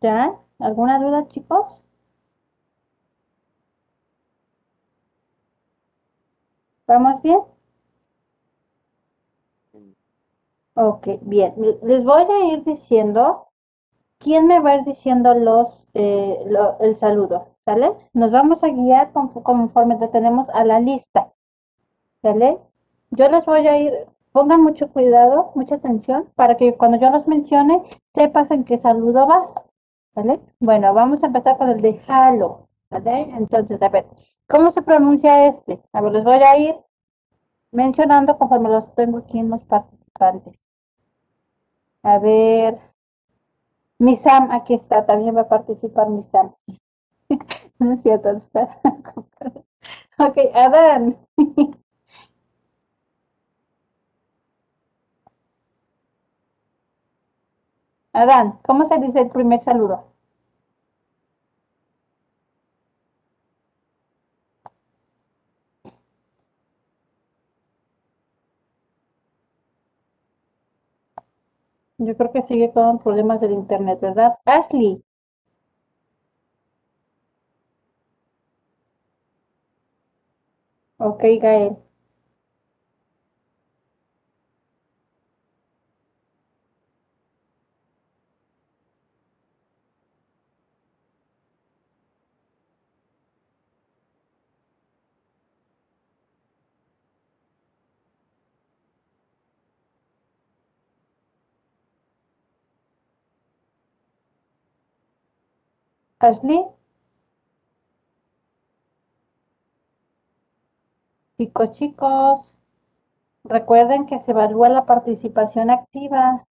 ¿Ya? 0.00 0.38
¿Alguna 0.60 1.00
duda, 1.00 1.26
chicos? 1.26 1.82
¿Vamos 6.86 7.20
bien? 7.22 7.40
Ok, 10.76 11.08
bien. 11.22 11.54
Les 11.82 12.04
voy 12.04 12.22
a 12.22 12.44
ir 12.52 12.62
diciendo 12.62 13.48
¿quién 14.18 14.46
me 14.46 14.60
va 14.60 14.70
a 14.72 14.76
ir 14.76 14.84
diciendo 14.84 15.34
los, 15.34 15.86
eh, 15.94 16.38
el 16.80 16.96
saludo? 16.96 17.48
¿Sale? 17.64 17.92
Nos 18.12 18.30
vamos 18.32 18.62
a 18.64 18.68
guiar 18.68 19.12
conf- 19.12 19.42
conforme 19.42 19.96
te 19.96 20.08
tenemos 20.08 20.48
a 20.50 20.64
la 20.64 20.80
lista. 20.80 21.32
¿Sale? 22.22 22.58
Yo 23.12 23.28
les 23.28 23.44
voy 23.46 23.66
a 23.68 23.78
ir, 23.78 23.92
pongan 24.32 24.62
mucho 24.62 24.88
cuidado, 24.92 25.52
mucha 25.54 25.76
atención, 25.76 26.28
para 26.34 26.56
que 26.56 26.76
cuando 26.76 26.98
yo 26.98 27.10
los 27.10 27.28
mencione, 27.28 27.82
sepas 28.14 28.50
en 28.50 28.64
qué 28.64 28.78
saludo 28.78 29.26
vas. 29.26 29.52
¿Vale? 30.14 30.40
Bueno, 30.60 30.94
vamos 30.94 31.22
a 31.22 31.26
empezar 31.28 31.56
con 31.58 31.70
el 31.70 31.80
de 31.82 32.00
halo. 32.08 32.68
¿Vale? 32.90 33.22
Entonces, 33.36 33.80
a 33.82 33.88
ver, 33.90 34.06
¿cómo 34.48 34.70
se 34.72 34.82
pronuncia 34.82 35.46
este? 35.48 35.80
A 35.92 36.00
ver, 36.00 36.12
les 36.12 36.24
voy 36.24 36.36
a 36.42 36.56
ir 36.58 36.76
mencionando 37.72 38.38
conforme 38.38 38.70
los 38.70 38.94
tengo 38.94 39.18
aquí 39.18 39.38
en 39.38 39.50
los 39.50 39.62
participantes. 39.64 40.54
A 42.04 42.20
ver, 42.20 42.78
Misam, 43.98 44.52
aquí 44.52 44.74
está, 44.74 45.04
también 45.04 45.36
va 45.36 45.40
a 45.42 45.48
participar 45.48 46.08
Misam. 46.08 46.52
No 47.78 47.92
es 47.94 48.02
cierto, 48.02 48.30
está. 48.30 48.80
Ok, 50.18 50.38
Adán. 50.54 51.16
Adán, 58.14 58.60
¿cómo 58.64 58.86
se 58.86 58.98
dice 58.98 59.20
el 59.20 59.28
primer 59.28 59.60
saludo? 59.60 60.13
Yo 72.06 72.16
creo 72.16 72.30
que 72.32 72.42
sigue 72.42 72.72
con 72.72 72.98
problemas 73.00 73.40
del 73.40 73.52
internet, 73.52 73.98
¿verdad? 74.00 74.34
Ashley. 74.44 75.02
Ok, 80.98 81.22
Gael. 81.40 81.76
Ashley. 106.28 106.64
Chicos, 111.38 111.70
chicos, 111.78 112.56
recuerden 113.44 114.06
que 114.06 114.20
se 114.20 114.32
evalúa 114.32 114.68
la 114.68 114.86
participación 114.86 115.70
activa. 115.70 116.44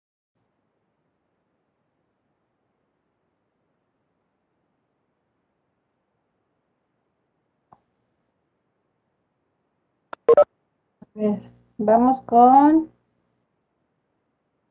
A 11.00 11.06
ver, 11.14 11.40
vamos 11.78 12.20
con 12.26 12.90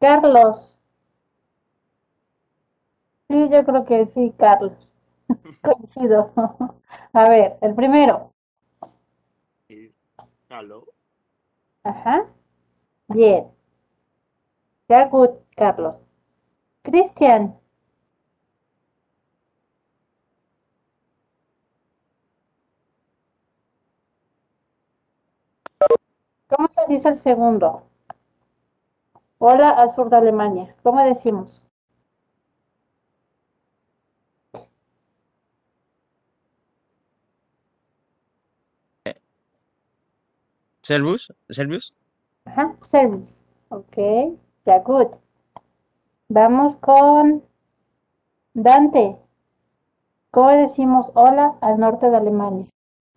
Carlos. 0.02 0.76
Sí, 3.30 3.50
yo 3.50 3.66
creo 3.66 3.84
que 3.86 4.06
sí, 4.14 4.32
Carlos. 4.38 4.91
Coincido. 5.62 6.32
A 7.14 7.30
ver, 7.30 7.58
el 7.62 7.76
primero. 7.76 8.32
Ajá. 11.84 12.26
Bien. 13.10 13.52
Ya 14.90 15.08
good, 15.10 15.32
Carlos. 15.58 15.96
Cristian. 16.84 17.60
¿Cómo 26.48 26.68
se 26.72 26.82
dice 26.88 27.10
el 27.10 27.16
segundo? 27.16 27.82
Hola 29.40 29.72
al 29.72 29.94
sur 29.94 30.10
de 30.10 30.16
Alemania. 30.16 30.74
¿Cómo 30.84 31.04
decimos? 31.04 31.66
Servus, 40.92 41.34
Servus. 41.50 41.94
Ajá, 42.44 42.76
service. 42.82 43.34
Ok, 43.70 43.96
ya 44.66 44.80
good. 44.80 45.08
Vamos 46.28 46.76
con 46.82 47.42
Dante. 48.54 49.16
¿Cómo 50.32 50.50
decimos 50.50 51.10
hola 51.14 51.56
al 51.62 51.80
norte 51.80 52.10
de 52.10 52.18
Alemania? 52.18 52.68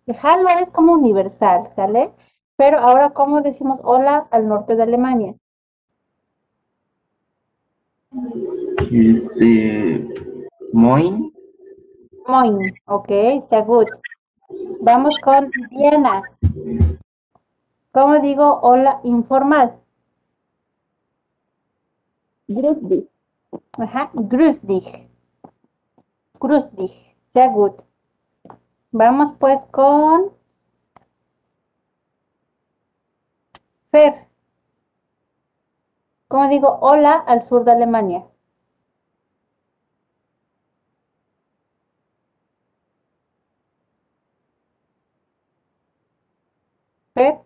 Hallo 0.07 0.47
es 0.61 0.69
como 0.69 0.93
universal, 0.93 1.69
¿sale? 1.75 2.11
Pero 2.55 2.77
ahora, 2.77 3.09
¿cómo 3.09 3.41
decimos 3.41 3.81
hola 3.83 4.25
al 4.31 4.47
norte 4.47 4.77
de 4.77 4.83
Alemania? 4.83 5.35
Este, 8.89 10.07
Moin, 10.71 11.33
Moin, 12.25 12.57
ok, 12.85 13.09
sehr 13.49 13.65
gut. 13.65 13.89
Vamos 14.79 15.19
con 15.19 15.51
Diana. 15.71 16.23
¿Cómo 17.95 18.19
digo 18.19 18.59
hola 18.61 18.99
informal? 19.03 19.79
Grüß 22.49 22.77
dich. 22.89 23.07
Ajá, 23.77 24.11
grüß 24.13 24.57
dich. 24.63 25.07
Grüß 26.41 26.71
dich. 26.75 27.15
Sehr 27.33 27.49
gut. 27.51 27.75
Vamos 28.91 29.31
pues 29.39 29.61
con 29.71 30.31
Fer. 33.91 34.27
¿Cómo 36.27 36.49
digo 36.49 36.79
hola 36.81 37.13
al 37.25 37.43
sur 37.47 37.63
de 37.63 37.71
Alemania? 37.71 38.25
Fer. 47.15 47.44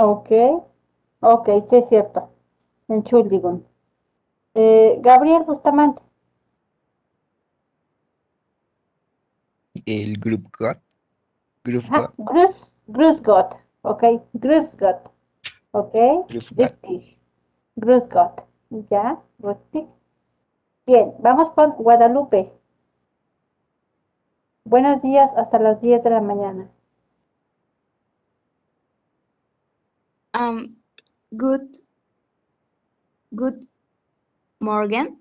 Ok, 0.00 0.30
ok, 1.18 1.48
sí 1.68 1.76
es 1.76 1.88
cierto. 1.88 2.30
Entschuldigung. 2.86 3.64
Eh, 4.54 5.00
Gabriel 5.02 5.42
Bustamante. 5.42 6.00
El 9.84 10.20
Group 10.20 10.56
God. 10.56 10.76
Group 11.64 11.82
Grüß 12.86 13.22
Gott. 13.22 13.56
Ok, 13.82 14.04
Gott. 14.78 15.10
Ok, 15.72 15.94
richtig. 16.28 17.18
Ya, 18.70 19.20
richtig. 19.40 19.88
Bien, 20.86 21.12
vamos 21.18 21.50
con 21.50 21.72
Guadalupe. 21.72 22.52
Buenos 24.64 25.02
días 25.02 25.30
hasta 25.36 25.58
las 25.58 25.80
10 25.80 26.04
de 26.04 26.10
la 26.10 26.20
mañana. 26.20 26.70
Um, 30.38 30.76
good, 31.36 31.66
good 33.34 33.66
morgen. 34.60 35.18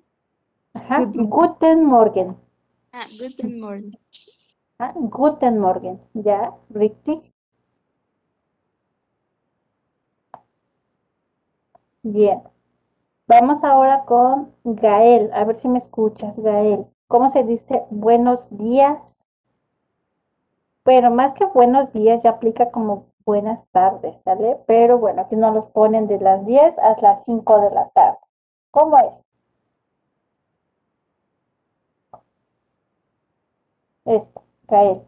Ajá, 0.76 1.00
Good 1.00 1.16
morning. 1.16 1.30
Guten 1.30 1.86
Morgen. 1.86 2.36
Ah, 2.94 3.08
guten 3.20 3.60
Morgen. 3.60 3.98
Ah, 4.80 4.94
Guten 4.94 5.58
Morgen. 5.60 6.00
Ya, 6.14 6.54
richtig. 6.70 7.34
Bien. 12.04 12.44
Vamos 13.28 13.64
ahora 13.64 14.06
con 14.06 14.54
Gael. 14.64 15.32
A 15.34 15.46
ver 15.46 15.58
si 15.58 15.68
me 15.68 15.80
escuchas, 15.80 16.36
Gael. 16.38 16.86
¿Cómo 17.08 17.32
se 17.32 17.44
dice 17.44 17.86
buenos 17.90 18.48
días? 18.52 19.00
Pero 20.84 21.10
más 21.10 21.34
que 21.34 21.46
buenos 21.46 21.92
días 21.92 22.22
ya 22.22 22.30
aplica 22.30 22.70
como 22.70 23.08
buenas 23.28 23.60
tardes, 23.72 24.16
¿sale? 24.24 24.58
Pero 24.68 24.98
bueno, 25.00 25.22
aquí 25.22 25.36
nos 25.36 25.54
los 25.54 25.66
ponen 25.72 26.08
de 26.08 26.20
las 26.20 26.46
10 26.46 26.78
a 26.80 26.96
las 27.02 27.24
5 27.26 27.60
de 27.62 27.72
la 27.72 27.90
tarde. 27.90 28.18
¿Cómo 28.72 28.98
es? 29.00 29.14
Este, 34.06 34.42
Gael. 34.68 35.02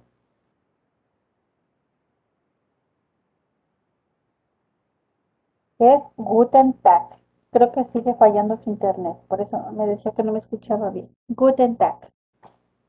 Es 5.80 6.04
Guten 6.16 6.74
Tag. 6.74 7.18
Creo 7.52 7.72
que 7.72 7.84
sigue 7.86 8.14
fallando 8.14 8.58
su 8.58 8.70
internet, 8.70 9.18
por 9.28 9.41
eso 9.41 9.58
me 9.72 9.88
decía 9.88 10.12
que 10.12 10.22
no 10.24 10.32
me 10.32 10.40
escuchaba 10.40 10.91
bien. 10.91 11.10
Guten 11.30 11.76
Tag. 11.78 11.98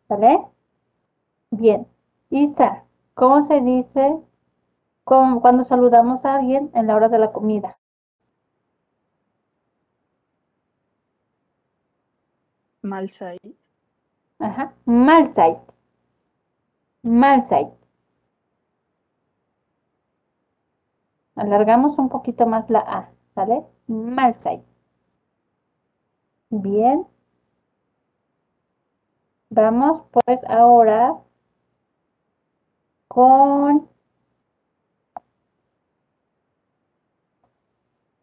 ¿Vale? 0.09 0.47
Bien. 1.52 1.86
Isa, 2.31 2.85
¿cómo 3.15 3.47
se 3.47 3.61
dice 3.61 4.20
cómo- 5.05 5.40
cuando 5.43 5.64
saludamos 5.64 6.24
a 6.24 6.36
alguien 6.36 6.70
en 6.74 6.86
la 6.86 6.97
hora 6.97 7.09
de 7.10 7.18
la 7.18 7.32
comida? 7.32 7.77
Malzai. 12.82 13.39
Ajá. 14.40 14.74
Mahlzeit. 14.86 15.59
Mahlzeit. 17.20 17.70
Alargamos 21.35 21.98
un 21.98 22.09
poquito 22.09 22.47
más 22.47 22.70
la 22.70 22.78
A, 22.86 23.10
¿sale? 23.35 23.64
Mahlzeit. 23.89 24.62
Bien. 26.51 27.06
Vamos 29.51 30.02
pues 30.10 30.40
ahora 30.48 31.14
con 33.09 33.90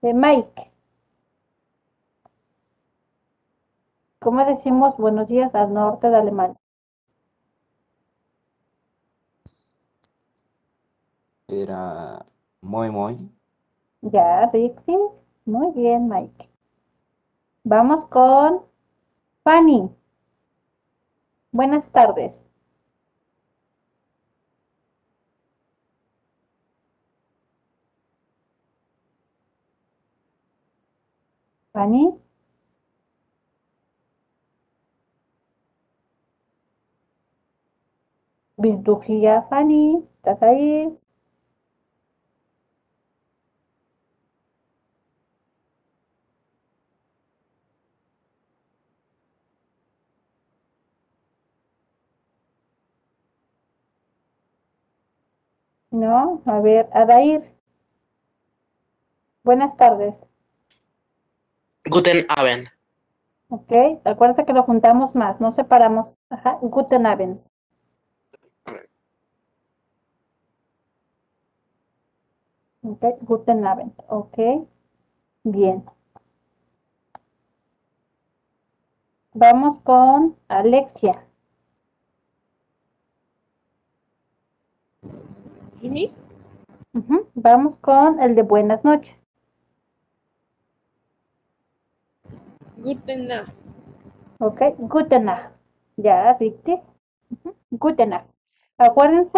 eh, 0.08 0.14
Mike. 0.14 0.72
¿Cómo 4.20 4.46
decimos 4.46 4.98
buenos 4.98 5.28
días 5.28 5.54
al 5.56 5.74
norte 5.74 6.10
de 6.10 6.18
Alemania? 6.18 6.58
Era 11.50 12.26
muy, 12.62 12.90
muy. 12.90 13.18
Ya, 14.02 14.50
Rixi. 14.52 14.98
Muy 15.46 15.72
bien, 15.74 16.10
Mike. 16.10 16.50
Vamos 17.64 18.06
con 18.08 18.64
Fanny. 19.44 19.90
Buenas 21.52 21.92
tardes. 21.92 22.47
Fanny. 31.78 32.18
Bisdugia, 38.60 39.42
Fanny. 39.50 40.04
¿Estás 40.18 40.44
ahí? 40.44 40.96
No, 55.92 56.42
a 56.46 56.62
ver, 56.62 56.88
Adair. 56.94 57.44
Buenas 59.44 59.76
tardes. 59.78 60.14
Guten 61.90 62.26
Abend. 62.30 62.68
Ok, 63.50 63.72
acuérdate 64.06 64.46
que 64.46 64.54
lo 64.54 64.64
juntamos 64.64 65.16
más, 65.16 65.40
no 65.42 65.52
separamos. 65.54 66.08
Ajá, 66.30 66.58
Guten 66.62 67.06
Abend. 67.06 67.40
Ok, 72.82 73.04
Guten 73.22 73.66
Abend. 73.68 73.94
Ok, 74.08 74.38
bien. 75.44 75.86
Vamos 79.34 79.80
con 79.84 80.36
Alexia. 80.50 81.26
¿Sí, 85.72 85.90
Miss? 85.90 86.12
Ujú, 86.94 87.28
Vamos 87.36 87.78
con 87.80 88.20
el 88.22 88.36
de 88.36 88.42
buenas 88.44 88.84
noches. 88.84 89.16
Guten 92.88 93.28
Nacht. 93.28 93.52
Ok, 94.40 94.62
Guten 94.78 95.26
Nacht. 95.26 95.52
Ya, 95.98 96.38
Guten 97.72 98.10
Nacht. 98.10 98.30
Acuérdense 98.78 99.38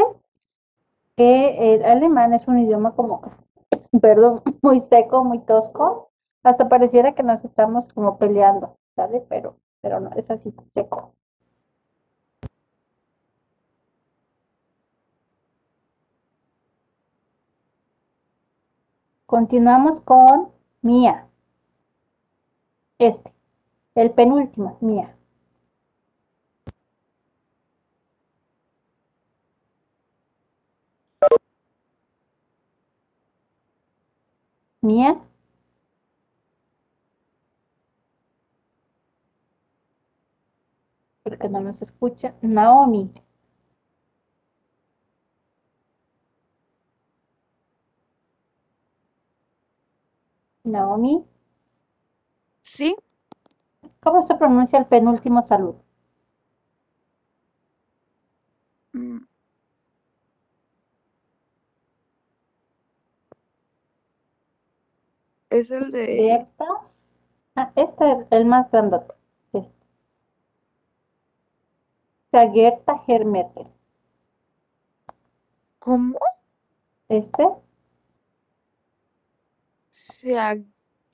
que 1.16 1.74
el 1.74 1.84
alemán 1.84 2.36
es 2.36 2.48
un 2.48 2.60
idioma 2.60 2.92
como, 2.96 3.24
perdón, 4.02 4.44
muy 4.62 4.82
seco, 4.82 5.24
muy 5.24 5.40
tosco. 5.40 6.12
Hasta 6.44 6.70
pareciera 6.70 7.16
que 7.16 7.24
nos 7.24 7.44
estamos 7.44 7.92
como 7.94 8.20
peleando, 8.20 8.78
¿sale? 8.96 9.26
Pero, 9.28 9.56
pero 9.82 10.00
no, 10.00 10.12
es 10.16 10.30
así, 10.30 10.54
seco. 10.76 11.16
Continuamos 19.26 20.02
con 20.02 20.50
Mía. 20.84 21.26
Este, 23.00 23.34
el 24.02 24.12
penúltimo, 24.12 24.78
Mía. 24.82 25.16
Mía. 34.82 35.22
Porque 41.24 41.48
no 41.48 41.62
nos 41.62 41.82
escucha. 41.82 42.36
Naomi. 42.42 43.14
Naomi. 50.72 51.14
Sí, 52.62 52.96
¿Cómo 54.02 54.28
se 54.28 54.36
pronuncia 54.36 54.78
el 54.78 54.88
penúltimo 54.88 55.42
saludo? 55.42 55.82
mm, 58.94 59.26
es 65.52 65.70
el 65.70 65.92
de... 65.92 66.08
Gerta. 66.18 66.66
Ah, 67.56 67.72
este 67.76 68.12
es 68.12 68.28
el 68.32 68.46
más 68.46 68.72
grandote. 68.72 69.14
Este. 69.54 69.72
Sea 72.32 72.50
Gerta 72.52 72.94
Hermetel. 73.08 73.68
¿Cómo? 75.80 76.20
Este. 77.10 77.44
Sea 79.92 80.56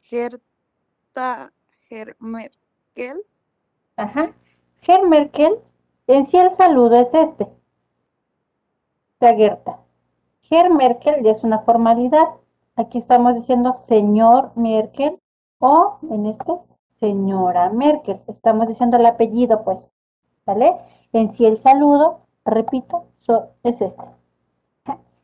Gerta 0.01 1.51
Hermerkel. 2.95 3.25
Ajá. 3.97 4.33
Hermerkel. 4.87 5.59
En 6.07 6.25
sí 6.25 6.37
el 6.37 6.51
saludo 6.55 6.95
es 6.95 7.13
este. 7.13 7.51
Gerta. 9.19 9.79
Hermerkel 10.49 11.23
ya 11.23 11.31
es 11.31 11.43
una 11.43 11.59
formalidad. 11.59 12.25
Aquí 12.75 12.99
estamos 12.99 13.33
diciendo 13.33 13.73
señor 13.87 14.51
Merkel 14.55 15.19
o 15.59 15.97
en 16.09 16.27
este 16.27 16.53
señora 16.99 17.69
Merkel. 17.69 18.21
Estamos 18.27 18.67
diciendo 18.67 18.97
el 18.97 19.05
apellido, 19.05 19.63
pues. 19.63 19.91
¿Vale? 20.45 20.75
En 21.11 21.33
sí 21.33 21.45
el 21.45 21.57
saludo, 21.57 22.21
repito, 22.45 23.05
es 23.63 23.81
este. 23.81 24.03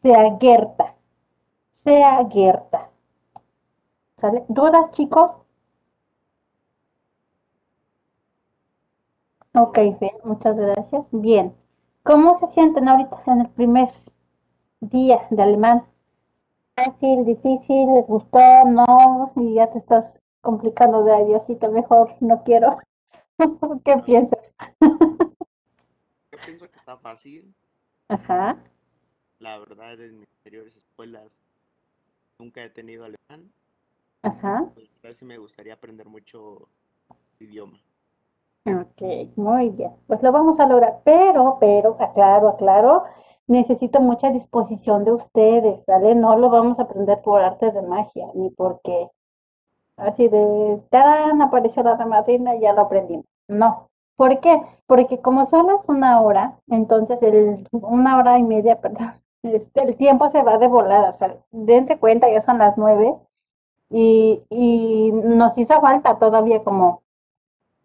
Sea 0.02 0.38
Gerta. 0.40 0.96
Sea 1.70 2.28
Gerta. 2.28 2.90
¿Sale? 4.18 4.46
¿Dudas, 4.48 4.90
chicos? 4.92 5.41
Ok, 9.54 9.78
bien, 10.00 10.12
muchas 10.26 10.58
gracias. 10.58 11.08
Bien. 11.12 11.56
¿Cómo 12.04 12.38
se 12.40 12.48
sienten 12.54 12.90
ahorita 12.90 13.18
en 13.28 13.42
el 13.42 13.50
primer 13.50 13.90
día 14.82 15.26
de 15.30 15.42
alemán? 15.42 15.86
Fácil, 16.76 17.24
difícil, 17.26 17.94
les 17.96 18.08
gustó, 18.08 18.40
no, 18.66 19.32
y 19.38 19.54
ya 19.56 19.72
te 19.72 19.80
estás 19.80 20.20
complicando 20.42 21.04
de 21.04 21.14
ahí, 21.14 21.34
así 21.34 21.58
que 21.58 21.70
mejor 21.70 22.16
no 22.20 22.44
quiero. 22.44 22.78
¿Qué 23.86 23.98
piensas? 24.06 24.54
Yo 26.32 26.40
pienso 26.44 26.70
que 26.70 26.78
está 26.78 26.98
fácil. 26.98 27.54
Ajá, 28.10 28.58
La 29.40 29.58
verdad, 29.60 30.00
en 30.00 30.20
mis 30.22 30.30
anteriores 30.38 30.78
escuelas 30.78 31.30
nunca 32.40 32.64
he 32.64 32.70
tenido 32.70 33.04
alemán. 33.04 33.52
ajá. 34.24 34.72
Pues 34.74 34.90
a 35.04 35.08
ver 35.08 35.16
si 35.16 35.26
me 35.26 35.38
gustaría 35.38 35.74
aprender 35.74 36.08
mucho 36.08 36.68
idioma. 37.40 37.80
Ok, 38.66 39.02
muy 39.38 39.70
bien. 39.70 39.92
Pues 40.08 40.22
lo 40.22 40.32
vamos 40.32 40.60
a 40.60 40.68
lograr, 40.68 41.02
pero, 41.04 41.58
pero, 41.60 41.98
aclaro, 42.00 42.50
aclaro, 42.50 43.04
necesito 43.48 44.00
mucha 44.02 44.30
disposición 44.30 45.04
de 45.04 45.14
ustedes, 45.14 45.84
¿sale? 45.86 46.14
No 46.16 46.38
lo 46.38 46.50
vamos 46.50 46.80
a 46.80 46.84
aprender 46.84 47.22
por 47.22 47.42
arte 47.42 47.72
de 47.72 47.82
magia, 47.82 48.28
ni 48.36 48.50
porque 48.52 49.10
así 49.98 50.28
de, 50.28 50.82
tan 50.92 51.42
apareció 51.42 51.84
la 51.84 51.96
madrina 52.06 52.56
y 52.56 52.62
ya 52.62 52.74
lo 52.74 52.82
aprendimos. 52.84 53.26
No. 53.48 53.90
¿Por 54.16 54.40
qué? 54.42 54.62
Porque 54.88 55.22
como 55.22 55.46
solo 55.46 55.82
es 55.82 55.90
una 55.90 56.22
hora, 56.22 56.60
entonces 56.68 57.20
el, 57.24 57.68
una 57.74 58.18
hora 58.18 58.38
y 58.40 58.44
media, 58.44 58.80
perdón, 58.82 59.14
este, 59.44 59.84
el 59.84 59.98
tiempo 59.98 60.30
se 60.30 60.44
va 60.44 60.58
de 60.60 60.68
volada, 60.68 61.10
o 61.12 61.14
sea, 61.14 61.38
dense 61.52 62.00
cuenta, 62.00 62.32
ya 62.32 62.42
son 62.42 62.60
las 62.60 62.78
nueve 62.78 63.16
y, 63.90 64.44
y 64.50 65.12
nos 65.14 65.58
hizo 65.58 65.80
falta 65.82 66.20
todavía 66.20 66.64
como 66.64 67.02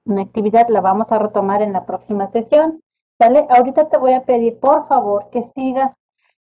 una 0.07 0.23
actividad, 0.23 0.69
la 0.69 0.81
vamos 0.81 1.13
a 1.13 1.19
retomar 1.19 1.63
en 1.63 1.73
la 1.73 1.85
próxima 1.85 2.29
sesión. 2.31 2.81
¿Sale? 3.19 3.47
Ahorita 3.49 3.89
te 3.89 3.99
voy 3.99 4.13
a 4.13 4.25
pedir, 4.25 4.59
por 4.61 4.89
favor, 4.89 5.31
que 5.31 5.43
sigas 5.55 5.93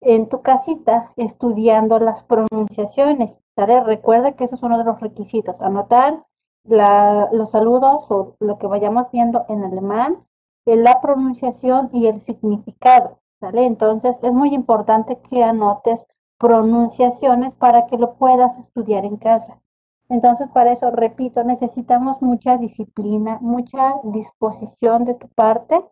en 0.02 0.28
tu 0.28 0.42
casita 0.42 1.12
estudiando 1.16 2.00
las 2.00 2.24
pronunciaciones. 2.24 3.36
¿Sale? 3.56 3.82
Recuerda 3.82 4.34
que 4.34 4.46
eso 4.46 4.56
es 4.56 4.64
uno 4.64 4.78
de 4.78 4.84
los 4.84 5.00
requisitos. 5.00 5.62
Anotar 5.62 6.24
los 6.66 7.52
saludos 7.52 8.06
o 8.10 8.36
lo 8.40 8.58
que 8.58 8.68
vayamos 8.68 9.12
viendo 9.12 9.46
en 9.50 9.64
alemán, 9.64 10.26
en 10.66 10.84
la 10.84 11.02
pronunciación 11.02 11.90
y 11.94 12.08
el 12.08 12.22
significado. 12.22 13.20
¿Sale? 13.40 13.66
Entonces 13.66 14.18
es 14.22 14.34
muy 14.34 14.54
importante 14.54 15.20
que 15.30 15.44
anotes 15.44 16.08
pronunciaciones 16.40 17.56
para 17.56 17.86
que 17.88 17.98
lo 17.98 18.16
puedas 18.16 18.58
estudiar 18.58 19.06
en 19.06 19.18
casa. 19.18 19.63
Entonces, 20.10 20.50
para 20.54 20.74
eso, 20.74 20.92
repito, 20.92 21.44
necesitamos 21.44 22.22
mucha 22.22 22.58
disciplina, 22.58 23.38
mucha 23.42 23.96
disposición 24.04 25.06
de 25.06 25.16
tu 25.16 25.28
parte, 25.30 25.84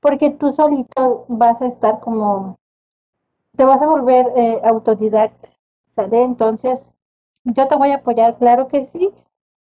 porque 0.00 0.30
tú 0.30 0.52
solito 0.52 1.26
vas 1.28 1.60
a 1.62 1.66
estar 1.66 2.00
como, 2.00 2.58
te 3.56 3.64
vas 3.64 3.82
a 3.82 3.86
volver 3.86 4.26
eh, 4.36 4.60
autodidacta. 4.64 5.48
Entonces, 5.96 6.90
yo 7.44 7.68
te 7.68 7.76
voy 7.76 7.90
a 7.90 7.96
apoyar, 7.96 8.38
claro 8.38 8.68
que 8.68 8.86
sí, 8.86 9.10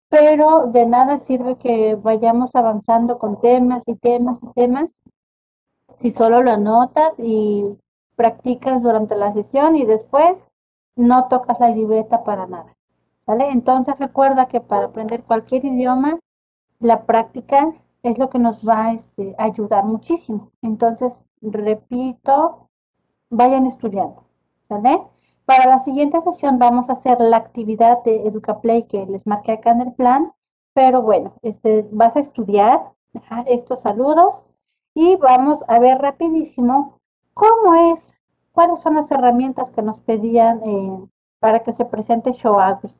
pero 0.09 0.67
de 0.67 0.85
nada 0.85 1.19
sirve 1.19 1.55
que 1.57 1.95
vayamos 1.95 2.55
avanzando 2.55 3.17
con 3.17 3.39
temas 3.39 3.87
y 3.87 3.95
temas 3.95 4.41
y 4.43 4.47
temas 4.53 4.89
si 6.01 6.11
solo 6.11 6.41
lo 6.41 6.51
anotas 6.51 7.13
y 7.17 7.77
practicas 8.15 8.81
durante 8.81 9.15
la 9.15 9.31
sesión 9.31 9.75
y 9.75 9.85
después 9.85 10.37
no 10.95 11.27
tocas 11.27 11.59
la 11.59 11.69
libreta 11.69 12.23
para 12.23 12.47
nada. 12.47 12.75
Entonces 13.39 13.97
recuerda 13.97 14.47
que 14.47 14.59
para 14.61 14.87
aprender 14.87 15.23
cualquier 15.23 15.65
idioma, 15.65 16.19
la 16.79 17.05
práctica 17.05 17.73
es 18.03 18.17
lo 18.17 18.29
que 18.29 18.39
nos 18.39 18.67
va 18.67 18.93
este, 18.93 19.35
a 19.37 19.45
ayudar 19.45 19.85
muchísimo. 19.85 20.51
Entonces, 20.61 21.13
repito, 21.41 22.69
vayan 23.29 23.67
estudiando. 23.67 24.23
Para 25.45 25.69
la 25.69 25.79
siguiente 25.79 26.21
sesión 26.21 26.59
vamos 26.59 26.89
a 26.89 26.93
hacer 26.93 27.19
la 27.19 27.37
actividad 27.37 28.03
de 28.03 28.27
EducaPlay 28.27 28.87
que 28.87 29.05
les 29.05 29.27
marqué 29.27 29.53
acá 29.53 29.71
en 29.71 29.81
el 29.81 29.93
plan. 29.93 30.31
Pero 30.73 31.01
bueno, 31.01 31.33
este, 31.41 31.87
vas 31.91 32.15
a 32.15 32.21
estudiar 32.21 32.91
estos 33.45 33.81
saludos 33.81 34.45
y 34.93 35.15
vamos 35.17 35.63
a 35.67 35.79
ver 35.79 35.99
rapidísimo 35.99 36.99
cómo 37.33 37.75
es, 37.93 38.13
cuáles 38.53 38.79
son 38.79 38.95
las 38.95 39.11
herramientas 39.11 39.71
que 39.71 39.81
nos 39.81 39.99
pedían 39.99 40.61
eh, 40.63 41.07
para 41.39 41.59
que 41.59 41.73
se 41.73 41.85
presente 41.85 42.31
Shoagus. 42.31 42.95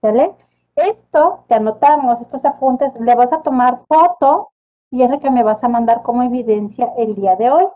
¿Sale? 0.00 0.34
Esto 0.76 1.44
que 1.48 1.54
anotamos, 1.54 2.20
estos 2.20 2.44
apuntes, 2.44 2.92
le 3.00 3.14
vas 3.14 3.32
a 3.32 3.42
tomar 3.42 3.80
foto 3.88 4.50
y 4.90 5.02
es 5.02 5.10
lo 5.10 5.20
que 5.20 5.30
me 5.30 5.42
vas 5.42 5.62
a 5.64 5.68
mandar 5.68 6.02
como 6.02 6.22
evidencia 6.22 6.92
el 6.96 7.14
día 7.14 7.36
de 7.36 7.50
hoy. 7.50 7.66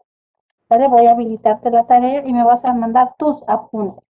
¿Sale? 0.68 0.88
Voy 0.88 1.06
a 1.06 1.12
habilitarte 1.12 1.70
la 1.70 1.84
tarea 1.84 2.24
y 2.24 2.32
me 2.32 2.44
vas 2.44 2.64
a 2.64 2.72
mandar 2.72 3.14
tus 3.18 3.42
apuntes. 3.48 4.04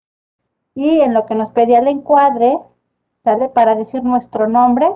Y 0.75 1.01
en 1.01 1.15
lo 1.15 1.27
que 1.27 1.35
nos 1.35 1.51
pedía 1.51 1.81
el 1.81 1.89
encuadre, 1.89 2.59
¿sale? 3.25 3.49
Para 3.49 3.75
decir 3.75 4.03
nuestro 4.03 4.49
nombre, 4.49 4.91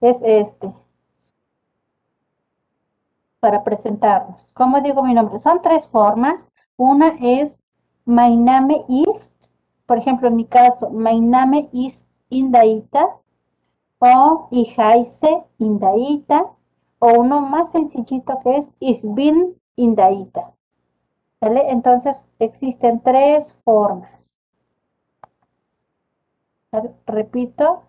es 0.00 0.18
este. 0.22 0.72
Para 3.40 3.64
presentarnos. 3.64 4.50
¿Cómo 4.54 4.80
digo 4.80 5.02
mi 5.02 5.14
nombre? 5.14 5.38
Son 5.40 5.62
tres 5.62 5.88
formas. 5.88 6.40
Una 6.76 7.16
es 7.20 7.58
My 8.04 8.36
name 8.36 8.84
is 8.88 9.31
por 9.92 9.98
ejemplo, 9.98 10.28
en 10.28 10.36
mi 10.36 10.46
caso, 10.46 10.88
my 10.88 11.20
name 11.20 11.68
is 11.70 12.02
Indaita 12.30 13.20
o 13.98 14.48
heiße 14.50 15.44
Indaita 15.58 16.50
o 16.98 17.20
uno 17.20 17.42
más 17.42 17.70
sencillito 17.72 18.38
que 18.38 18.56
es 18.56 18.70
Ich 18.80 19.02
bin 19.02 19.60
Indaita. 19.76 20.54
¿Sale? 21.40 21.70
Entonces 21.70 22.24
existen 22.38 23.02
tres 23.02 23.54
formas. 23.66 24.34
Repito, 27.06 27.82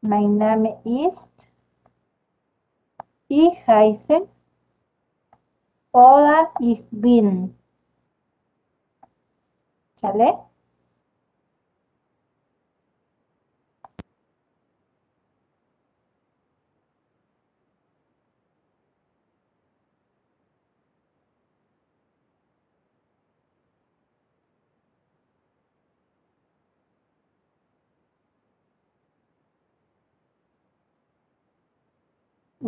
my 0.00 0.26
name 0.26 0.80
is 0.84 1.14
Ich 3.28 3.68
heiße 3.68 4.26
oder 5.92 6.50
Ich. 6.58 6.84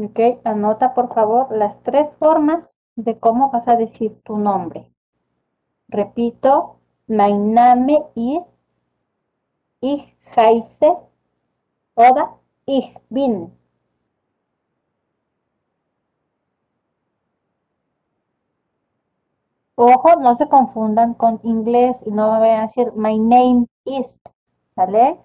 Ok, 0.04 0.18
anota 0.44 0.92
por 0.92 1.14
favor 1.14 1.56
las 1.56 1.80
tres 1.82 2.12
formas 2.18 2.74
de 2.96 3.18
cómo 3.18 3.50
vas 3.50 3.68
a 3.68 3.76
decir 3.76 4.20
tu 4.22 4.36
nombre. 4.36 4.92
Repito, 5.88 6.80
my 7.06 7.32
name 7.32 8.04
is, 8.16 8.42
ich 9.80 10.16
heiße 10.34 10.96
oder 11.94 12.38
ich 12.66 12.98
bin. 13.10 13.52
Ojo, 19.76 20.16
no 20.16 20.34
se 20.36 20.48
confundan 20.48 21.12
con 21.12 21.38
inglés 21.42 21.96
y 22.06 22.10
no 22.10 22.30
vayan 22.40 22.60
a 22.60 22.66
decir 22.68 22.92
my 22.96 23.18
name 23.18 23.66
is, 23.84 24.18
¿sale? 24.74 25.20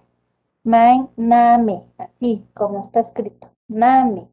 My 0.63 1.07
name, 1.17 1.85
así 1.97 2.45
como 2.53 2.85
está 2.85 2.99
escrito, 3.01 3.49
name. 3.69 4.27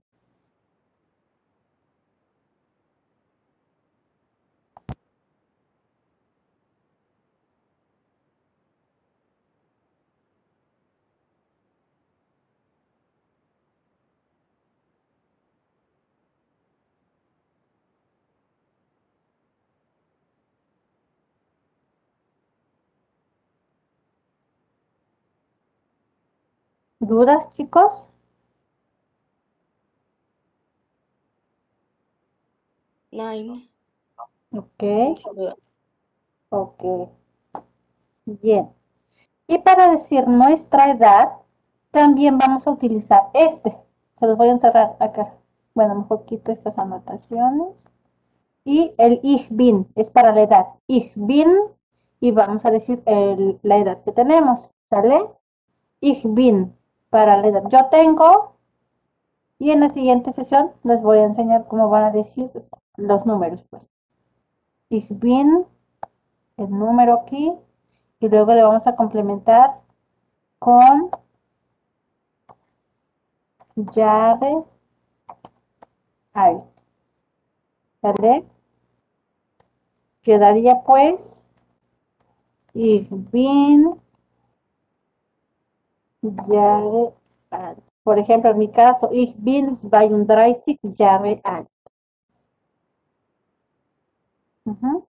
¿Dudas, 27.09 27.51
chicos? 27.51 27.93
Nine. 33.13 33.71
Ok, 34.53 34.83
ok. 36.51 36.83
Bien. 38.27 38.71
Y 39.49 39.59
para 39.61 39.91
decir 39.91 40.29
nuestra 40.29 40.91
edad, 40.93 41.31
también 41.93 42.39
vamos 42.39 42.67
a 42.67 42.73
utilizar 42.73 43.25
este. 43.35 43.77
Se 44.19 44.27
los 44.27 44.37
voy 44.39 44.49
a 44.49 44.53
encerrar 44.53 44.97
acá. 45.01 45.35
Bueno, 45.75 45.97
mejor 45.97 46.25
quito 46.27 46.53
estas 46.53 46.79
anotaciones. 46.79 47.89
Y 48.65 48.95
el 48.99 49.21
ich 49.25 49.49
bin 49.51 49.89
es 49.97 50.11
para 50.11 50.35
la 50.35 50.43
edad. 50.43 50.67
Ich 50.89 51.13
bin 51.17 51.49
y 52.21 52.33
vamos 52.33 52.65
a 52.67 52.71
decir 52.73 53.03
el- 53.07 53.61
la 53.63 53.79
edad 53.79 54.05
que 54.05 54.13
tenemos. 54.13 54.71
¿Sale? 54.91 55.31
Ich 56.01 56.23
bin 56.27 56.75
para 57.15 57.37
la 57.37 57.47
edad. 57.47 57.63
Yo 57.69 57.87
tengo. 57.91 58.57
Y 59.61 59.71
en 59.71 59.79
la 59.79 59.91
siguiente 59.91 60.33
sesión 60.33 60.73
les 60.83 61.01
voy 61.01 61.19
a 61.19 61.27
enseñar 61.27 61.69
cómo 61.69 61.89
van 61.89 62.03
a 62.03 62.11
decir 62.11 62.51
los 62.97 63.25
números. 63.25 63.65
Pues. 63.71 63.89
Ich 64.89 65.09
el 65.13 66.71
número 66.71 67.21
aquí. 67.21 67.53
Y 68.19 68.29
luego 68.29 68.53
le 68.53 68.63
vamos 68.65 68.85
a 68.89 68.97
complementar 68.97 69.79
con 70.59 71.11
llave 73.77 74.65
alt. 76.33 76.65
¿Sale? 78.03 78.45
Quedaría 80.23 80.83
pues 80.83 81.45
Ich 82.75 83.09
bin 83.31 84.04
Jahre 86.49 87.15
alt. 87.51 87.79
Por 88.03 88.19
ejemplo, 88.19 88.51
en 88.51 88.59
mi 88.59 88.71
caso, 88.71 89.11
ich 89.13 89.35
bin 89.39 89.77
32 89.89 90.79
Jahre 90.97 91.41
alt. 91.45 91.69
Ujú. 94.67 95.07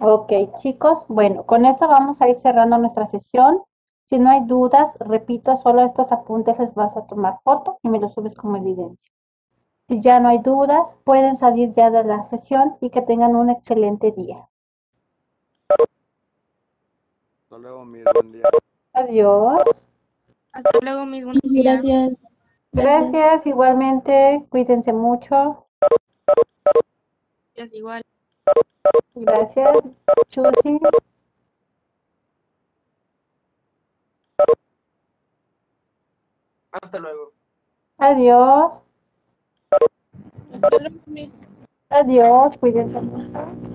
Ok, 0.00 0.30
chicos, 0.60 1.06
bueno, 1.08 1.46
con 1.46 1.64
esto 1.64 1.88
vamos 1.88 2.20
a 2.20 2.28
ir 2.28 2.36
cerrando 2.40 2.76
nuestra 2.76 3.06
sesión. 3.06 3.62
Si 4.12 4.18
no 4.18 4.28
hay 4.28 4.44
dudas, 4.44 4.90
repito, 5.00 5.56
solo 5.62 5.86
estos 5.86 6.12
apuntes 6.12 6.58
les 6.58 6.74
vas 6.74 6.94
a 6.98 7.06
tomar 7.06 7.40
foto 7.44 7.78
y 7.82 7.88
me 7.88 7.98
los 7.98 8.12
subes 8.12 8.34
como 8.34 8.58
evidencia. 8.58 9.10
Si 9.88 10.02
ya 10.02 10.20
no 10.20 10.28
hay 10.28 10.40
dudas, 10.40 10.86
pueden 11.04 11.34
salir 11.36 11.72
ya 11.72 11.90
de 11.90 12.04
la 12.04 12.22
sesión 12.24 12.76
y 12.82 12.90
que 12.90 13.00
tengan 13.00 13.34
un 13.34 13.48
excelente 13.48 14.12
día. 14.12 14.46
Hasta 17.44 17.56
luego, 17.56 17.86
mi 17.86 18.02
buen 18.02 18.32
día. 18.32 18.44
Adiós. 18.92 19.62
Hasta 20.52 20.78
luego, 20.82 21.06
mis 21.06 21.24
buenos 21.24 21.42
días. 21.44 21.82
Gracias. 21.82 22.20
Gracias, 22.72 23.46
igualmente. 23.46 24.44
Cuídense 24.50 24.92
mucho. 24.92 25.68
Gracias, 27.54 27.78
igual. 27.78 28.02
Gracias. 29.14 29.70
Chusi. 30.28 30.80
Hasta 36.72 36.98
luego. 36.98 37.32
Adiós. 37.98 38.80
Hasta 40.54 40.68
luego, 40.70 40.96
mis. 41.06 41.42
Adiós. 41.90 42.56
Cuídense 42.58 43.00
mucho. 43.00 43.71